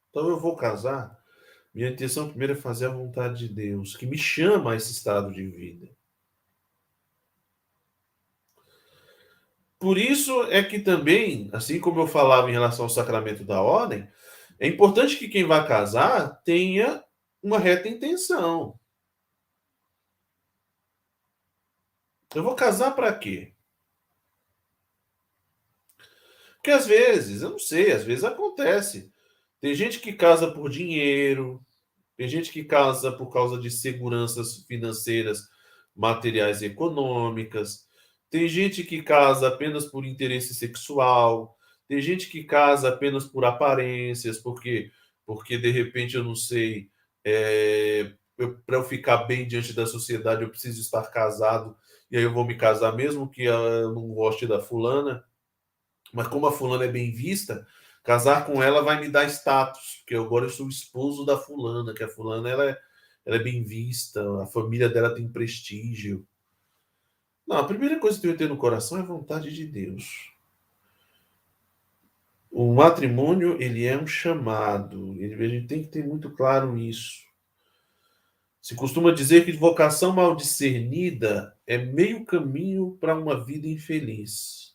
[0.10, 1.24] Então eu vou casar.
[1.72, 5.32] Minha intenção primeiro é fazer a vontade de Deus, que me chama a esse estado
[5.32, 5.96] de vida.
[9.78, 14.10] Por isso é que também, assim como eu falava em relação ao sacramento da ordem,
[14.58, 17.04] é importante que quem vai casar tenha
[17.44, 18.80] uma reta intenção.
[22.36, 23.54] Eu vou casar para quê?
[26.56, 29.12] Porque às vezes, eu não sei, às vezes acontece.
[29.62, 31.66] Tem gente que casa por dinheiro,
[32.18, 35.48] tem gente que casa por causa de seguranças financeiras,
[35.96, 37.88] materiais e econômicas.
[38.30, 41.56] Tem gente que casa apenas por interesse sexual.
[41.88, 44.92] Tem gente que casa apenas por aparências, porque
[45.26, 46.90] porque de repente eu não sei,
[47.24, 48.12] é,
[48.66, 51.76] para eu ficar bem diante da sociedade eu preciso estar casado
[52.12, 55.24] e aí eu vou me casar mesmo que eu não goste da fulana
[56.16, 57.68] mas como a fulana é bem vista,
[58.02, 62.04] casar com ela vai me dar status, porque agora eu sou esposo da fulana, que
[62.04, 62.80] a fulana ela é,
[63.26, 66.26] ela é bem vista, a família dela tem prestígio.
[67.46, 70.32] Não, a primeira coisa que eu tenho no coração é a vontade de Deus.
[72.50, 75.12] O matrimônio, ele é um chamado.
[75.12, 77.26] a gente tem que ter muito claro isso.
[78.66, 84.74] Se costuma dizer que vocação mal discernida é meio caminho para uma vida infeliz.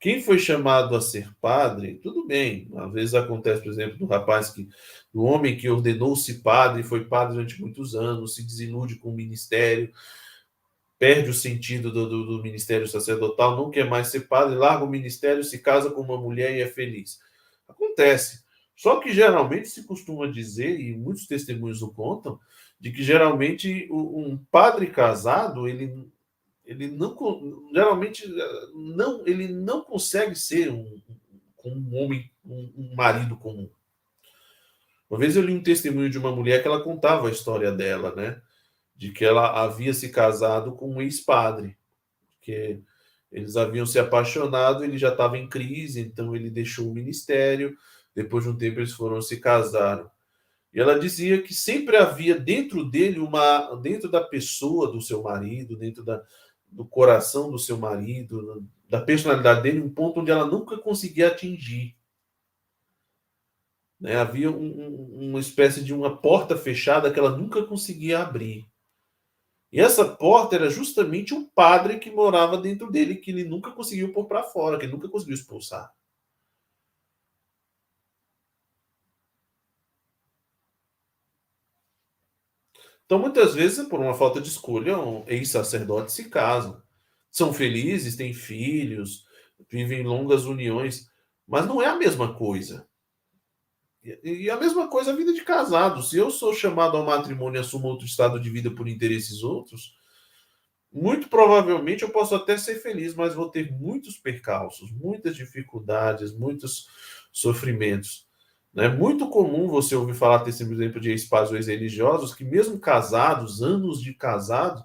[0.00, 2.70] Quem foi chamado a ser padre, tudo bem.
[2.74, 4.66] Às vezes acontece, por exemplo, do rapaz que,
[5.12, 9.92] do homem que ordenou-se padre, foi padre durante muitos anos, se desilude com o ministério,
[10.98, 14.90] perde o sentido do, do, do ministério sacerdotal, não quer mais ser padre, larga o
[14.90, 17.18] ministério, se casa com uma mulher e é feliz.
[17.68, 18.43] Acontece.
[18.76, 22.38] Só que geralmente se costuma dizer, e muitos testemunhos o contam,
[22.80, 26.12] de que geralmente um padre casado, ele
[26.66, 27.14] ele não
[27.72, 28.26] geralmente
[28.74, 31.00] não ele não consegue ser um,
[31.64, 33.70] um homem um, um, marido comum.
[35.08, 38.14] Uma vez eu li um testemunho de uma mulher que ela contava a história dela
[38.14, 38.40] né?
[38.96, 41.76] De que ela havia se casado com um ex-padre
[42.40, 42.80] que
[43.30, 47.76] eles haviam se apaixonado ele já estava em crise então ele deixou o ministério
[48.14, 50.10] depois de um tempo eles foram se casaram
[50.72, 55.76] e ela dizia que sempre havia dentro dele uma dentro da pessoa do seu marido
[55.76, 56.22] dentro da
[56.74, 61.96] do coração do seu marido, da personalidade dele, um ponto onde ela nunca conseguia atingir.
[64.00, 64.16] Né?
[64.16, 68.66] Havia um, um, uma espécie de uma porta fechada que ela nunca conseguia abrir.
[69.72, 74.12] E essa porta era justamente um padre que morava dentro dele, que ele nunca conseguiu
[74.12, 75.92] pôr para fora, que ele nunca conseguiu expulsar.
[83.06, 86.82] Então, muitas vezes, por uma falta de escolha, um ex-sacerdotes se casam.
[87.30, 89.26] São felizes, têm filhos,
[89.70, 91.08] vivem longas uniões,
[91.46, 92.86] mas não é a mesma coisa.
[94.22, 96.02] E a mesma coisa a vida de casado.
[96.02, 99.96] Se eu sou chamado ao matrimônio e assumo outro estado de vida por interesses outros,
[100.92, 106.86] muito provavelmente eu posso até ser feliz, mas vou ter muitos percalços, muitas dificuldades, muitos
[107.32, 108.23] sofrimentos.
[108.76, 114.00] É muito comum você ouvir falar, por exemplo, de ex-pais religiosos que, mesmo casados, anos
[114.02, 114.84] de casado,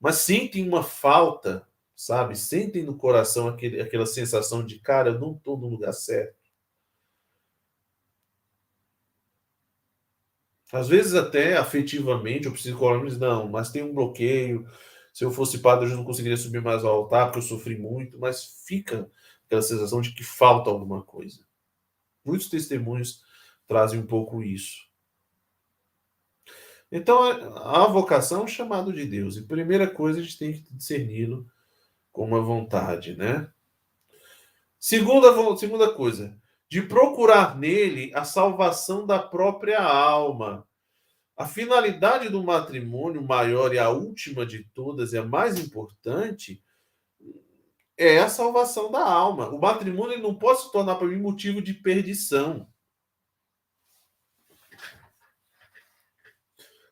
[0.00, 1.66] mas sentem uma falta,
[1.96, 2.36] sabe?
[2.36, 6.36] Sentem no coração aquele, aquela sensação de, cara, eu não estou no lugar certo.
[10.72, 14.66] Às vezes, até afetivamente, o psicólogo diz: não, mas tem um bloqueio.
[15.12, 18.18] Se eu fosse padre, eu não conseguiria subir mais ao altar, porque eu sofri muito.
[18.18, 19.10] Mas fica
[19.46, 21.47] aquela sensação de que falta alguma coisa.
[22.28, 23.22] Muitos testemunhos
[23.66, 24.86] trazem um pouco isso.
[26.92, 27.22] Então,
[27.56, 29.36] a vocação é um chamado de Deus.
[29.36, 31.46] E primeira coisa, a gente tem que discerni-lo
[32.12, 33.50] com uma vontade, né?
[34.78, 36.38] Segunda, segunda coisa,
[36.70, 40.66] de procurar nele a salvação da própria alma.
[41.36, 46.62] A finalidade do matrimônio maior e a última de todas, e a mais importante,
[47.98, 49.48] é a salvação da alma.
[49.48, 52.66] O matrimônio não pode se tornar para mim motivo de perdição.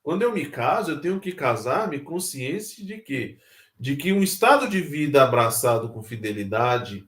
[0.03, 3.39] Quando eu me caso, eu tenho que casar-me consciente de que
[3.79, 7.07] de que um estado de vida abraçado com fidelidade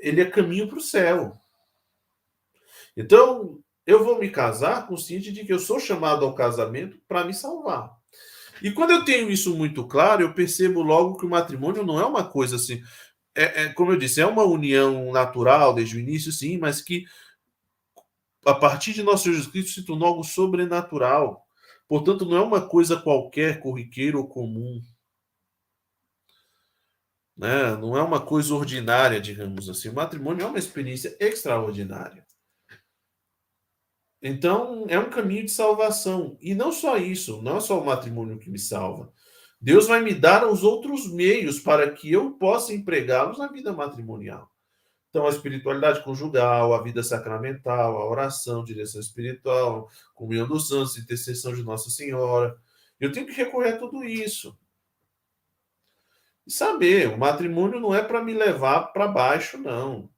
[0.00, 1.40] ele é caminho para o céu.
[2.96, 7.34] Então, eu vou me casar consciente de que eu sou chamado ao casamento para me
[7.34, 7.93] salvar.
[8.64, 12.06] E quando eu tenho isso muito claro, eu percebo logo que o matrimônio não é
[12.06, 12.82] uma coisa assim.
[13.34, 17.04] É, é, como eu disse, é uma união natural desde o início, sim, mas que
[18.42, 21.46] a partir de nosso Jesus Cristo se tornou algo sobrenatural.
[21.86, 24.80] Portanto, não é uma coisa qualquer, corriqueira ou comum.
[27.36, 27.76] Né?
[27.76, 29.90] Não é uma coisa ordinária, digamos assim.
[29.90, 32.23] O matrimônio é uma experiência extraordinária.
[34.26, 36.38] Então, é um caminho de salvação.
[36.40, 39.12] E não só isso, não é só o matrimônio que me salva.
[39.60, 44.50] Deus vai me dar os outros meios para que eu possa empregá-los na vida matrimonial.
[45.10, 51.54] Então, a espiritualidade conjugal, a vida sacramental, a oração, direção espiritual, comunhão dos santos, intercessão
[51.54, 52.56] de Nossa Senhora.
[52.98, 54.58] Eu tenho que recorrer a tudo isso.
[56.46, 60.08] E saber, o matrimônio não é para me levar para baixo, não.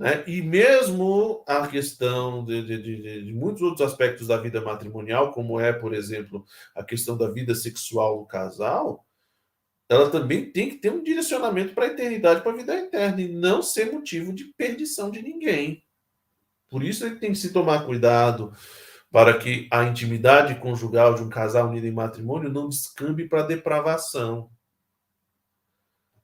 [0.00, 0.24] Né?
[0.26, 5.60] E mesmo a questão de, de, de, de, muitos outros aspectos da vida matrimonial, como
[5.60, 6.42] é, por exemplo,
[6.74, 9.06] a questão da vida sexual do casal,
[9.90, 13.28] ela também tem que ter um direcionamento para a eternidade, para a vida eterna, e
[13.28, 15.84] não ser motivo de perdição de ninguém.
[16.70, 18.54] Por isso ele tem que se tomar cuidado
[19.10, 24.48] para que a intimidade conjugal de um casal unido em matrimônio não descambe para depravação.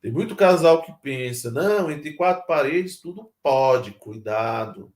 [0.07, 4.94] Tem muito casal que pensa, não, entre quatro paredes tudo pode, cuidado.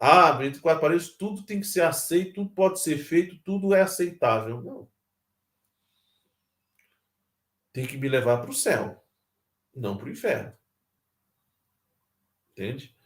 [0.00, 3.82] Ah, entre quatro paredes tudo tem que ser aceito, tudo pode ser feito, tudo é
[3.82, 4.62] aceitável.
[4.62, 4.90] Não
[7.70, 9.04] tem que me levar para o céu,
[9.76, 10.54] não para o inferno.
[12.52, 12.96] Entende?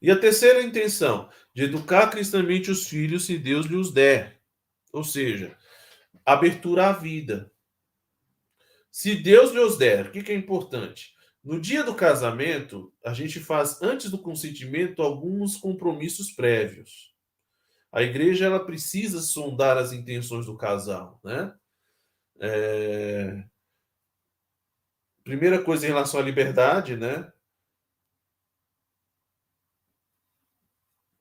[0.00, 4.40] E a terceira intenção, de educar cristamente os filhos se Deus lhes der.
[4.90, 5.54] Ou seja,
[6.24, 7.52] abertura à vida.
[8.98, 11.14] Se Deus lhes der, o que, que é importante?
[11.44, 17.14] No dia do casamento, a gente faz, antes do consentimento, alguns compromissos prévios.
[17.92, 21.54] A igreja ela precisa sondar as intenções do casal, né?
[22.40, 23.44] É...
[25.22, 27.32] Primeira coisa em relação à liberdade, né?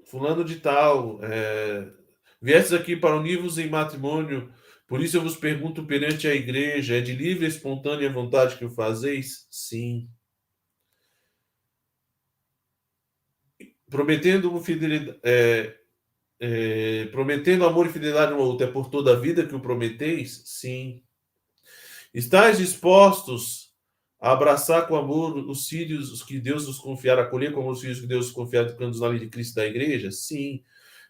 [0.04, 1.94] Fulano de tal, é,
[2.42, 4.52] viestes aqui para unir-vos em matrimônio,
[4.88, 8.66] por isso eu vos pergunto perante a igreja: é de livre e espontânea vontade que
[8.66, 9.46] o fazeis?
[9.52, 10.10] Sim.
[13.90, 15.76] Prometendo fidelidade, é,
[16.40, 19.60] é, prometendo amor e fidelidade um ao outro, é por toda a vida que o
[19.60, 20.42] prometeis?
[20.46, 21.04] Sim.
[22.14, 23.68] Estais dispostos
[24.20, 28.08] abraçar com amor os filhos os que Deus nos confiar, acolher como os filhos que
[28.08, 30.12] Deus nos confiar educando na lei de Cristo da igreja?
[30.12, 30.64] Sim.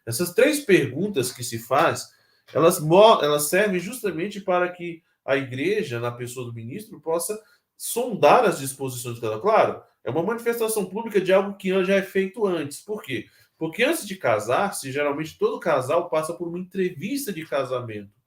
[0.06, 2.08] Essas três perguntas que se faz,
[2.54, 2.82] elas,
[3.22, 7.42] elas servem justamente para que a igreja, na pessoa do ministro, possa
[7.78, 9.40] sondar as disposições de cada.
[9.40, 12.80] Claro, é uma manifestação pública de algo que já é feito antes.
[12.80, 13.26] Por quê?
[13.58, 18.18] Porque antes de casar-se, geralmente todo casal passa por uma entrevista de casamento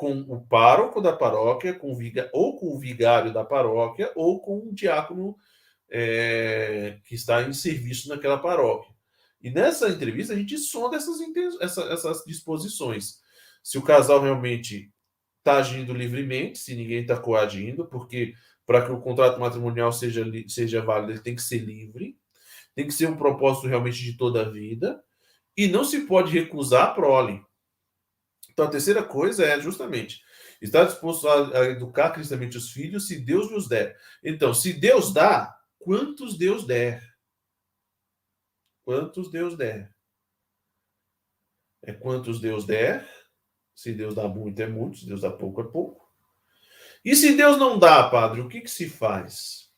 [0.00, 4.58] com o pároco da paróquia, com viga, ou com o vigário da paróquia, ou com
[4.60, 5.36] o diácono
[5.90, 8.94] é, que está em serviço naquela paróquia.
[9.42, 11.20] E nessa entrevista a gente sonda essas,
[11.60, 13.19] essa, essas disposições.
[13.62, 14.92] Se o casal realmente
[15.38, 18.34] está agindo livremente, se ninguém está coagindo, porque
[18.66, 22.18] para que o contrato matrimonial seja, seja válido, ele tem que ser livre,
[22.74, 25.02] tem que ser um propósito realmente de toda a vida,
[25.56, 27.44] e não se pode recusar a prole.
[28.50, 30.22] Então, a terceira coisa é justamente
[30.60, 33.98] estar disposto a, educar cristamente os filhos se Deus nos der.
[34.22, 37.02] Então, se Deus dá, quantos Deus der?
[38.84, 39.94] Quantos Deus der?
[41.82, 43.08] É quantos Deus der.
[43.74, 44.98] Se Deus dá muito, é muito.
[44.98, 46.08] Se Deus dá pouco, é pouco.
[47.04, 49.70] E se Deus não dá, padre, o que, que se faz?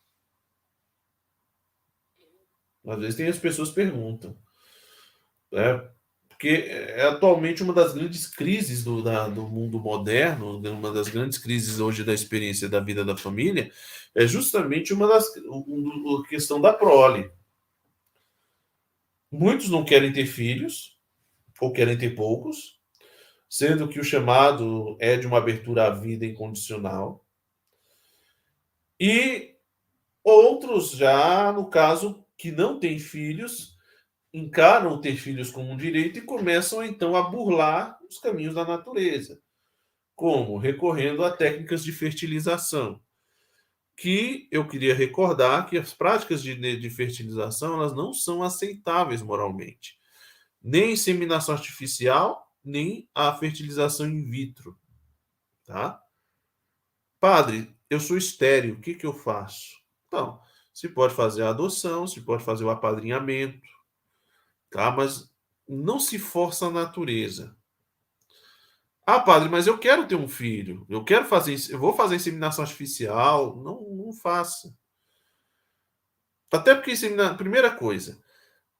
[2.84, 4.36] Às vezes tem as pessoas perguntam.
[5.52, 5.92] Né?
[6.42, 11.38] porque é atualmente uma das grandes crises do, da, do mundo moderno, uma das grandes
[11.38, 13.70] crises hoje da experiência da vida da família,
[14.12, 17.30] é justamente uma das a questão da prole.
[19.30, 20.98] Muitos não querem ter filhos,
[21.60, 22.80] ou querem ter poucos,
[23.52, 27.22] sendo que o chamado é de uma abertura à vida incondicional.
[28.98, 29.56] E
[30.24, 33.76] outros já, no caso, que não têm filhos,
[34.32, 39.38] encaram ter filhos como um direito e começam então a burlar os caminhos da natureza.
[40.14, 40.56] Como?
[40.56, 43.02] Recorrendo a técnicas de fertilização
[43.94, 49.98] que eu queria recordar que as práticas de, de fertilização elas não são aceitáveis moralmente.
[50.62, 54.78] Nem inseminação artificial, nem a fertilização in vitro.
[55.64, 56.02] Tá?
[57.20, 59.76] Padre, eu sou estéreo, o que, que eu faço?
[60.06, 60.40] Então,
[60.72, 63.68] se pode fazer a adoção, se pode fazer o apadrinhamento,
[64.70, 64.90] tá?
[64.90, 65.32] mas
[65.68, 67.56] não se força a natureza.
[69.04, 70.86] Ah, padre, mas eu quero ter um filho.
[70.88, 73.56] Eu quero fazer, eu vou fazer inseminação artificial.
[73.56, 74.72] Não, não faça.
[76.52, 76.92] Até porque
[77.36, 78.22] primeira coisa,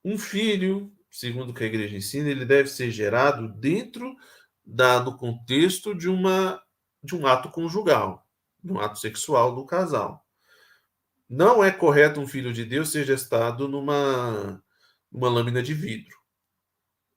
[0.05, 4.16] um filho, segundo o que a igreja ensina, ele deve ser gerado dentro
[4.64, 6.60] da do contexto de uma
[7.04, 8.26] de um ato conjugal,
[8.62, 10.24] de um ato sexual do casal.
[11.28, 14.62] Não é correto um filho de Deus ser gestado numa,
[15.10, 16.16] numa lâmina de vidro.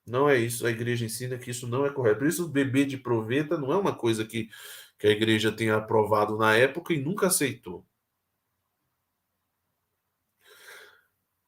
[0.05, 0.65] Não é isso.
[0.65, 2.19] A igreja ensina que isso não é correto.
[2.19, 4.49] Por isso, o bebê de proveta não é uma coisa que,
[4.97, 7.85] que a igreja tenha aprovado na época e nunca aceitou.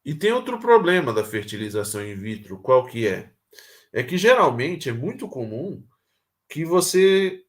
[0.08, 3.36] E tem outro problema da fertilização in vitro, qual que é?
[3.91, 5.86] É que geralmente é muito comum
[6.47, 7.45] que você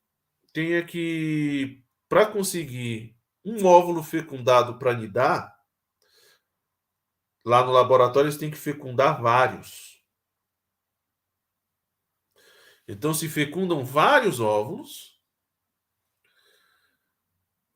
[0.53, 5.57] tenha que, para conseguir um óvulo fecundado para nidar,
[7.45, 10.03] lá no laboratório eles têm que fecundar vários.
[12.89, 15.17] Então se fecundam vários óvulos.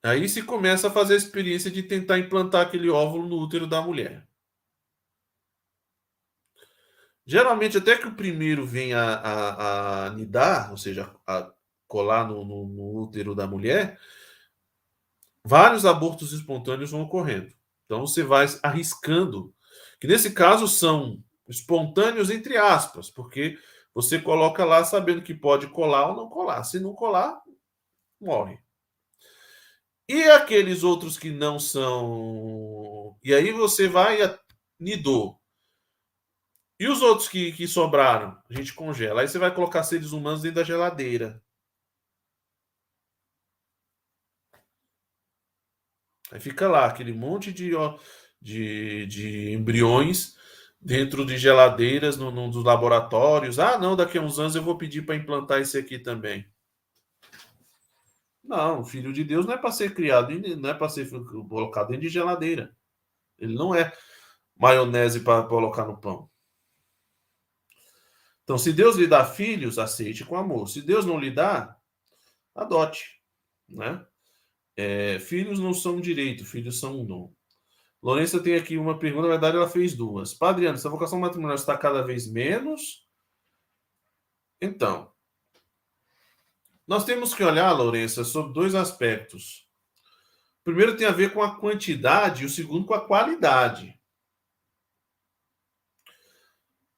[0.03, 3.80] Aí se começa a fazer a experiência de tentar implantar aquele óvulo no útero da
[3.80, 4.32] mulher.
[7.26, 11.52] Geralmente, até que o primeiro venha a, a, a nidar, ou seja, a
[11.86, 13.98] colar no, no, no útero da mulher,
[15.44, 17.52] vários abortos espontâneos vão ocorrendo.
[17.84, 19.54] Então você vai arriscando,
[20.00, 23.58] que nesse caso são espontâneos entre aspas, porque
[23.94, 26.64] você coloca lá sabendo que pode colar ou não colar.
[26.64, 27.40] Se não colar,
[28.20, 28.58] morre.
[30.08, 33.16] E aqueles outros que não são.
[33.22, 34.38] E aí você vai a
[34.78, 35.41] nidou.
[36.83, 38.37] E os outros que, que sobraram?
[38.51, 39.20] A gente congela.
[39.20, 41.41] Aí você vai colocar seres humanos dentro da geladeira.
[46.33, 47.70] Aí fica lá aquele monte de,
[48.41, 50.37] de, de embriões
[50.80, 53.61] dentro de geladeiras no, no, dos laboratórios.
[53.61, 56.45] Ah, não, daqui a uns anos eu vou pedir para implantar esse aqui também.
[58.43, 61.09] Não, o filho de Deus não é para ser criado, não é para ser
[61.49, 62.76] colocado dentro de geladeira.
[63.39, 63.93] Ele não é
[64.57, 66.32] maionese para colocar no pão.
[68.45, 70.68] Então, se Deus lhe dá filhos, aceite com amor.
[70.68, 71.76] Se Deus não lhe dá,
[72.55, 73.20] adote.
[73.68, 74.05] Né?
[74.76, 77.32] É, filhos não são um direito, filhos são um dom.
[78.03, 80.34] Lourença tem aqui uma pergunta, na verdade ela fez duas.
[80.34, 83.07] Padre Ana, essa vocação matrimonial está cada vez menos?
[84.61, 85.12] Então,
[86.86, 89.68] nós temos que olhar, Lourença, sobre dois aspectos.
[90.61, 93.99] O primeiro tem a ver com a quantidade e o segundo com a qualidade.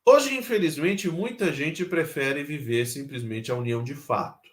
[0.06, 4.48] Hoje, infelizmente, muita gente prefere viver simplesmente a união de fato.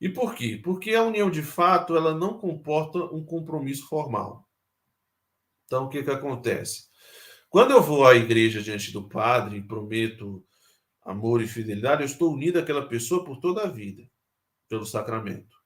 [0.00, 0.60] E por quê?
[0.62, 4.48] Porque a união de fato ela não comporta um compromisso formal.
[5.66, 6.88] Então, o que, que acontece?
[7.48, 10.44] Quando eu vou à igreja diante do padre e prometo
[11.02, 14.02] amor e fidelidade, eu estou unido àquela pessoa por toda a vida,
[14.68, 15.56] pelo sacramento.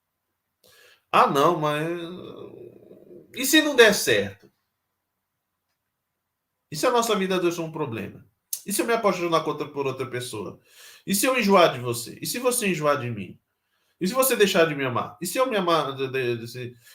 [1.10, 1.88] Ah, não, mas.
[3.34, 4.52] E se não der certo?
[6.70, 8.27] E se a nossa vida deixou um problema?
[8.68, 10.60] E se eu me apaixonar por outra pessoa?
[11.06, 12.18] E se eu enjoar de você?
[12.20, 13.40] E se você enjoar de mim?
[13.98, 15.16] E se você deixar de me amar?
[15.22, 15.96] E se eu me amar?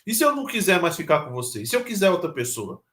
[0.06, 1.64] E se eu não quiser mais ficar com você?
[1.64, 2.84] E se eu quiser outra pessoa?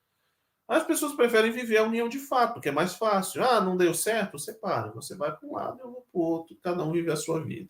[0.66, 3.44] As pessoas preferem viver a união de fato, que é mais fácil.
[3.44, 4.38] Ah, não deu certo?
[4.38, 4.90] Separa.
[4.92, 6.56] Você vai para um lado, eu vou para o outro.
[6.62, 7.68] Cada um vive a sua vida.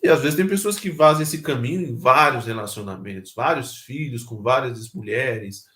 [0.00, 4.40] E às vezes tem pessoas que fazem esse caminho em vários relacionamentos, vários filhos com
[4.40, 5.66] várias mulheres,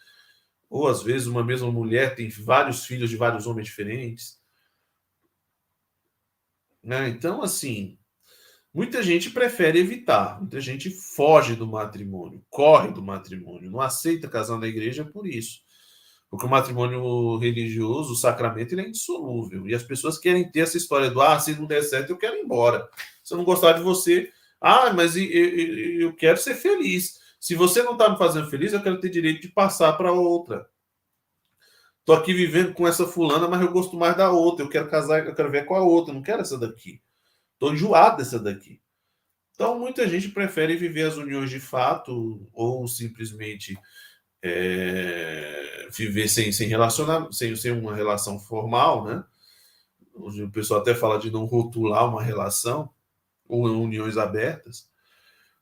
[0.68, 4.38] ou às vezes uma mesma mulher tem vários filhos de vários homens diferentes.
[6.82, 7.08] Né?
[7.08, 7.98] Então, assim,
[8.72, 14.58] muita gente prefere evitar, muita gente foge do matrimônio, corre do matrimônio, não aceita casar
[14.58, 15.60] na igreja por isso.
[16.30, 19.66] Porque o matrimônio religioso, o sacramento, ele é indissolúvel.
[19.66, 22.36] E as pessoas querem ter essa história do ah, se não der certo, eu quero
[22.36, 22.86] ir embora.
[23.24, 27.18] Se eu não gostar de você, ah, mas eu, eu, eu quero ser feliz.
[27.40, 30.68] Se você não está me fazendo feliz, eu quero ter direito de passar para outra.
[32.04, 34.64] Tô aqui vivendo com essa fulana, mas eu gosto mais da outra.
[34.64, 37.00] Eu quero casar, eu quero ver com a outra, não quero essa daqui.
[37.58, 38.80] Tô enjoado dessa daqui.
[39.54, 43.78] Então, muita gente prefere viver as uniões de fato ou simplesmente
[44.42, 49.24] é, viver sem, sem relacionar, sem, sem uma relação formal, né?
[50.14, 52.90] O pessoal até fala de não rotular uma relação
[53.48, 54.88] ou uniões abertas.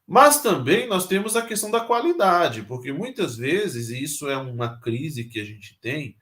[0.06, 4.80] Mas também nós temos a questão da qualidade, porque muitas vezes, e isso é uma
[4.80, 6.16] crise que a gente tem,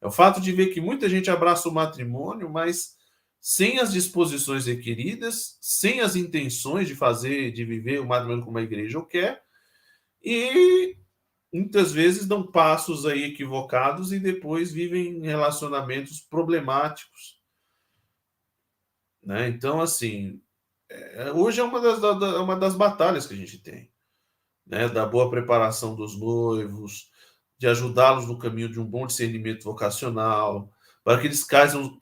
[0.00, 2.96] é o fato de ver que muita gente abraça o matrimônio, mas
[3.38, 8.62] sem as disposições requeridas, sem as intenções de fazer, de viver o matrimônio como a
[8.62, 9.42] igreja quer,
[10.22, 10.96] e
[11.52, 17.38] muitas vezes dão passos aí equivocados e depois vivem relacionamentos problemáticos.
[19.22, 19.48] Né?
[19.48, 20.40] Então, assim,
[20.90, 23.90] é, hoje é uma das, da, uma das batalhas que a gente tem,
[24.66, 24.88] né?
[24.88, 27.10] da boa preparação dos noivos,
[27.56, 30.70] de ajudá-los no caminho de um bom discernimento vocacional,
[31.04, 31.98] para que eles casem,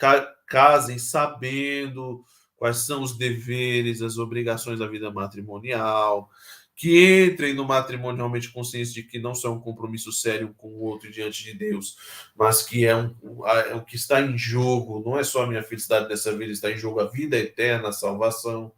[0.47, 2.25] casem sabendo
[2.57, 6.31] quais são os deveres, as obrigações da vida matrimonial,
[6.75, 10.81] que entrem no matrimônio realmente conscientes de que não são um compromisso sério com o
[10.83, 11.97] outro diante de Deus,
[12.37, 13.15] mas que é, um,
[13.47, 16.71] é o que está em jogo, não é só a minha felicidade dessa vida, está
[16.71, 18.73] em jogo a vida eterna, a salvação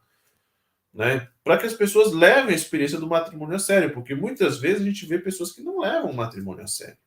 [0.92, 1.28] né?
[1.44, 4.84] Para que as pessoas levem a experiência do matrimônio a sério, porque muitas vezes a
[4.84, 6.98] gente vê pessoas que não levam o matrimônio a sério.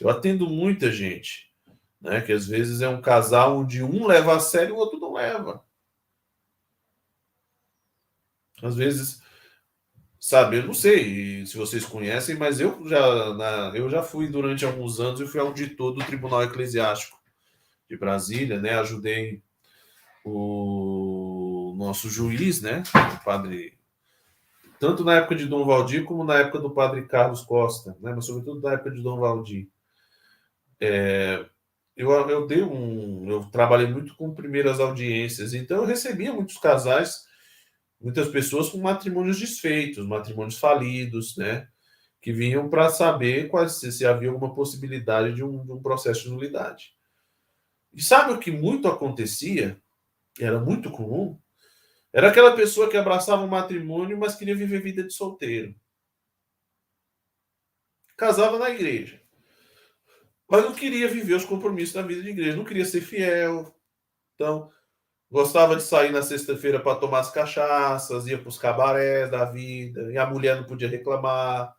[0.00, 1.52] Eu atendo muita gente,
[2.00, 2.20] né?
[2.20, 5.14] Que às vezes é um casal onde um leva a sério e o outro não
[5.14, 5.64] leva.
[8.62, 9.20] Às vezes,
[10.18, 14.64] sabe, eu não sei se vocês conhecem, mas eu já, na, eu já fui durante
[14.64, 17.20] alguns anos, eu fui auditor do Tribunal Eclesiástico
[17.88, 18.78] de Brasília, né?
[18.78, 19.42] Ajudei
[20.24, 20.95] o
[21.86, 22.82] nosso juiz, né?
[22.94, 23.78] O padre.
[24.78, 28.12] Tanto na época de Dom Valdir como na época do padre Carlos Costa, né?
[28.14, 29.68] Mas sobretudo na época de Dom Valdir.
[30.80, 31.46] É,
[31.96, 33.28] eu, eu dei um.
[33.30, 37.24] Eu trabalhei muito com primeiras audiências, então eu recebia muitos casais,
[38.00, 41.68] muitas pessoas com matrimônios desfeitos, matrimônios falidos, né?
[42.20, 46.24] Que vinham para saber quais, se, se havia alguma possibilidade de um, de um processo
[46.24, 46.92] de nulidade.
[47.94, 49.80] E sabe o que muito acontecia?
[50.38, 51.38] Era muito comum
[52.16, 55.74] era aquela pessoa que abraçava o matrimônio, mas queria viver vida de solteiro.
[58.16, 59.20] Casava na igreja.
[60.48, 63.70] Mas não queria viver os compromissos da vida de igreja, não queria ser fiel.
[64.34, 64.70] Então,
[65.30, 70.10] gostava de sair na sexta-feira para tomar as cachaças, ia para os cabarés da vida,
[70.10, 71.76] e a mulher não podia reclamar.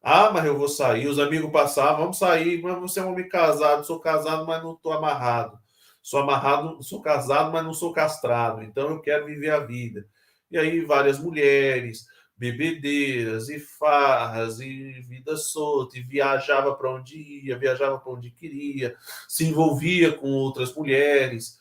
[0.00, 1.08] Ah, mas eu vou sair.
[1.08, 4.74] Os amigos passavam, vamos sair, mas você é um homem casado, sou casado, mas não
[4.74, 5.58] estou amarrado
[6.06, 10.06] sou amarrado, sou casado, mas não sou castrado, então eu quero viver a vida.
[10.48, 12.06] E aí várias mulheres,
[12.36, 18.94] bebedeiras e farras e vida solta, e viajava para onde ia, viajava para onde queria,
[19.26, 21.58] se envolvia com outras mulheres.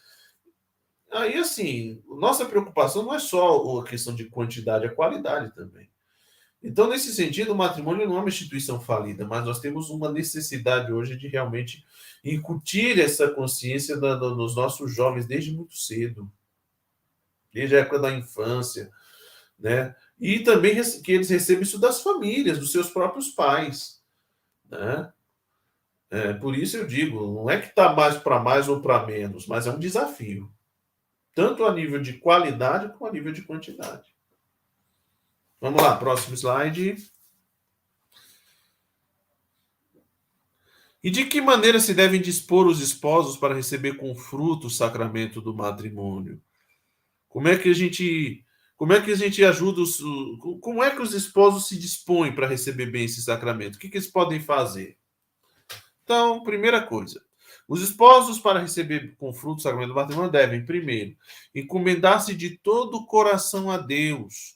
[1.12, 5.90] Aí, assim, nossa preocupação não é só a questão de quantidade, é qualidade também.
[6.66, 10.92] Então, nesse sentido, o matrimônio não é uma instituição falida, mas nós temos uma necessidade
[10.92, 11.86] hoje de realmente
[12.24, 16.28] incutir essa consciência da, da, nos nossos jovens desde muito cedo,
[17.54, 18.92] desde a época da infância,
[19.60, 19.96] né?
[20.20, 24.02] E também que eles recebam isso das famílias, dos seus próprios pais,
[24.68, 25.14] né?
[26.10, 29.46] É, por isso eu digo, não é que está mais para mais ou para menos,
[29.46, 30.52] mas é um desafio,
[31.36, 34.15] tanto a nível de qualidade como a nível de quantidade.
[35.66, 36.96] Vamos lá, próximo slide.
[41.04, 45.42] E de que maneira se devem dispor os esposos para receber com fruto o sacramento
[45.42, 46.40] do matrimônio?
[47.28, 48.46] Como é que a gente,
[48.78, 49.98] como é que a gente ajuda os,
[50.62, 53.78] como é que os esposos se dispõem para receber bem esse sacramento?
[53.78, 55.00] O que, que eles podem fazer?
[56.04, 57.20] Então, primeira coisa,
[57.68, 61.18] os esposos para receber com fruto o sacramento do matrimônio devem, primeiro,
[61.56, 64.55] encomendar-se de todo o coração a Deus,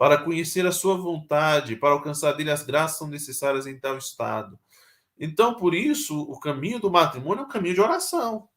[0.00, 4.58] para conhecer a sua vontade, para alcançar dele as graças necessárias em tal estado
[5.22, 8.48] então, por isso, o caminho do matrimônio é um caminho de oração.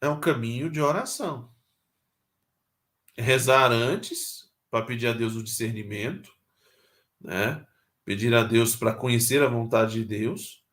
[0.00, 1.54] É um caminho de oração.
[3.16, 6.32] Rezar antes, para pedir a Deus o discernimento,
[7.20, 7.64] né?
[8.04, 10.64] Pedir a Deus para conhecer a vontade de Deus.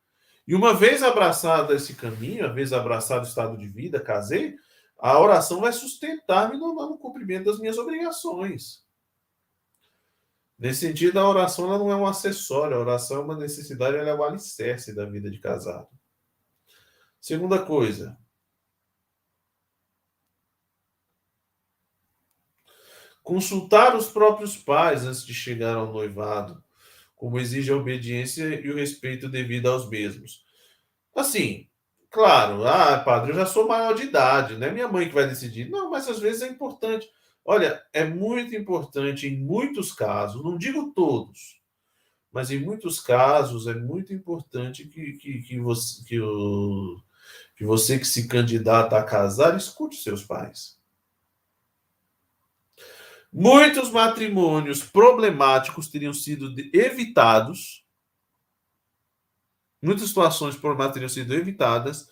[0.48, 4.56] E uma vez abraçado esse caminho, uma vez abraçado o estado de vida, casei,
[5.06, 8.82] a oração vai sustentar-me no, cumprimento das minhas obrigações.
[10.58, 14.14] Nesse sentido, a oração não é um acessório, a oração é uma necessidade, ela é
[14.14, 15.90] o alicerce da vida de casado.
[17.20, 18.18] Segunda coisa,
[23.22, 26.64] consultar os próprios pais antes de chegar ao noivado,
[27.14, 30.46] como exige a obediência e o respeito devido aos mesmos.
[31.14, 31.68] Assim,
[32.14, 35.26] claro, ah, padre, eu já sou maior de idade, não é minha mãe que vai
[35.26, 35.68] decidir.
[35.68, 37.10] Não, mas às vezes é importante.
[37.44, 41.60] Olha, é muito importante em muitos casos, não digo todos,
[42.32, 47.00] mas em muitos casos é muito importante que, que, que, você, que, o,
[47.56, 50.78] que você que se candidata a casar escute seus pais.
[53.32, 57.83] Muitos matrimônios problemáticos teriam sido evitados,
[59.84, 62.08] muitas situações problemáticas teriam sido evitadas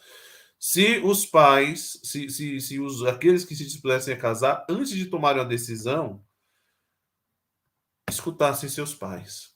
[0.58, 5.06] se os pais, se, se, se os, aqueles que se dispusessem a casar, antes de
[5.06, 6.24] tomarem a decisão,
[8.08, 9.52] escutassem seus pais.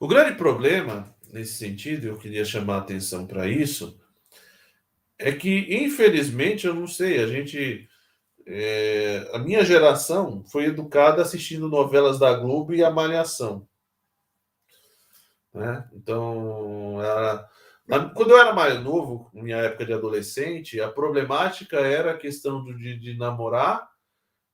[0.00, 4.00] O grande problema, nesse sentido, eu queria chamar a atenção para isso,
[5.18, 7.86] é que, infelizmente, eu não sei, a gente.
[8.48, 13.68] É, a minha geração foi educada assistindo novelas da Globo e a Malhação.
[15.56, 15.88] Né?
[15.94, 17.48] Então, era,
[18.14, 22.98] quando eu era mais novo, minha época de adolescente, a problemática era a questão de,
[22.98, 23.88] de namorar,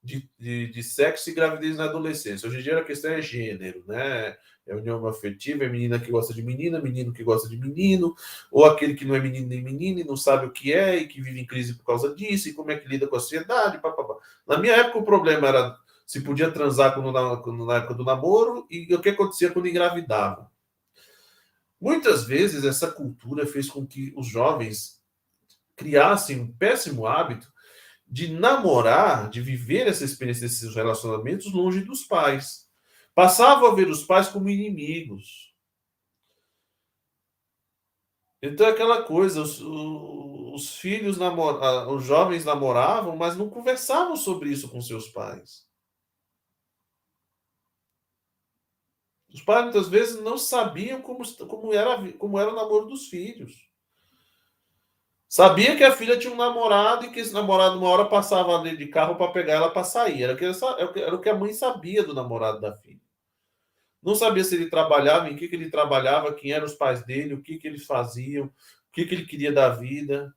[0.00, 2.48] de, de, de, sexo e gravidez na adolescência.
[2.48, 4.36] Hoje em dia a questão é gênero, né?
[4.66, 8.14] é união afetiva, é menina que gosta de menina, menino que gosta de menino,
[8.50, 11.08] ou aquele que não é menino nem menina e não sabe o que é e
[11.08, 13.80] que vive em crise por causa disso, e como é que lida com a sociedade,
[13.80, 14.14] papapá.
[14.46, 15.76] Na minha época o problema era
[16.06, 19.68] se podia transar quando na, quando na época do namoro e o que acontecia quando
[19.68, 20.51] engravidava.
[21.82, 25.02] Muitas vezes essa cultura fez com que os jovens
[25.74, 27.52] criassem um péssimo hábito
[28.06, 32.70] de namorar, de viver essa experiência desses relacionamentos longe dos pais.
[33.16, 35.52] Passavam a ver os pais como inimigos.
[38.40, 44.50] Então, é aquela coisa, os, os filhos, namora, os jovens namoravam, mas não conversavam sobre
[44.50, 45.66] isso com seus pais.
[49.32, 53.66] Os pais muitas vezes não sabiam como, como, era, como era o namoro dos filhos.
[55.26, 58.76] Sabia que a filha tinha um namorado e que esse namorado uma hora passava ali
[58.76, 60.24] de carro para pegar ela para sair.
[60.24, 60.38] Era,
[60.96, 63.00] era o que a mãe sabia do namorado da filha.
[64.02, 67.32] Não sabia se ele trabalhava, em que, que ele trabalhava, quem eram os pais dele,
[67.32, 68.52] o que, que eles faziam, o
[68.92, 70.34] que, que ele queria da vida.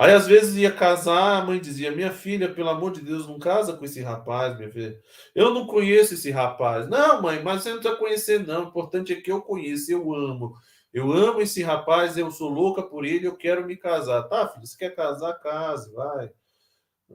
[0.00, 3.38] Aí, às vezes, ia casar, a mãe dizia: Minha filha, pelo amor de Deus, não
[3.38, 4.98] casa com esse rapaz, minha filha.
[5.34, 6.88] Eu não conheço esse rapaz.
[6.88, 8.64] Não, mãe, mas você não precisa conhecer, não.
[8.64, 10.54] O importante é que eu conheça, eu amo.
[10.90, 14.22] Eu amo esse rapaz, eu sou louca por ele, eu quero me casar.
[14.22, 16.30] Tá, filho, você quer casar, case, vai.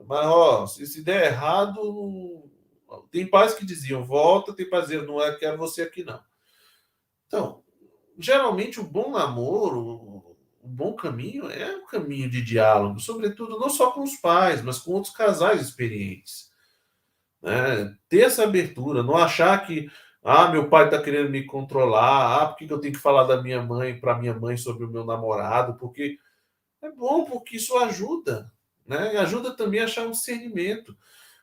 [0.06, 2.48] Mas, ó, se, se der errado,
[3.10, 6.20] tem pais que diziam, volta, tem pais que diziam, não é, quero você aqui, não.
[7.26, 7.64] Então,
[8.16, 10.15] geralmente o bom namoro,
[10.66, 14.92] bom caminho é um caminho de diálogo, sobretudo não só com os pais, mas com
[14.92, 16.50] outros casais experientes.
[17.42, 17.96] Né?
[18.08, 19.90] Ter essa abertura, não achar que
[20.22, 23.42] ah, meu pai está querendo me controlar, ah, por que eu tenho que falar da
[23.42, 25.78] minha mãe para minha mãe sobre o meu namorado?
[25.78, 26.18] Porque
[26.82, 28.52] é bom, porque isso ajuda
[28.86, 29.14] né?
[29.14, 30.96] E ajuda também a achar um discernimento.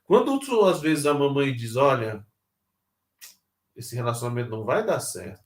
[0.05, 2.25] Quando às vezes a mamãe diz, olha,
[3.75, 5.42] esse relacionamento não vai dar certo,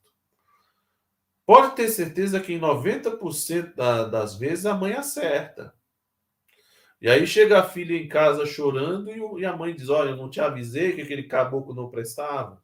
[1.47, 5.73] pode ter certeza que em 90% da, das vezes a mãe acerta.
[6.99, 10.29] E aí chega a filha em casa chorando e, a mãe diz: Olha, eu não
[10.29, 12.61] te avisei que aquele caboclo não prestava.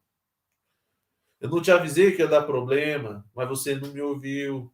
[1.39, 4.73] Eu não te avisei que ia dar problema, mas você não me ouviu.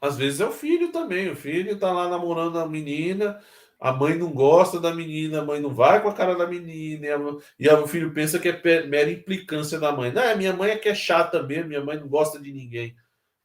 [0.00, 1.28] Às vezes é o filho também.
[1.30, 3.42] O filho está lá namorando a menina,
[3.80, 7.06] a mãe não gosta da menina, a mãe não vai com a cara da menina,
[7.06, 7.18] e, a,
[7.58, 10.12] e o filho pensa que é mera implicância da mãe.
[10.12, 12.96] Não, minha mãe é que é chata mesmo, minha mãe não gosta de ninguém.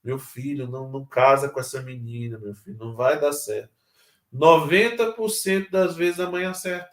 [0.03, 3.69] Meu filho, não, não casa com essa menina, meu filho, não vai dar certo.
[4.33, 6.91] 90% das vezes a mãe acerta.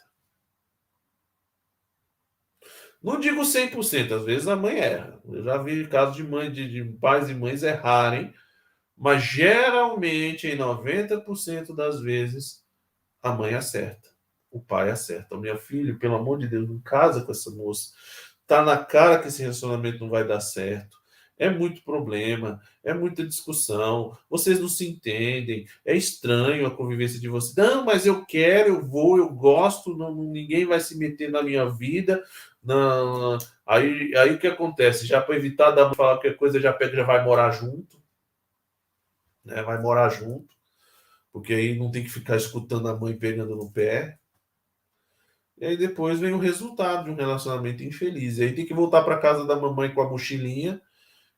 [3.03, 5.19] Não digo 100%, às vezes a mãe erra.
[5.27, 8.35] Eu já vi casos de mãe, de, de pais e mães errarem
[9.01, 12.60] mas geralmente, em 90% das vezes,
[13.23, 14.09] a mãe acerta,
[14.51, 15.35] o pai acerta.
[15.37, 17.93] O meu filho, pelo amor de Deus, não casa com essa moça.
[18.47, 20.99] Tá na cara que esse relacionamento não vai dar certo.
[21.39, 27.29] É muito problema, é muita discussão, vocês não se entendem, é estranho a convivência de
[27.29, 27.57] vocês.
[27.57, 31.65] Não, mas eu quero, eu vou, eu gosto, não, ninguém vai se meter na minha
[31.65, 32.23] vida.
[32.63, 33.39] Não.
[33.67, 35.07] Aí, aí o que acontece?
[35.07, 38.01] Já para evitar dar falar qualquer coisa, já pega, já vai morar junto
[39.45, 39.63] né?
[39.63, 40.55] vai morar junto,
[41.33, 44.19] porque aí não tem que ficar escutando a mãe pegando no pé.
[45.59, 48.39] E aí depois vem o resultado de um relacionamento infeliz.
[48.39, 50.81] E aí tem que voltar para casa da mamãe com a mochilinha,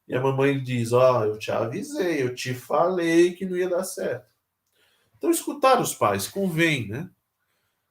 [0.08, 3.68] E a mamãe diz: Ó, oh, eu te avisei, eu te falei que não ia
[3.68, 4.32] dar certo.
[5.16, 7.08] Então, escutar os pais convém, né?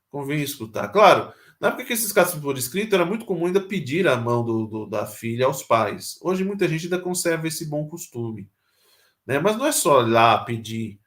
[0.09, 0.89] Convém escutar.
[0.89, 4.43] Claro, na época que esses casos por escrito, era muito comum ainda pedir a mão
[4.43, 6.19] do, do, da filha aos pais.
[6.21, 8.49] Hoje, muita gente ainda conserva esse bom costume.
[9.25, 9.39] Né?
[9.39, 10.99] Mas não é só lá pedir.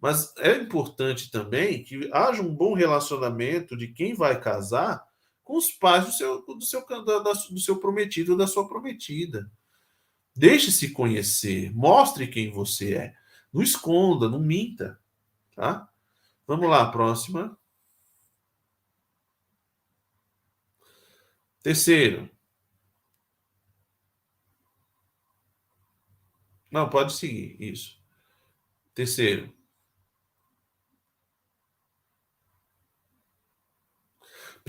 [0.00, 5.04] Mas é importante também que haja um bom relacionamento de quem vai casar
[5.42, 9.50] com os pais do seu, do seu, do seu prometido ou da sua prometida.
[10.36, 13.14] Deixe-se conhecer, mostre quem você é.
[13.52, 15.00] Não esconda, não minta.
[15.56, 15.90] Tá?
[16.46, 17.58] Vamos lá, próxima.
[21.62, 22.30] Terceiro.
[26.70, 27.56] Não, pode seguir.
[27.58, 27.98] Isso.
[28.94, 29.57] Terceiro.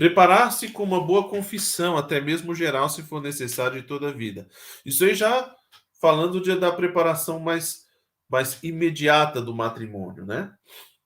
[0.00, 4.48] Preparar-se com uma boa confissão, até mesmo geral, se for necessário, de toda a vida.
[4.82, 5.54] Isso aí já
[6.00, 7.84] falando de, da preparação mais,
[8.26, 10.54] mais imediata do matrimônio, né?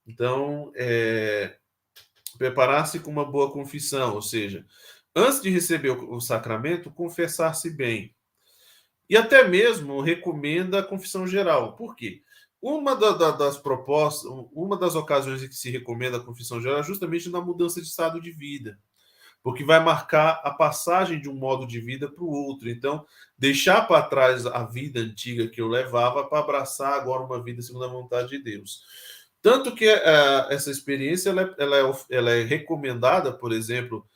[0.07, 1.57] Então, é,
[2.39, 4.65] preparar-se com uma boa confissão, ou seja,
[5.13, 8.15] antes de receber o, o sacramento, confessar-se bem.
[9.11, 11.75] E até mesmo recomenda a confissão geral.
[11.75, 12.23] Por quê?
[12.67, 16.79] Uma da, da, das propostas, uma das ocasiões em que se recomenda a confissão geral
[16.79, 18.79] é justamente na mudança de estado de vida,
[19.43, 22.71] porque vai marcar a passagem de um modo de vida para o outro.
[22.71, 23.05] Então,
[23.37, 27.85] deixar para trás a vida antiga que eu levava para abraçar agora uma vida segundo
[27.85, 28.81] a vontade de Deus.
[29.43, 34.09] Tanto que uh, essa experiência ela é, ela, é, ela é recomendada, por exemplo,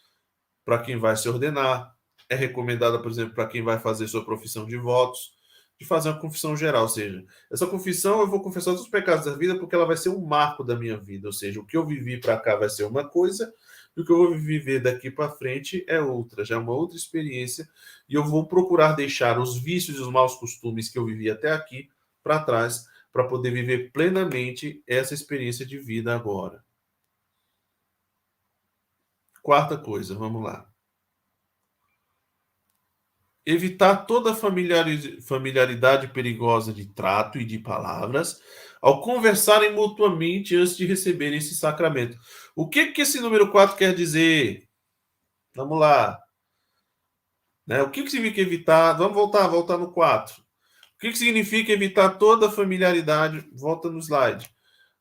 [0.64, 1.94] para quem vai se ordenar,
[2.30, 5.36] é recomendada, por exemplo, para quem vai fazer sua profissão de votos
[5.78, 9.26] de fazer uma confissão geral, ou seja, essa confissão eu vou confessar todos os pecados
[9.26, 11.76] da vida porque ela vai ser um marco da minha vida, ou seja, o que
[11.76, 13.52] eu vivi para cá vai ser uma coisa
[13.96, 16.96] e o que eu vou viver daqui para frente é outra, já é uma outra
[16.96, 17.68] experiência
[18.08, 21.52] e eu vou procurar deixar os vícios e os maus costumes que eu vivi até
[21.52, 21.88] aqui
[22.24, 26.64] para trás para poder viver plenamente essa experiência de vida agora.
[29.42, 30.67] Quarta coisa, vamos lá
[33.50, 38.42] evitar toda familiaridade perigosa de trato e de palavras
[38.80, 42.18] ao conversarem mutuamente antes de receberem esse sacramento.
[42.54, 44.68] O que, que esse número 4 quer dizer?
[45.54, 46.18] Vamos lá.
[47.66, 47.80] Né?
[47.80, 48.92] O que, que significa evitar?
[48.92, 50.34] Vamos voltar, voltar no 4.
[50.34, 53.48] O que, que significa evitar toda familiaridade?
[53.54, 54.46] Volta no slide.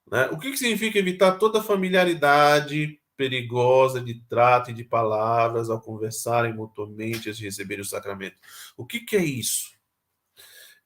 [0.10, 0.28] Né?
[0.32, 6.54] O que, que significa evitar toda familiaridade perigosa de trato e de palavras ao conversarem
[6.54, 8.38] mutuamente de receberem o sacramento.
[8.78, 9.76] O que, que é isso?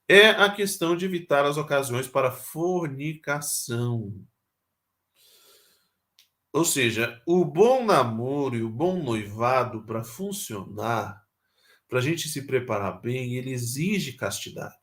[0.08, 4.12] É a questão de evitar as ocasiões para fornicação.
[6.52, 11.22] Ou seja, o bom namoro e o bom noivado, para funcionar,
[11.88, 14.76] para a gente se preparar bem, ele exige castidade.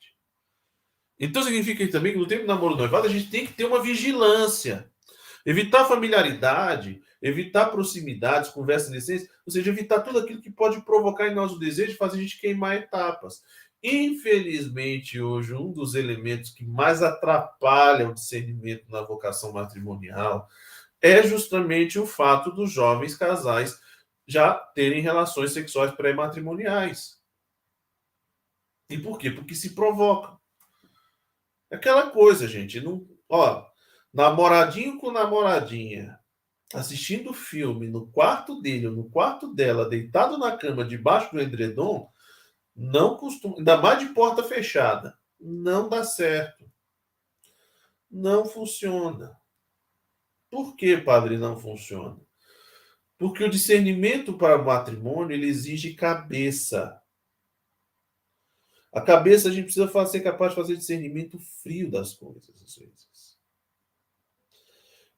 [1.20, 3.66] Então significa também que no tempo do namoro e noivado a gente tem que ter
[3.66, 4.90] uma vigilância.
[5.46, 11.36] Evitar familiaridade evitar proximidades, conversas indecentes, ou seja, evitar tudo aquilo que pode provocar em
[11.36, 13.44] nós o desejo de fazer a gente queimar etapas.
[13.82, 20.48] Infelizmente, hoje, um dos elementos que mais atrapalha o discernimento na vocação matrimonial
[21.02, 23.80] é justamente o fato dos jovens casais
[24.28, 27.20] já terem relações sexuais pré-matrimoniais.
[28.90, 29.32] E por quê?
[29.32, 30.38] Porque se provoca.
[31.72, 32.82] É aquela coisa, gente.
[32.82, 33.66] Não, ó,
[34.14, 36.19] namoradinho com namoradinha,
[36.74, 41.42] assistindo o filme no quarto dele ou no quarto dela, deitado na cama, debaixo do
[41.42, 42.12] edredom,
[42.76, 46.70] não costuma, ainda mais de porta fechada, não dá certo.
[48.10, 49.38] Não funciona.
[50.50, 52.20] Por que, padre, não funciona?
[53.18, 57.00] Porque o discernimento para o matrimônio ele exige cabeça.
[58.92, 63.09] A cabeça a gente precisa ser capaz de fazer discernimento frio das coisas, às vezes.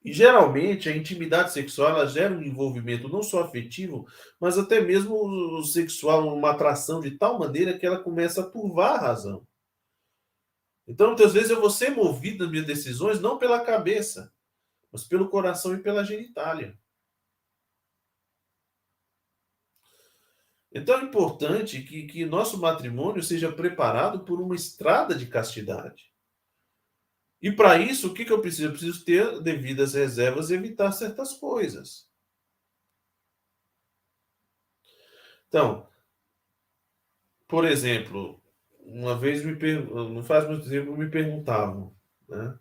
[0.03, 4.07] E geralmente a intimidade sexual ela gera um envolvimento não só afetivo,
[4.39, 8.99] mas até mesmo sexual, uma atração de tal maneira que ela começa a turvar a
[8.99, 9.45] razão.
[10.87, 14.33] Então, muitas vezes eu vou ser movido nas minhas decisões não pela cabeça,
[14.91, 16.77] mas pelo coração e pela genitália.
[20.73, 26.10] Então é importante que, que nosso matrimônio seja preparado por uma estrada de castidade.
[27.41, 28.67] E para isso, o que, que eu preciso?
[28.67, 32.07] Eu preciso ter devidas reservas e evitar certas coisas.
[35.47, 35.85] Então,
[37.47, 38.41] por exemplo,
[38.79, 39.53] uma vez me
[40.13, 41.93] não faz muito tempo me perguntavam,
[42.27, 42.57] né?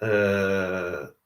[0.00, 1.16] É...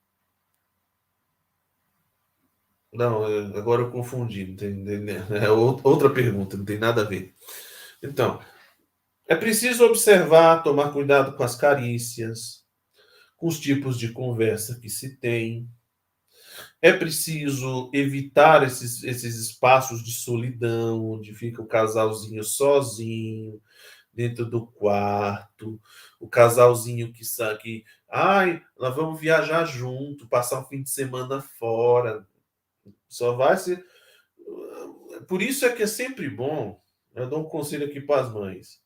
[2.93, 3.25] Não,
[3.57, 4.85] agora eu confundi, não tem,
[5.43, 7.35] é outra pergunta, não tem nada a ver.
[8.03, 8.41] Então,
[9.31, 12.65] É preciso observar, tomar cuidado com as carícias,
[13.37, 15.71] com os tipos de conversa que se tem.
[16.83, 23.63] É preciso evitar esses, esses espaços de solidão, onde fica o casalzinho sozinho,
[24.13, 25.81] dentro do quarto,
[26.19, 32.27] o casalzinho que sabe, ai, nós vamos viajar junto, passar um fim de semana fora.
[33.09, 33.87] Só vai ser.
[35.29, 36.83] Por isso é que é sempre bom.
[37.15, 38.80] Eu dou um conselho aqui para as mães.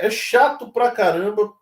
[0.00, 1.52] É chato pra caramba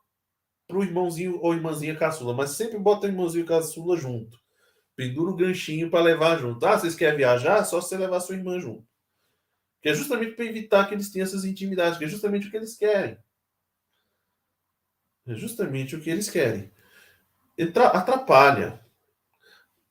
[0.67, 4.39] pro irmãozinho ou irmãzinha caçula, mas sempre bota o irmãozinho caçula junto.
[4.95, 6.65] Pendura o ganchinho para levar junto.
[6.65, 7.65] Ah, vocês querem viajar?
[7.65, 8.87] Só você levar sua irmã junto.
[9.83, 12.57] Que é justamente para evitar que eles tenham essas intimidades, que é justamente o que
[12.57, 13.19] eles querem.
[15.27, 16.73] É justamente o que eles querem.
[17.93, 18.81] Atrapalha.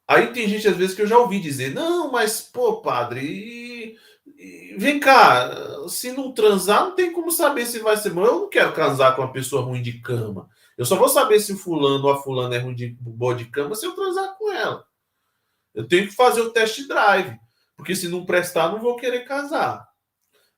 [0.07, 3.97] Aí tem gente, às vezes, que eu já ouvi dizer: não, mas, pô, padre, e,
[4.37, 5.49] e, vem cá,
[5.87, 8.25] se não transar, não tem como saber se vai ser bom.
[8.25, 10.49] Eu não quero casar com uma pessoa ruim de cama.
[10.77, 13.75] Eu só vou saber se fulano ou a fulana é ruim de boa de cama
[13.75, 14.85] se eu transar com ela.
[15.73, 17.37] Eu tenho que fazer o test drive.
[17.75, 19.85] Porque se não prestar, não vou querer casar.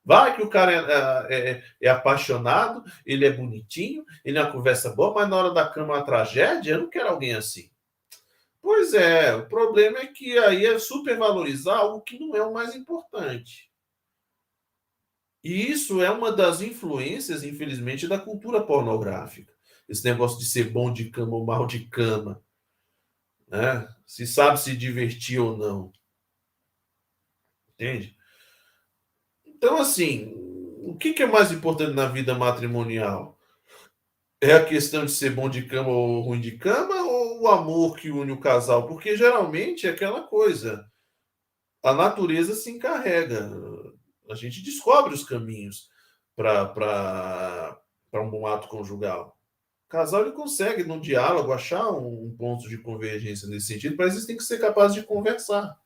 [0.04, 4.50] Vai que o cara é, é, é, é, apaixonado, ele é bonitinho, ele é uma
[4.50, 7.70] conversa boa, mas na hora da cama é uma tragédia, eu não quero alguém assim.
[8.62, 12.74] Pois é, o problema é que aí é supervalorizar algo que não é o mais
[12.74, 13.67] importante.
[15.48, 19.50] E isso é uma das influências, infelizmente, da cultura pornográfica.
[19.88, 22.44] Esse negócio de ser bom de cama ou mal de cama.
[23.46, 23.88] Né?
[24.06, 25.90] Se sabe se divertir ou não.
[27.72, 28.14] Entende?
[29.46, 30.34] Então, assim,
[30.82, 33.40] o que, é mais importante na vida matrimonial?
[34.42, 37.96] É a questão de ser bom de cama ou ruim de cama ou o amor
[37.96, 38.86] que une o casal?
[38.86, 40.86] Porque geralmente é aquela coisa.
[41.82, 43.50] A natureza se encarrega.
[44.30, 45.88] A gente descobre os caminhos
[46.36, 47.80] para
[48.14, 49.36] um bom ato conjugal.
[49.86, 54.26] O casal ele consegue, no diálogo, achar um ponto de convergência nesse sentido, mas eles
[54.26, 55.78] têm que ser capazes de conversar.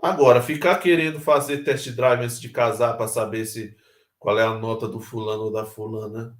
[0.00, 3.76] Agora, ficar querendo fazer test drive antes de casar para saber se
[4.18, 6.36] qual é a nota do fulano ou da fulana,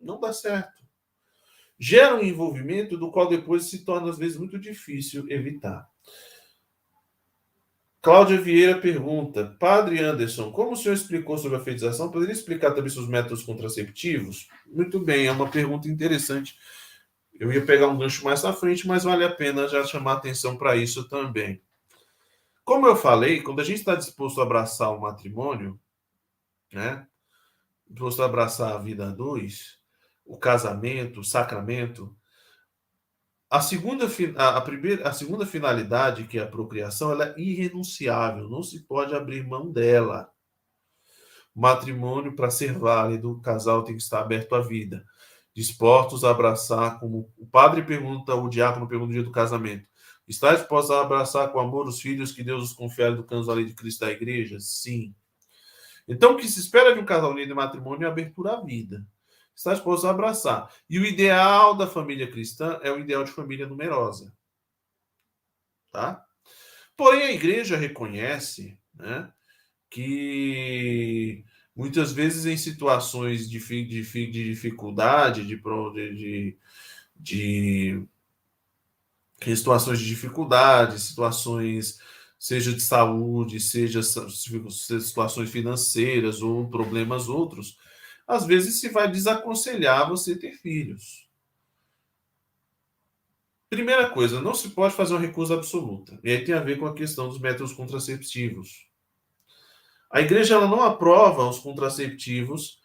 [0.00, 0.82] não dá certo.
[1.78, 5.87] Gera um envolvimento do qual depois se torna, às vezes, muito difícil evitar.
[8.00, 12.90] Cláudia Vieira pergunta: Padre Anderson, como o senhor explicou sobre a feitização, poderia explicar também
[12.90, 14.48] seus métodos contraceptivos?
[14.66, 16.56] Muito bem, é uma pergunta interessante.
[17.38, 20.56] Eu ia pegar um gancho mais à frente, mas vale a pena já chamar atenção
[20.56, 21.62] para isso também.
[22.64, 25.80] Como eu falei, quando a gente está disposto a abraçar o matrimônio,
[26.72, 27.06] né?
[27.88, 29.78] Disposto a abraçar a vida a dois,
[30.24, 32.14] o casamento, o sacramento,
[33.50, 34.06] a segunda,
[34.36, 39.14] a, primeira, a segunda finalidade, que é a procriação, ela é irrenunciável, não se pode
[39.14, 40.30] abrir mão dela.
[41.54, 45.04] Matrimônio, para ser válido, o casal tem que estar aberto à vida,
[45.54, 49.88] dispostos a abraçar, como o padre pergunta, o diácono pergunta no dia do casamento,
[50.28, 53.54] Está disposto a abraçar com amor os filhos que Deus os confere do canto da
[53.54, 54.60] lei de Cristo da igreja?
[54.60, 55.14] Sim.
[56.06, 59.06] Então, o que se espera de um casal unido em matrimônio é abertura à vida.
[59.58, 60.72] Está disposto a abraçar.
[60.88, 64.32] E o ideal da família cristã é o ideal de família numerosa.
[65.90, 66.24] Tá?
[66.96, 69.32] Porém, a igreja reconhece né,
[69.90, 71.44] que
[71.74, 76.58] muitas vezes em situações de, de, de dificuldade, de, de,
[77.16, 78.06] de
[79.44, 81.98] em situações de dificuldade, situações,
[82.38, 87.76] seja de saúde, seja situações financeiras ou problemas outros,
[88.28, 91.26] às vezes se vai desaconselhar você ter filhos.
[93.70, 96.20] Primeira coisa, não se pode fazer uma recusa absoluta.
[96.22, 98.86] E aí tem a ver com a questão dos métodos contraceptivos.
[100.10, 102.78] A igreja ela não aprova os contraceptivos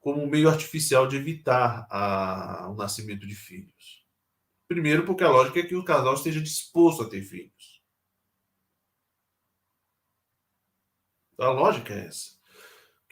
[0.00, 4.04] como um meio artificial de evitar a, o nascimento de filhos.
[4.68, 7.82] Primeiro, porque a lógica é que o casal esteja disposto a ter filhos.
[11.38, 12.33] A lógica é essa.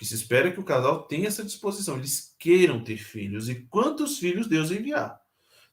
[0.03, 4.19] Que se espera que o casal tenha essa disposição, eles queiram ter filhos e quantos
[4.19, 5.17] filhos Deus enviar.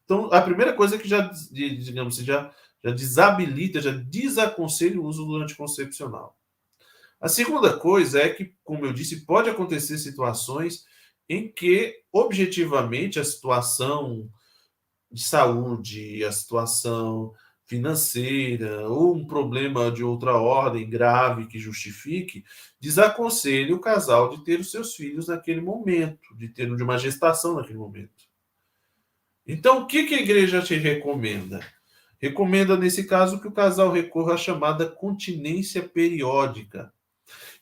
[0.05, 2.53] Então, a primeira coisa que já, digamos assim, já,
[2.83, 6.37] já desabilita, já desaconselha o uso do anticoncepcional.
[7.19, 10.85] A segunda coisa é que, como eu disse, pode acontecer situações
[11.27, 14.31] em que, objetivamente, a situação
[15.11, 17.33] de saúde, a situação
[17.69, 22.43] financeira ou um problema de outra ordem grave que justifique,
[22.79, 27.55] desaconselhe o casal de ter os seus filhos naquele momento, de ter de uma gestação
[27.55, 28.27] naquele momento.
[29.45, 31.59] Então, o que, que a igreja te recomenda?
[32.17, 36.91] Recomenda, nesse caso, que o casal recorra à chamada continência periódica.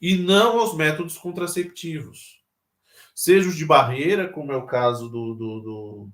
[0.02, 2.42] e não aos métodos contraceptivos.
[3.14, 6.10] Seja os de barreira, como é o caso do, do, do,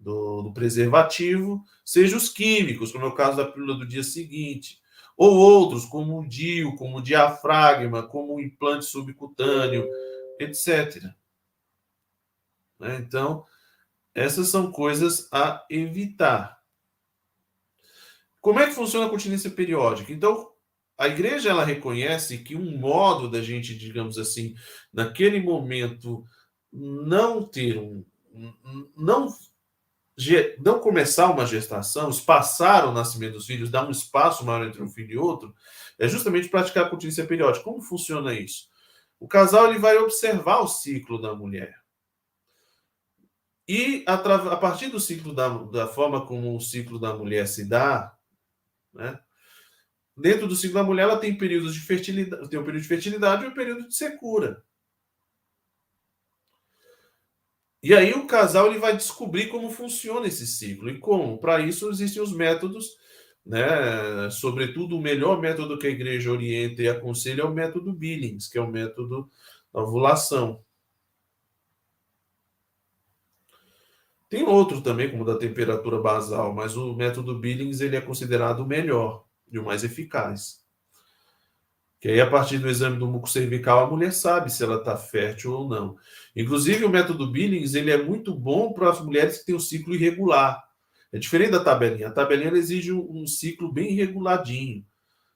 [0.00, 4.80] do, do preservativo, seja os químicos, como é o caso da pílula do dia seguinte,
[5.16, 9.86] ou outros, como o DIU, como o diafragma, como o implante subcutâneo,
[10.40, 11.04] etc.
[12.78, 12.96] Né?
[12.96, 13.44] Então,
[14.14, 16.58] essas são coisas a evitar.
[18.40, 20.10] Como é que funciona a continência periódica?
[20.10, 20.50] Então,
[20.96, 24.54] a igreja ela reconhece que um modo da gente, digamos assim,
[24.90, 26.24] naquele momento
[26.72, 28.04] não ter um
[28.96, 29.28] não
[30.58, 34.88] não começar uma gestação, espaçar o nascimento dos filhos, dar um espaço maior entre um
[34.88, 35.54] filho e outro,
[35.98, 37.64] é justamente praticar a continência periódica.
[37.64, 38.68] Como funciona isso?
[39.18, 41.74] O casal ele vai observar o ciclo da mulher.
[43.68, 47.68] E a, a partir do ciclo da, da forma como o ciclo da mulher se
[47.68, 48.16] dá,
[48.92, 49.18] né?
[50.16, 53.44] Dentro do ciclo da mulher, ela tem períodos de fertilidade, tem um período de fertilidade
[53.44, 54.62] e um período de secura.
[57.82, 61.38] E aí o casal ele vai descobrir como funciona esse ciclo e como.
[61.38, 62.96] Para isso existem os métodos,
[63.44, 64.28] né?
[64.30, 68.58] Sobretudo o melhor método que a igreja orienta e aconselha é o método Billings, que
[68.58, 69.30] é o método
[69.72, 70.62] da ovulação.
[74.28, 78.66] Tem outro também, como da temperatura basal, mas o método Billings ele é considerado o
[78.66, 80.64] melhor e o mais eficaz.
[82.00, 84.96] Que aí, a partir do exame do muco cervical, a mulher sabe se ela está
[84.96, 85.96] fértil ou não.
[86.34, 89.94] Inclusive, o método Billings ele é muito bom para as mulheres que têm um ciclo
[89.94, 90.64] irregular.
[91.12, 92.08] É diferente da tabelinha.
[92.08, 94.84] A tabelinha exige um ciclo bem reguladinho.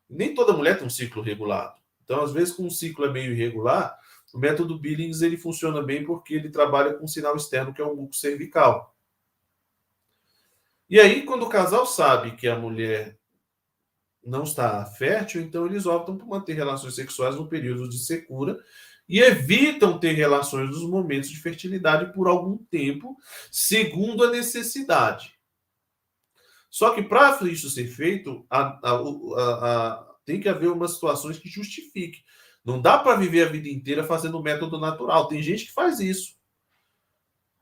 [0.09, 1.75] Nem toda mulher tem um ciclo regulado.
[2.03, 3.99] Então, às vezes, com um ciclo é meio irregular,
[4.33, 7.85] o método Billings ele funciona bem porque ele trabalha com um sinal externo que é
[7.85, 8.97] o muco cervical.
[10.89, 13.19] E aí, quando o casal sabe que a mulher
[14.27, 18.59] não está fértil, então eles optam por manter relações sexuais no período de secura
[19.09, 23.17] e evitam ter relações nos momentos de fertilidade por algum tempo,
[23.51, 25.35] segundo a necessidade.
[26.71, 31.49] Só que para isso ser feito, a, a, a, tem que haver umas situações que
[31.49, 32.23] justifiquem.
[32.65, 35.29] Não dá para viver a vida inteira fazendo o método natural.
[35.29, 36.35] Tem gente que faz isso.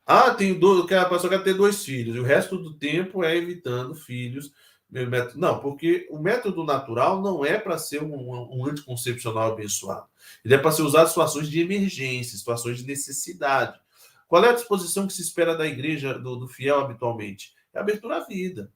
[0.07, 3.37] Ah, tenho dois, a pessoa quer ter dois filhos, e o resto do tempo é
[3.37, 4.53] evitando filhos
[4.93, 5.41] método.
[5.41, 8.15] Não, porque o método natural não é para ser um,
[8.53, 10.07] um, anticoncepcional abençoado.
[10.45, 13.81] Ele é para ser usado em situações de emergência, situações de necessidade.
[14.29, 17.55] Qual é a disposição que se espera da igreja, do, do fiel habitualmente?
[17.73, 18.71] É abertura à vida.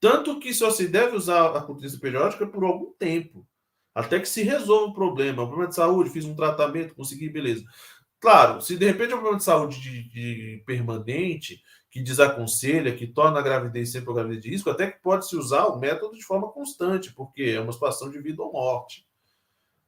[0.00, 3.44] Tanto que só se deve usar a continência periódica por algum tempo,
[3.92, 5.42] até que se resolva o problema.
[5.42, 7.64] O problema de saúde, fiz um tratamento, consegui, beleza.
[8.20, 13.06] Claro, se de repente é um problema de saúde de, de permanente, que desaconselha, que
[13.06, 16.14] torna a gravidez sempre uma gravidez de risco, até que pode se usar o método
[16.14, 19.06] de forma constante, porque é uma situação de vida ou morte.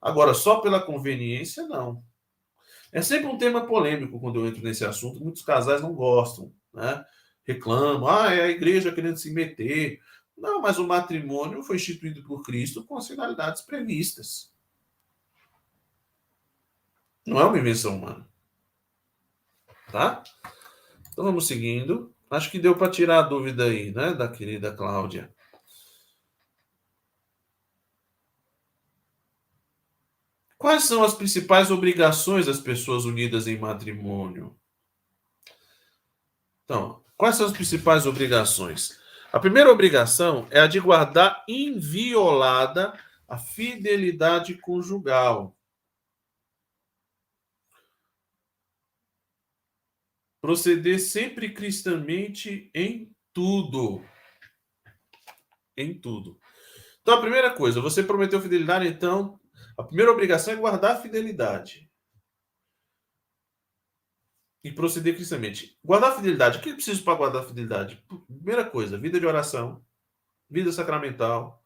[0.01, 2.03] Agora, só pela conveniência, não.
[2.91, 7.05] É sempre um tema polêmico quando eu entro nesse assunto, muitos casais não gostam, né?
[7.45, 10.01] Reclamam, ah, é a igreja querendo se meter.
[10.37, 14.53] Não, mas o matrimônio foi instituído por Cristo com as finalidades previstas.
[17.27, 18.29] Não é uma invenção humana.
[19.93, 20.23] Tá?
[21.21, 22.15] Então vamos seguindo.
[22.31, 25.31] Acho que deu para tirar a dúvida aí, né, da querida Cláudia.
[30.57, 34.57] Quais são as principais obrigações das pessoas unidas em matrimônio?
[36.65, 38.99] Então, quais são as principais obrigações?
[39.31, 42.99] A primeira obrigação é a de guardar inviolada
[43.29, 45.55] a fidelidade conjugal.
[50.41, 54.03] Proceder sempre cristamente em tudo.
[55.77, 56.39] Em tudo.
[57.03, 59.41] Então, a primeira coisa, você prometeu fidelidade, então,
[59.77, 61.91] a primeira obrigação é guardar a fidelidade.
[64.63, 65.79] E proceder cristamente.
[65.83, 66.59] Guardar a fidelidade.
[66.59, 68.05] O que é preciso para guardar a fidelidade?
[68.27, 69.83] Primeira coisa, vida de oração,
[70.51, 71.65] vida sacramental.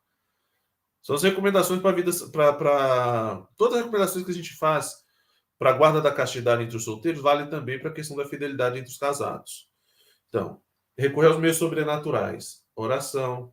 [1.03, 2.11] São as recomendações para vida.
[2.31, 5.04] Para todas as recomendações que a gente faz
[5.65, 8.79] para a guarda da castidade entre os solteiros, vale também para a questão da fidelidade
[8.79, 9.67] entre os casados.
[10.29, 10.61] Então,
[10.95, 13.51] recorrer aos meios sobrenaturais, oração,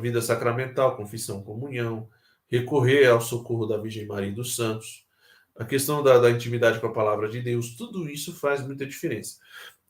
[0.00, 2.10] vida sacramental, confissão, comunhão,
[2.48, 5.06] recorrer ao socorro da Virgem Maria e dos Santos,
[5.56, 9.38] a questão da, da intimidade com a palavra de Deus, tudo isso faz muita diferença.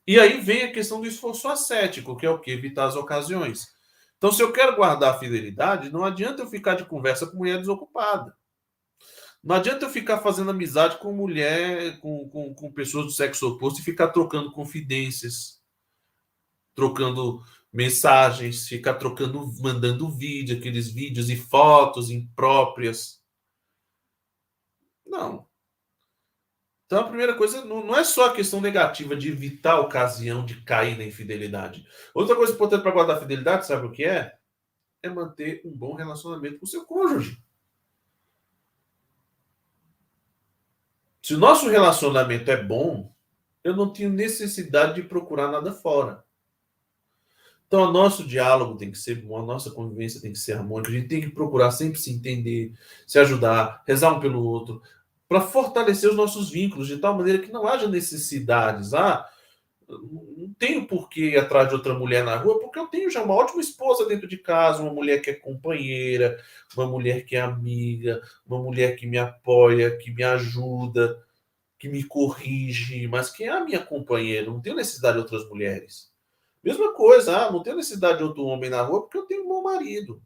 [0.06, 2.50] E aí vem a questão do esforço ascético, que é o que?
[2.50, 3.74] Evitar as ocasiões.
[4.18, 7.56] Então, se eu quero guardar a fidelidade, não adianta eu ficar de conversa com mulher
[7.56, 8.38] desocupada.
[9.42, 13.80] Não adianta eu ficar fazendo amizade com mulher, com, com, com pessoas do sexo oposto
[13.80, 15.62] e ficar trocando confidências,
[16.74, 17.42] trocando
[17.72, 23.22] mensagens, ficar trocando, mandando vídeo, aqueles vídeos e fotos impróprias.
[25.06, 25.48] Não.
[26.84, 30.60] Então a primeira coisa não, é só a questão negativa de evitar a ocasião de
[30.62, 31.86] cair na infidelidade.
[32.12, 34.36] Outra coisa importante para guardar a fidelidade, sabe o que é?
[35.02, 37.40] É manter um bom relacionamento com o seu cônjuge.
[41.30, 43.14] Se o nosso relacionamento é bom,
[43.62, 46.24] eu não tenho necessidade de procurar nada fora.
[47.68, 50.90] Então, o nosso diálogo tem que ser bom, a nossa convivência tem que ser harmônica,
[50.90, 52.72] a gente tem que procurar sempre se entender,
[53.06, 54.82] se ajudar, rezar um pelo outro,
[55.28, 58.92] para fortalecer os nossos vínculos, de tal maneira que não haja necessidades.
[58.92, 59.24] Ah,
[59.90, 63.22] não tenho por que ir atrás de outra mulher na rua, porque eu tenho já
[63.22, 66.38] uma ótima esposa dentro de casa, uma mulher que é companheira,
[66.76, 71.22] uma mulher que é amiga, uma mulher que me apoia, que me ajuda,
[71.78, 76.10] que me corrige, mas que é a minha companheira, não tenho necessidade de outras mulheres.
[76.62, 79.48] Mesma coisa, ah, não tenho necessidade de outro homem na rua porque eu tenho um
[79.48, 80.22] bom marido.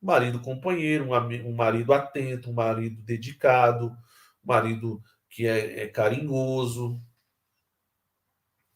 [0.00, 5.88] Um marido companheiro, um, um marido atento, um marido dedicado, um marido que é, é
[5.88, 7.02] carinhoso.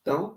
[0.03, 0.37] Então,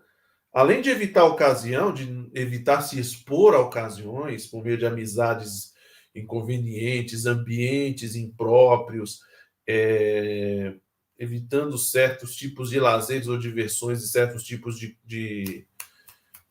[0.53, 5.73] além de evitar a ocasião, de evitar se expor a ocasiões por meio de amizades
[6.15, 9.19] inconvenientes, ambientes impróprios,
[9.67, 10.75] é,
[11.19, 15.67] evitando certos tipos de lazeres ou diversões e certos tipos de, de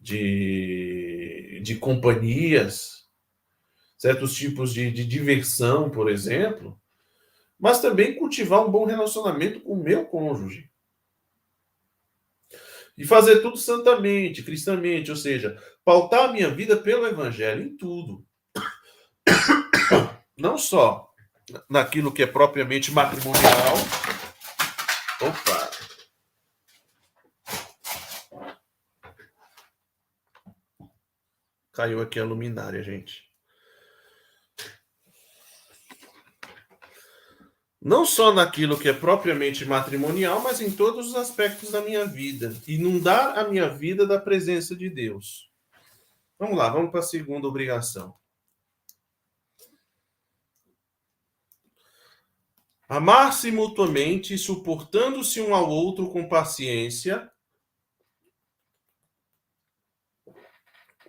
[0.05, 3.09] de, de companhias,
[3.97, 6.79] certos tipos de, de diversão, por exemplo,
[7.59, 10.71] mas também cultivar um bom relacionamento com o meu cônjuge.
[12.97, 18.25] E fazer tudo santamente, cristamente, ou seja, pautar a minha vida pelo evangelho em tudo.
[20.39, 21.11] Não só
[21.69, 23.75] naquilo que é propriamente matrimonial.
[25.21, 25.71] Opa!
[31.73, 33.34] Caiu aqui a luminária, gente.
[37.85, 42.57] Não só naquilo que é propriamente matrimonial, mas em todos os aspectos da minha vida.
[42.67, 45.51] Inundar a minha vida da presença de Deus.
[46.39, 48.15] Vamos lá, vamos para a segunda obrigação.
[52.89, 57.31] Amar-se mutuamente, suportando-se um ao outro com paciência,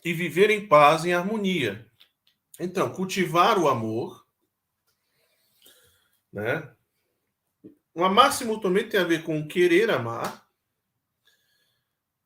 [0.03, 1.89] e viver em paz em harmonia.
[2.59, 4.24] Então, cultivar o amor,
[6.35, 6.69] né?
[7.93, 10.45] O amar-se mutuamente tem a ver com querer amar.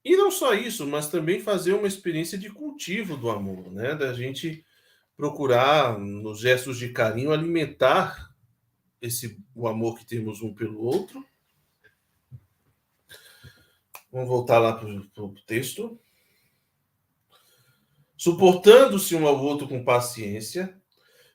[0.04, 3.96] E não só isso, mas também fazer uma experiência de cultivo do amor, né?
[3.96, 4.66] Da gente
[5.16, 8.34] procurar, nos gestos de carinho, alimentar
[9.02, 11.24] esse o amor que temos um pelo outro.
[14.12, 16.00] Vamos voltar lá para o texto
[18.20, 20.79] suportando-se um ao outro com paciência.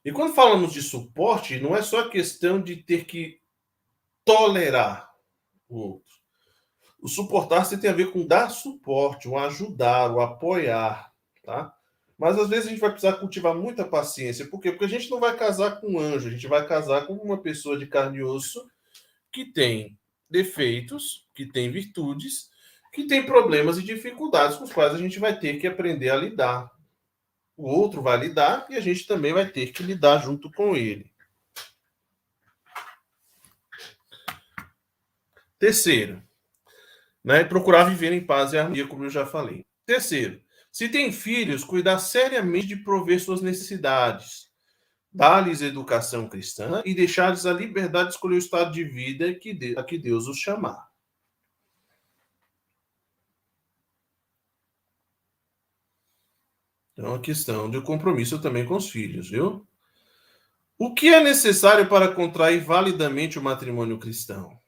[0.04, 3.40] E quando falamos de suporte, não é só questão de ter que
[4.24, 5.10] tolerar
[5.68, 6.14] o outro.
[7.00, 11.12] O suportar-se tem a ver com dar suporte, o ajudar, o apoiar,
[11.42, 11.74] tá?
[12.18, 14.46] Mas às vezes a gente vai precisar cultivar muita paciência.
[14.46, 14.70] Por quê?
[14.70, 17.40] Porque a gente não vai casar com um anjo, a gente vai casar com uma
[17.40, 18.66] pessoa de carne e osso
[19.32, 19.98] que tem
[20.30, 22.50] defeitos, que tem virtudes,
[22.92, 26.16] que tem problemas e dificuldades com os quais a gente vai ter que aprender a
[26.16, 26.70] lidar
[27.56, 31.12] o outro vai lidar e a gente também vai ter que lidar junto com ele.
[35.58, 36.22] Terceiro,
[37.24, 39.64] né, procurar viver em paz e harmonia, como eu já falei.
[39.86, 44.50] Terceiro, se tem filhos, cuidar seriamente de prover suas necessidades,
[45.12, 49.84] dar-lhes educação cristã e deixar-lhes a liberdade de escolher o estado de vida que a
[49.84, 50.83] que Deus os chamar.
[57.04, 59.68] Então, a questão de compromisso também com os filhos, viu?
[60.78, 64.58] O que é necessário para contrair validamente o matrimônio cristão?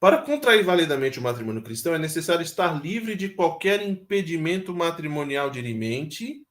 [0.00, 6.42] Para contrair validamente o matrimônio cristão, é necessário estar livre de qualquer impedimento matrimonial dirimente,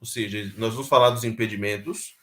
[0.00, 2.16] ou seja, nós vamos falar dos impedimentos,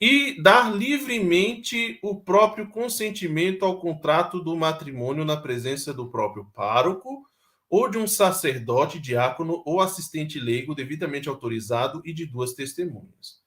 [0.00, 7.28] e dar livremente o próprio consentimento ao contrato do matrimônio na presença do próprio pároco
[7.68, 13.44] ou de um sacerdote, diácono ou assistente leigo devidamente autorizado e de duas testemunhas.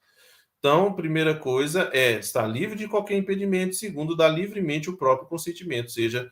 [0.58, 3.74] Então, primeira coisa é estar livre de qualquer impedimento.
[3.74, 6.30] Segundo, dar livremente o próprio consentimento, ou seja,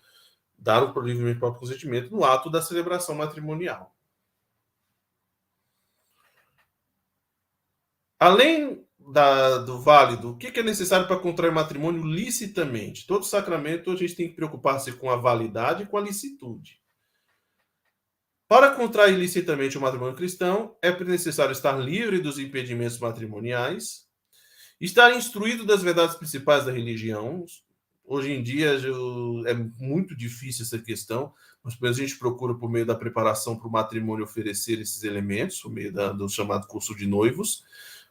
[0.57, 3.95] dar o livremente o próprio consentimento no ato da celebração matrimonial.
[8.19, 13.07] Além da, do válido, o que, que é necessário para contrair matrimônio licitamente?
[13.07, 16.78] Todo sacramento a gente tem que preocupar-se com a validade e com a licitude.
[18.49, 24.09] Para contrair ilicitamente o matrimônio cristão, é necessário estar livre dos impedimentos matrimoniais
[24.81, 27.45] Estar instruído das verdades principais da religião.
[28.05, 28.79] Hoje em dia
[29.47, 31.33] é muito difícil essa questão,
[31.65, 35.73] mas a gente procura, por meio da preparação para o matrimônio, oferecer esses elementos, por
[35.73, 37.65] meio da, do chamado curso de noivos,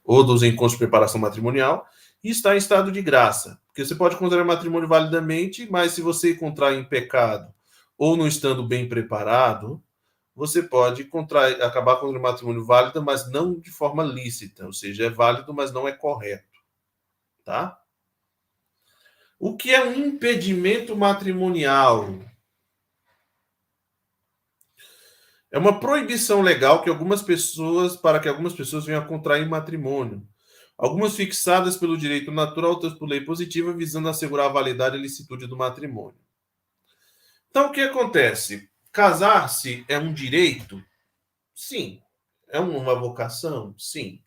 [0.03, 1.87] ou dos encontros de preparação matrimonial,
[2.21, 3.57] e estar em estado de graça.
[3.67, 7.53] Porque você pode contrair matrimônio validamente, mas se você contrair em pecado
[7.97, 9.81] ou não estando bem preparado,
[10.37, 15.07] você pode contrair, acabar com o matrimônio válido, mas não de forma lícita, ou seja,
[15.07, 16.59] é válido, mas não é correto.
[17.43, 17.81] Tá?
[19.39, 22.19] O que é um impedimento matrimonial?
[25.51, 30.21] É uma proibição legal que algumas pessoas, para que algumas pessoas venham a contrair matrimônio.
[30.77, 35.47] Algumas fixadas pelo direito natural, outras por lei positiva, visando assegurar a validade e licitude
[35.47, 36.19] do matrimônio.
[37.49, 38.69] Então, o que acontece?
[38.97, 40.83] Casar-se é um direito?
[41.53, 42.01] Sim.
[42.49, 43.75] É uma vocação?
[43.77, 44.23] Sim.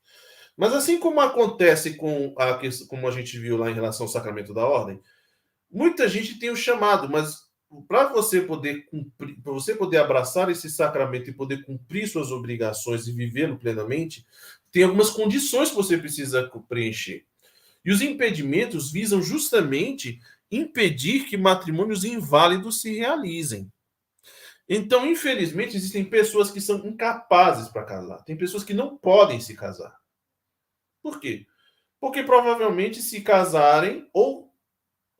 [0.56, 2.56] Mas assim como acontece com a
[2.86, 5.00] como a gente viu lá em relação ao sacramento da ordem,
[5.68, 7.48] muita gente tem o chamado, mas
[7.88, 13.08] para você poder cumprir, para você poder abraçar esse sacramento e poder cumprir suas obrigações
[13.08, 14.24] e vivê-lo plenamente,
[14.70, 17.24] tem algumas condições que você precisa preencher.
[17.84, 23.68] E os impedimentos visam justamente impedir que matrimônios inválidos se realizem.
[24.72, 28.22] Então, infelizmente, existem pessoas que são incapazes para casar.
[28.22, 29.98] Tem pessoas que não podem se casar.
[31.02, 31.44] Por quê?
[31.98, 34.54] Porque provavelmente se casarem, ou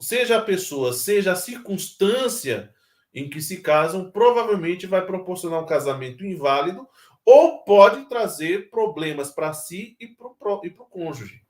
[0.01, 2.73] seja a pessoa, seja a circunstância
[3.13, 6.89] em que se casam, provavelmente vai proporcionar um casamento inválido
[7.25, 11.43] ou pode trazer problemas para si e para o cônjuge.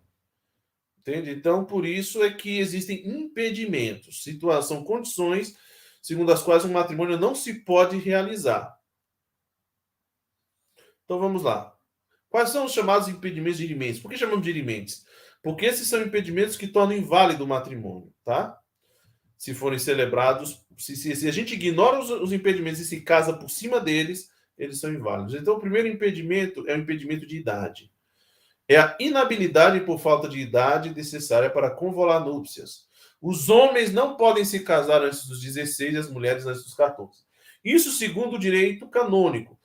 [0.99, 1.33] Entende?
[1.33, 5.55] Então, por isso é que existem impedimentos, situação, condições
[6.01, 8.77] segundo as quais um matrimônio não se pode realizar.
[11.05, 11.75] Então vamos lá.
[12.29, 14.01] Quais são os chamados impedimentos dirimentes?
[14.01, 15.05] Por que chamamos de dirimentes?
[15.43, 18.57] Porque esses são impedimentos que tornam inválido o matrimônio, tá?
[19.37, 23.33] Se forem celebrados, se, se, se a gente ignora os, os, impedimentos e se casa
[23.33, 25.35] por cima deles, eles são inválidos.
[25.35, 27.91] Então, o primeiro impedimento é o impedimento de idade.
[28.69, 32.90] É a inabilidade por falta de idade necessária para convolar núpcias.
[33.21, 37.21] Os homens não podem se casar antes dos 16 e as mulheres antes dos 14.
[37.63, 39.59] Isso segundo o direito canônico.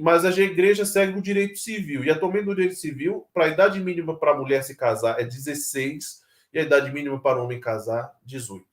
[0.00, 2.04] Mas a igreja segue o direito civil.
[2.04, 5.24] E atualmente no direito civil, para a idade mínima para a mulher se casar é
[5.24, 6.20] 16
[6.52, 8.66] e a idade mínima para o homem casar, 18.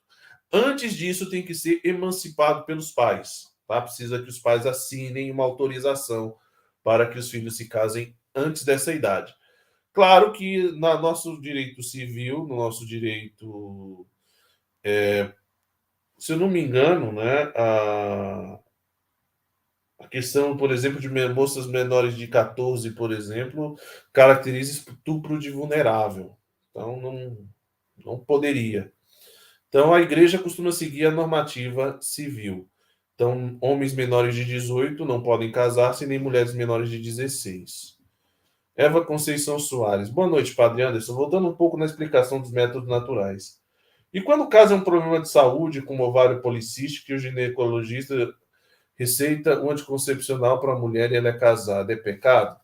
[0.52, 3.52] Antes disso, tem que ser emancipado pelos pais.
[3.68, 3.82] Tá?
[3.82, 6.36] Precisa que os pais assinem uma autorização
[6.84, 9.34] para que os filhos se casem antes dessa idade.
[9.94, 14.08] Claro que no nosso direito civil, no nosso direito
[14.84, 15.32] é,
[16.18, 18.60] se eu não me engano, né, a,
[19.99, 23.76] a questão, por exemplo, de moças menores de 14, por exemplo,
[24.14, 26.38] caracteriza estupro de vulnerável.
[26.72, 27.38] Então, não,
[28.06, 28.91] não poderia.
[29.70, 32.70] Então, a igreja costuma seguir a normativa civil.
[33.16, 37.98] Então, homens menores de 18 não podem casar-se, nem mulheres menores de 16.
[38.76, 40.10] Eva Conceição Soares.
[40.10, 41.16] Boa noite, Padre Anderson.
[41.16, 43.57] Voltando um pouco na explicação dos métodos naturais.
[44.18, 48.34] E quando o caso é um problema de saúde, como ovário policístico, e o ginecologista
[48.95, 52.60] receita o anticoncepcional para a mulher e ela é casada, é pecado?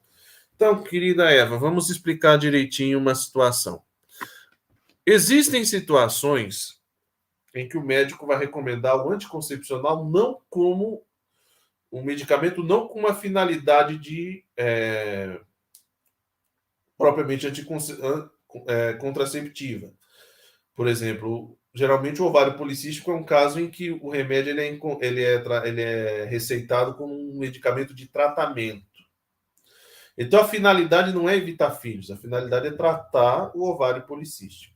[0.56, 3.84] Então, querida Eva, vamos explicar direitinho uma situação.
[5.06, 6.82] Existem situações
[7.54, 11.04] em que o médico vai recomendar o anticoncepcional não como
[11.92, 15.40] um medicamento, não com uma finalidade de é,
[16.98, 17.46] propriamente
[18.68, 19.94] é, contraceptiva.
[20.76, 24.80] Por exemplo, geralmente o ovário policístico é um caso em que o remédio ele é,
[25.02, 28.86] ele é, ele é receitado como um medicamento de tratamento.
[30.18, 34.74] Então a finalidade não é evitar filhos, a finalidade é tratar o ovário policístico.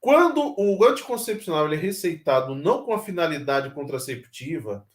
[0.00, 4.86] Quando o anticoncepcional é receitado não com a finalidade contraceptiva,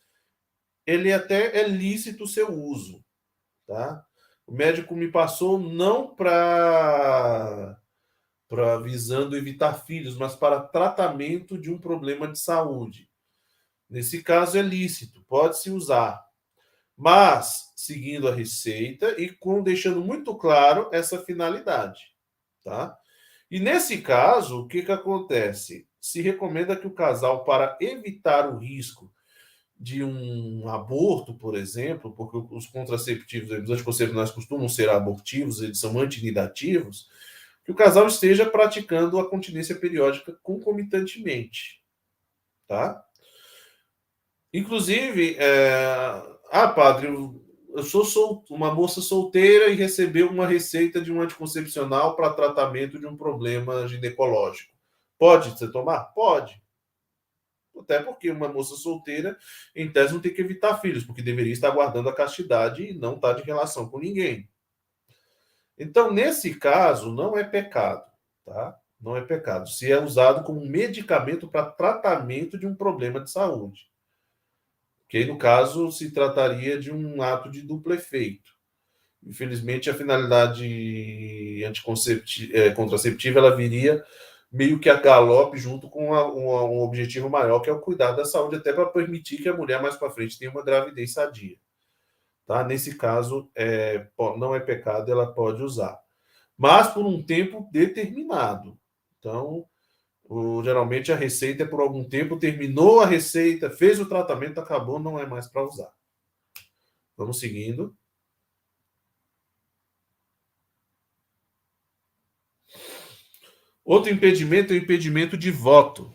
[0.86, 3.04] ele até é lícito o seu uso,
[3.66, 4.06] tá?
[4.46, 7.79] O médico me passou não para
[8.50, 13.08] para visando evitar filhos, mas para tratamento de um problema de saúde.
[13.88, 16.20] Nesse caso é lícito, pode-se usar,
[16.98, 22.02] mas seguindo a receita e com deixando muito claro essa finalidade,
[22.64, 22.98] tá?
[23.50, 25.88] E nesse caso, o que que acontece?
[26.00, 29.12] Se recomenda que o casal para evitar o risco
[29.80, 35.98] de um aborto, por exemplo, porque os contraceptivos, os anticoncepcionais costumam ser abortivos, eles são
[36.00, 37.08] antinidativos,
[37.70, 41.84] que o casal esteja praticando a continência periódica concomitantemente,
[42.68, 43.06] tá?
[44.52, 45.78] Inclusive, é...
[46.52, 52.16] ah, padre, eu sou sol, uma moça solteira e recebeu uma receita de um anticoncepcional
[52.16, 54.76] para tratamento de um problema ginecológico.
[55.20, 56.06] Pode você tomar?
[56.06, 56.60] Pode.
[57.80, 59.38] Até porque uma moça solteira,
[59.76, 63.14] em tese, não tem que evitar filhos, porque deveria estar guardando a castidade e não
[63.14, 64.50] estar tá de relação com ninguém.
[65.80, 68.06] Então, nesse caso, não é pecado,
[68.46, 68.78] tá?
[69.00, 69.70] Não é pecado.
[69.70, 73.90] Se é usado como medicamento para tratamento de um problema de saúde.
[75.08, 78.52] Que aí, no caso, se trataria de um ato de duplo efeito.
[79.26, 84.04] Infelizmente, a finalidade anticonceptiva, é, contraceptiva ela viria
[84.52, 88.18] meio que a galope junto com uma, uma, um objetivo maior, que é o cuidado
[88.18, 91.58] da saúde, até para permitir que a mulher mais para frente tenha uma gravidez sadia.
[92.50, 92.64] Tá?
[92.64, 96.00] Nesse caso, é, não é pecado, ela pode usar.
[96.58, 98.76] Mas por um tempo determinado.
[99.20, 99.68] Então,
[100.24, 105.00] o, geralmente a receita é por algum tempo, terminou a receita, fez o tratamento, acabou,
[105.00, 105.94] não é mais para usar.
[107.16, 107.96] Vamos seguindo.
[113.86, 116.12] Outro impedimento é o impedimento de voto.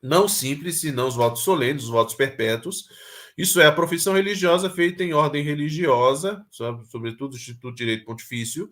[0.00, 2.88] Não simples, senão os votos solenes, os votos perpétuos.
[3.36, 8.70] Isso é a profissão religiosa feita em ordem religiosa, sobretudo o Instituto de Direito Pontifício,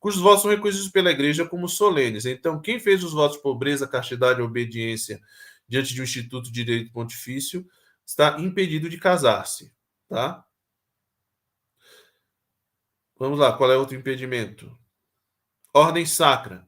[0.00, 2.26] cujos votos são reconhecidos pela igreja como solenes.
[2.26, 5.20] Então, quem fez os votos de pobreza, castidade e obediência
[5.68, 7.64] diante de um Instituto de Direito Pontifício
[8.04, 9.72] está impedido de casar-se,
[10.08, 10.44] tá?
[13.16, 14.76] Vamos lá, qual é outro impedimento?
[15.72, 16.66] Ordem sacra.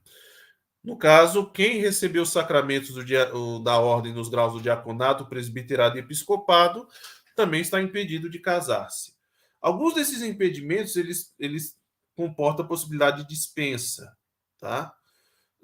[0.85, 3.29] No caso, quem recebeu os sacramentos dia,
[3.65, 6.87] da ordem nos graus do diaconato, presbiterado e episcopado,
[7.35, 9.13] também está impedido de casar-se.
[9.61, 11.77] Alguns desses impedimentos, eles, eles
[12.15, 14.13] comportam a possibilidade de dispensa,
[14.59, 14.93] tá?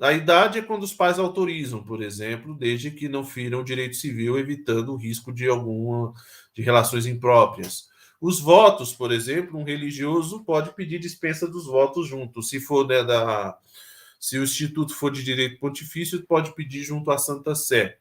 [0.01, 3.97] A idade é quando os pais autorizam, por exemplo, desde que não firam o direito
[3.97, 6.15] civil, evitando o risco de alguma
[6.55, 7.89] de relações impróprias.
[8.21, 13.03] Os votos, por exemplo, um religioso pode pedir dispensa dos votos juntos, se for né,
[13.03, 13.59] da,
[14.21, 17.99] se o instituto for de direito pontifício, pode pedir junto à Santa Sé.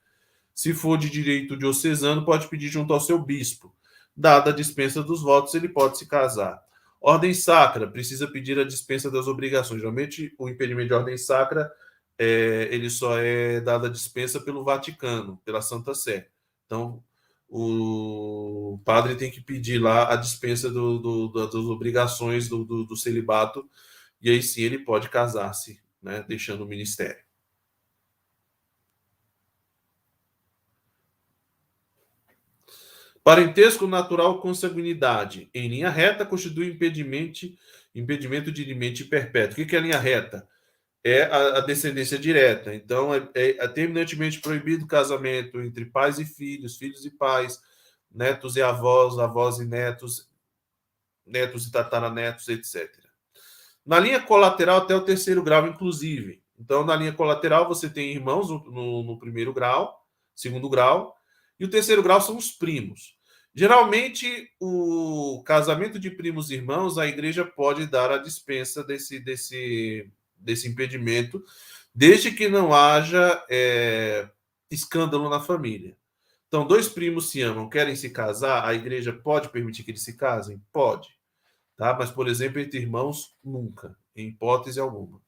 [0.58, 3.72] Se for de direito diocesano, pode pedir junto ao seu bispo.
[4.16, 6.60] Dada a dispensa dos votos, ele pode se casar.
[7.00, 9.82] Ordem sacra precisa pedir a dispensa das obrigações.
[9.82, 11.72] Geralmente, o impedimento de ordem sacra
[12.18, 16.28] é, ele só é dado a dispensa pelo Vaticano, pela Santa Sé.
[16.66, 17.04] Então,
[17.48, 22.98] o padre tem que pedir lá a dispensa do, do, das obrigações do, do, do
[22.98, 23.70] celibato,
[24.20, 27.27] e aí sim ele pode casar-se né, deixando o ministério.
[33.28, 37.46] Parentesco natural com sanguinidade em linha reta constitui impedimento,
[37.94, 39.62] impedimento de limite perpétuo.
[39.62, 40.48] O que é linha reta?
[41.04, 42.74] É a, a descendência direta.
[42.74, 47.62] Então, é, é, é terminantemente proibido o casamento entre pais e filhos, filhos e pais,
[48.10, 50.30] netos e avós, avós e netos,
[51.26, 52.90] netos e tataranetos, etc.
[53.86, 56.42] Na linha colateral, até o terceiro grau, inclusive.
[56.58, 60.02] Então, na linha colateral, você tem irmãos no, no, no primeiro grau,
[60.34, 61.14] segundo grau,
[61.60, 63.17] e o terceiro grau são os primos.
[63.54, 70.12] Geralmente, o casamento de primos e irmãos, a igreja pode dar a dispensa desse, desse,
[70.36, 71.44] desse impedimento,
[71.94, 74.30] desde que não haja é,
[74.70, 75.98] escândalo na família.
[76.48, 80.16] Então, dois primos se amam, querem se casar, a igreja pode permitir que eles se
[80.16, 80.62] casem?
[80.72, 81.10] Pode.
[81.76, 81.96] Tá?
[81.98, 85.22] Mas, por exemplo, entre irmãos, nunca, em hipótese alguma.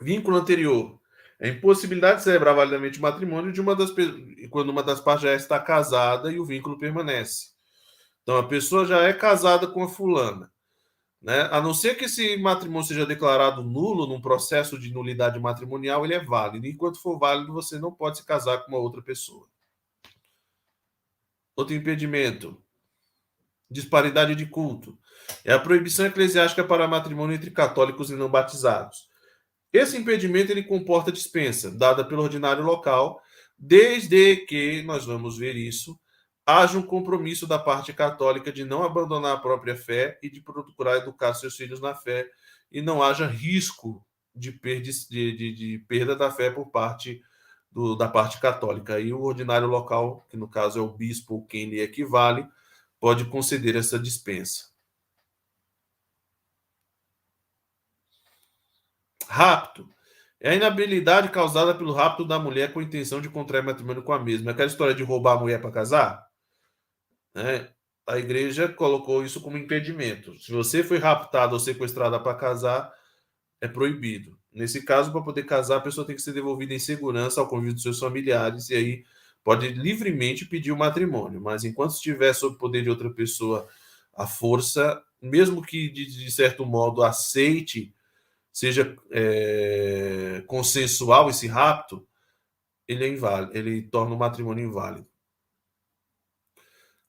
[0.00, 0.99] Vínculo anterior.
[1.40, 3.90] É a impossibilidade de celebrar validamente o matrimônio de uma das
[4.50, 7.48] quando uma das partes já está casada e o vínculo permanece.
[8.22, 10.52] Então a pessoa já é casada com a fulana,
[11.20, 11.48] né?
[11.50, 16.14] A não ser que esse matrimônio seja declarado nulo num processo de nulidade matrimonial, ele
[16.14, 16.66] é válido.
[16.66, 19.48] Enquanto for válido, você não pode se casar com uma outra pessoa.
[21.56, 22.62] Outro impedimento:
[23.70, 24.98] disparidade de culto.
[25.42, 29.09] É a proibição eclesiástica para matrimônio entre católicos e não batizados.
[29.72, 33.20] Esse impedimento ele comporta dispensa, dada pelo ordinário local,
[33.58, 35.98] desde que, nós vamos ver isso,
[36.44, 40.96] haja um compromisso da parte católica de não abandonar a própria fé e de procurar
[40.96, 42.28] educar seus filhos na fé
[42.72, 47.22] e não haja risco de, perda, de, de, de perda da fé por parte
[47.70, 48.98] do, da parte católica.
[48.98, 52.46] E o ordinário local, que no caso é o bispo ou quem lhe equivale,
[52.98, 54.69] pode conceder essa dispensa.
[59.30, 59.88] Rapto.
[60.40, 64.18] É a inabilidade causada pelo rapto da mulher com intenção de contrair matrimônio com a
[64.18, 64.50] mesma.
[64.50, 66.26] É aquela história de roubar a mulher para casar?
[67.32, 67.68] Né?
[68.08, 70.36] A igreja colocou isso como impedimento.
[70.40, 72.92] Se você foi raptada ou sequestrada para casar,
[73.60, 74.36] é proibido.
[74.52, 77.74] Nesse caso, para poder casar, a pessoa tem que ser devolvida em segurança ao convívio
[77.74, 79.04] dos seus familiares, e aí
[79.44, 83.68] pode livremente pedir o matrimônio, mas enquanto estiver sob o poder de outra pessoa,
[84.12, 87.94] a força, mesmo que de, de certo modo aceite,
[88.60, 92.06] seja é, consensual esse rapto,
[92.86, 95.08] ele é inválido, ele torna o matrimônio inválido.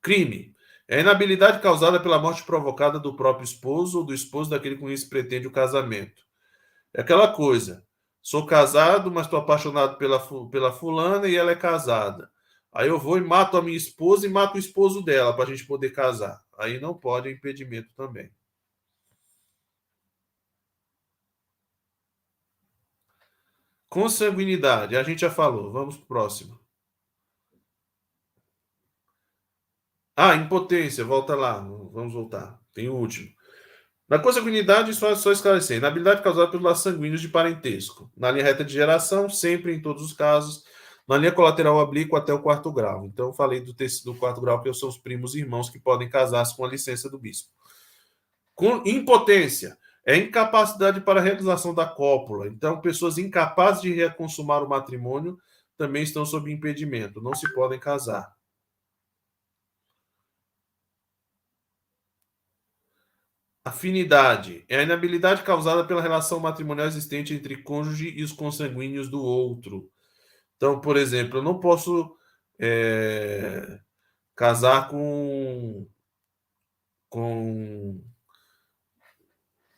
[0.01, 0.55] Crime.
[0.87, 4.87] É a inabilidade causada pela morte provocada do próprio esposo ou do esposo daquele com
[4.87, 6.23] quem se pretende o casamento.
[6.93, 7.85] É aquela coisa.
[8.21, 12.31] Sou casado, mas estou apaixonado pela, pela fulana e ela é casada.
[12.71, 15.47] Aí eu vou e mato a minha esposa e mato o esposo dela para a
[15.47, 16.41] gente poder casar.
[16.57, 18.31] Aí não pode é impedimento também.
[23.91, 25.69] Consanguinidade, a gente já falou.
[25.69, 26.57] Vamos para o próximo.
[30.15, 31.59] Ah, impotência, volta lá.
[31.59, 32.57] Vamos voltar.
[32.73, 33.29] Tem o último.
[34.07, 35.75] Na consanguinidade, só, só esclarecer.
[35.75, 38.09] Inabilidade causada pelos laços sanguíneos de parentesco.
[38.15, 40.63] Na linha reta de geração, sempre em todos os casos.
[41.05, 43.05] Na linha colateral oblíqua até o quarto grau.
[43.05, 46.55] Então, eu falei do, do quarto grau, que são os primos irmãos que podem casar-se
[46.55, 47.49] com a licença do bispo.
[48.55, 49.77] Com impotência.
[50.05, 52.47] É incapacidade para a realização da cópula.
[52.47, 55.37] Então, pessoas incapazes de reconsumar o matrimônio
[55.77, 57.21] também estão sob impedimento.
[57.21, 58.33] Não se podem casar.
[63.63, 69.21] Afinidade é a inabilidade causada pela relação matrimonial existente entre cônjuge e os consanguíneos do
[69.21, 69.87] outro.
[70.57, 72.15] Então, por exemplo, eu não posso
[72.59, 73.79] é,
[74.35, 75.87] casar com,
[77.09, 78.03] com,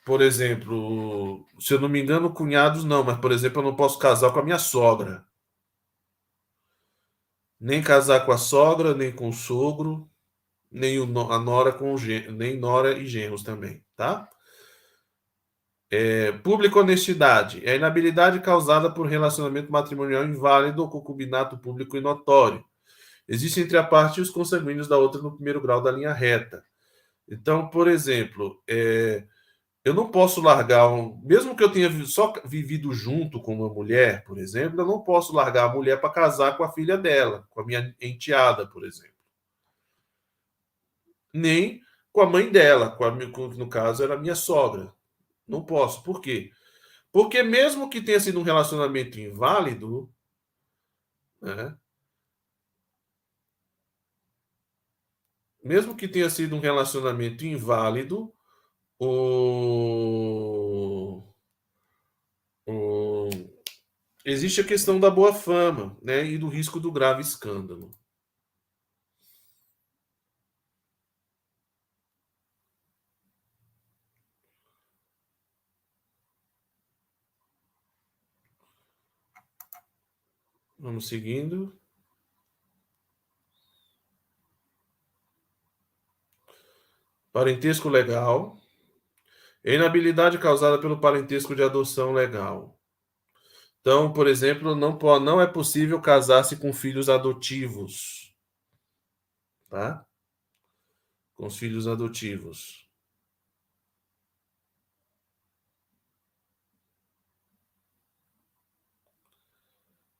[0.05, 3.97] por exemplo, se eu não me engano, cunhados não, mas, por exemplo, eu não posso
[3.99, 5.25] casar com a minha sogra.
[7.59, 10.09] Nem casar com a sogra, nem com o sogro,
[10.71, 11.95] nem a nora com
[12.31, 14.30] nem nora e genros também, tá?
[15.89, 22.01] É, pública honestidade é a inabilidade causada por relacionamento matrimonial inválido ou concubinato público e
[22.01, 22.65] notório.
[23.27, 26.63] Existe entre a parte e os consanguíneos da outra no primeiro grau da linha reta.
[27.27, 29.23] Então, por exemplo, é,
[29.85, 34.23] eu não posso largar, um, mesmo que eu tenha só vivido junto com uma mulher,
[34.23, 37.61] por exemplo, eu não posso largar a mulher para casar com a filha dela, com
[37.61, 39.14] a minha enteada, por exemplo
[41.34, 41.81] nem
[42.11, 44.93] com a mãe dela, com a, no caso era a minha sogra.
[45.47, 46.03] Não posso.
[46.03, 46.51] Por quê?
[47.11, 50.14] Porque mesmo que tenha sido um relacionamento inválido,
[51.41, 51.77] né?
[55.64, 58.34] mesmo que tenha sido um relacionamento inválido,
[58.99, 60.53] o,
[62.65, 63.29] o,
[64.25, 66.25] existe a questão da boa fama né?
[66.25, 67.91] e do risco do grave escândalo.
[80.77, 81.73] Vamos seguindo.
[87.31, 88.62] Parentesco legal.
[89.64, 92.77] Inabilidade causada pelo parentesco de adoção legal.
[93.80, 98.34] Então, por exemplo, não, não é possível casar-se com filhos adotivos.
[99.69, 100.06] Tá?
[101.35, 102.90] Com os filhos adotivos.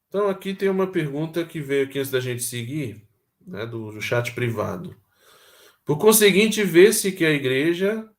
[0.08, 3.08] Então, aqui tem uma pergunta que veio aqui antes da gente seguir,
[3.42, 4.96] né, do, do chat privado.
[5.84, 8.13] Por conseguinte, vê-se que a igreja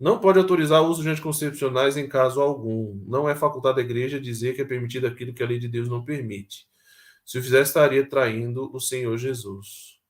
[0.00, 3.04] não pode autorizar o uso de anticoncepcionais em caso algum.
[3.06, 5.90] Não é facultado à igreja dizer que é permitido aquilo que a lei de Deus
[5.90, 6.66] não permite.
[7.26, 10.00] Se o fizer, estaria traindo o Senhor Jesus.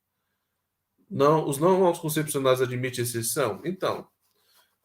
[1.10, 3.60] Não, os não anticoncepcionais admitem exceção?
[3.64, 4.06] Então,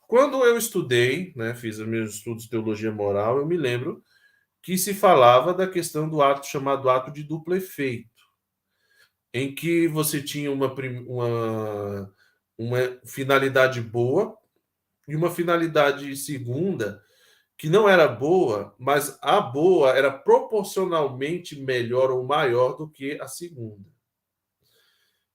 [0.08, 4.04] quando eu estudei, né, fiz os meus estudos de teologia moral, eu me lembro
[4.64, 8.10] que se falava da questão do ato chamado ato de duplo efeito,
[9.32, 10.74] em que você tinha uma,
[11.08, 12.16] uma,
[12.58, 14.36] uma finalidade boa
[15.08, 17.02] e uma finalidade segunda
[17.58, 23.28] que não era boa, mas a boa era proporcionalmente melhor ou maior do que a
[23.28, 23.90] segunda.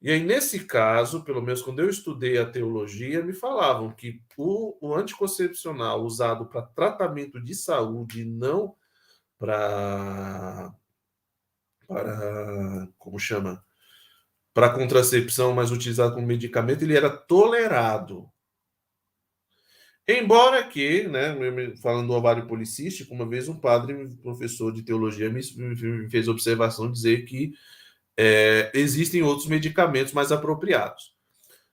[0.02, 4.76] E aí, nesse caso, pelo menos quando eu estudei a teologia, me falavam que o,
[4.80, 8.74] o anticoncepcional usado para tratamento de saúde não
[9.38, 10.74] para
[11.86, 13.62] para como chama
[14.54, 18.30] para contracepção, mas utilizado como medicamento, ele era tolerado.
[20.08, 21.36] Embora que, né,
[21.80, 25.40] falando do ovário policístico, uma vez um padre, professor de teologia, me,
[26.10, 27.52] fez observação dizer que
[28.16, 31.14] é, existem outros medicamentos mais apropriados.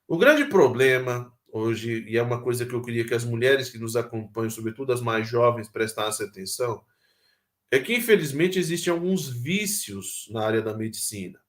[0.07, 3.79] O grande problema hoje, e é uma coisa que eu queria que as mulheres que
[3.79, 6.83] nos acompanham, sobretudo as mais jovens, prestassem atenção,
[7.71, 11.39] é que, infelizmente, existem alguns vícios na área da medicina.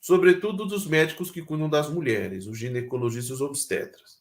[0.00, 4.19] sobretudo dos médicos que cuidam das mulheres, os ginecologistas e os obstetras.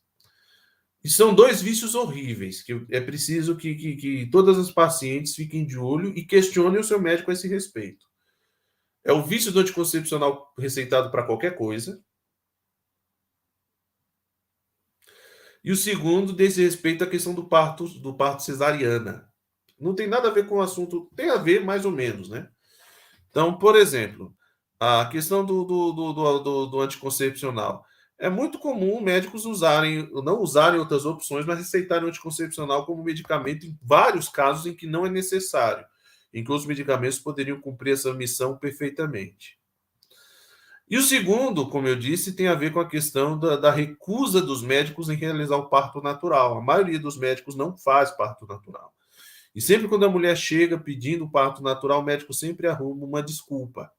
[1.03, 5.65] E são dois vícios horríveis, que é preciso que, que, que todas as pacientes fiquem
[5.65, 8.05] de olho e questionem o seu médico a esse respeito.
[9.03, 12.03] É o vício do anticoncepcional receitado para qualquer coisa.
[15.63, 19.29] E o segundo, desse respeito à questão do parto, do parto cesariana.
[19.79, 22.49] Não tem nada a ver com o assunto, tem a ver mais ou menos, né?
[23.29, 24.35] Então, por exemplo,
[24.79, 27.85] a questão do, do, do, do, do anticoncepcional.
[28.19, 33.65] É muito comum médicos usarem, não usarem outras opções, mas receitarem o anticoncepcional como medicamento
[33.65, 35.85] em vários casos em que não é necessário,
[36.33, 39.57] em que os medicamentos poderiam cumprir essa missão perfeitamente.
[40.89, 44.41] E o segundo, como eu disse, tem a ver com a questão da, da, recusa
[44.41, 46.57] dos médicos em realizar o parto natural.
[46.57, 48.91] A maioria dos médicos não faz parto natural.
[49.53, 53.91] E sempre quando a mulher chega pedindo parto natural, o médico sempre arruma uma desculpa.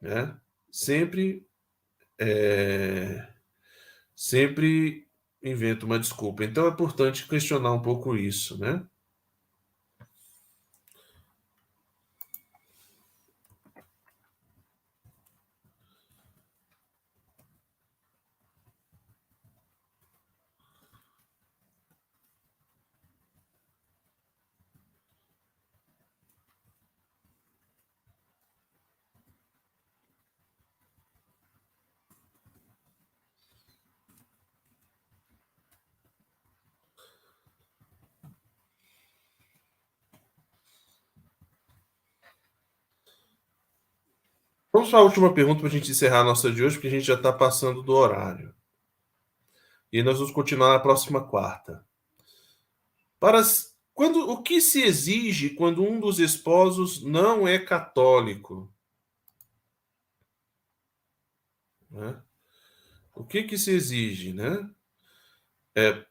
[0.00, 0.34] Né?
[0.70, 1.46] Sempre,
[2.22, 3.28] é,
[4.14, 5.06] sempre
[5.42, 6.44] inventa uma desculpa.
[6.44, 8.84] Então é importante questionar um pouco isso, né?
[44.82, 46.90] Vamos para a última pergunta para a gente encerrar a nossa de hoje, porque a
[46.90, 48.52] gente já está passando do horário.
[49.92, 51.86] E nós vamos continuar na próxima quarta.
[53.20, 53.40] Para
[53.94, 58.74] quando o que se exige quando um dos esposos não é católico?
[61.88, 62.20] Né?
[63.14, 64.68] O que que se exige, né?
[65.76, 66.04] É,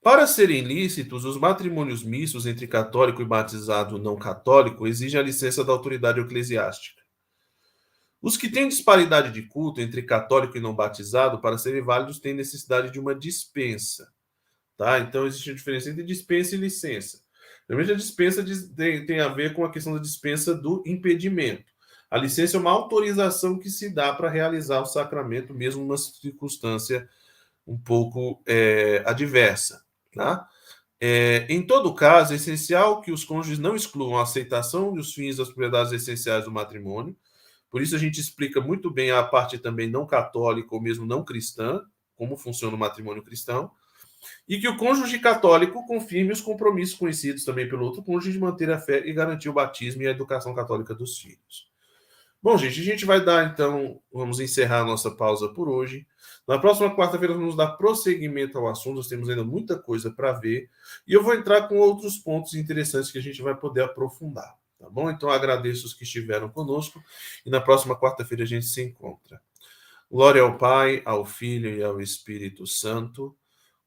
[0.00, 5.64] para serem lícitos, os matrimônios mistos entre católico e batizado não católico exigem a licença
[5.64, 6.99] da autoridade eclesiástica.
[8.22, 12.34] Os que têm disparidade de culto entre católico e não batizado, para serem válidos, têm
[12.34, 14.12] necessidade de uma dispensa.
[14.76, 14.98] Tá?
[14.98, 17.22] Então, existe uma diferença entre dispensa e licença.
[17.68, 18.44] Realmente, a dispensa
[19.06, 21.70] tem a ver com a questão da dispensa do impedimento.
[22.10, 27.08] A licença é uma autorização que se dá para realizar o sacramento, mesmo numa circunstância
[27.66, 29.84] um pouco é, adversa.
[30.12, 30.48] Tá?
[31.00, 35.36] É, em todo caso, é essencial que os cônjuges não excluam a aceitação dos fins
[35.36, 37.16] das propriedades essenciais do matrimônio,
[37.70, 41.24] por isso a gente explica muito bem a parte também não católica ou mesmo não
[41.24, 41.82] cristã,
[42.16, 43.70] como funciona o matrimônio cristão,
[44.48, 48.70] e que o cônjuge católico confirme os compromissos conhecidos também pelo outro cônjuge de manter
[48.70, 51.70] a fé e garantir o batismo e a educação católica dos filhos.
[52.42, 56.06] Bom, gente, a gente vai dar então, vamos encerrar a nossa pausa por hoje.
[56.48, 60.68] Na próxima quarta-feira vamos dar prosseguimento ao assunto, nós temos ainda muita coisa para ver,
[61.06, 64.59] e eu vou entrar com outros pontos interessantes que a gente vai poder aprofundar.
[64.80, 65.10] Tá bom?
[65.10, 67.04] Então agradeço os que estiveram conosco
[67.44, 69.38] e na próxima quarta-feira a gente se encontra.
[70.10, 73.36] Glória ao Pai, ao Filho e ao Espírito Santo,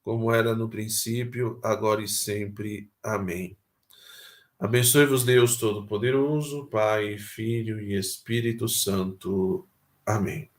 [0.03, 2.91] como era no princípio, agora e sempre.
[3.01, 3.57] Amém.
[4.59, 9.67] Abençoe-vos Deus Todo-Poderoso, Pai, Filho e Espírito Santo.
[10.05, 10.49] Amém.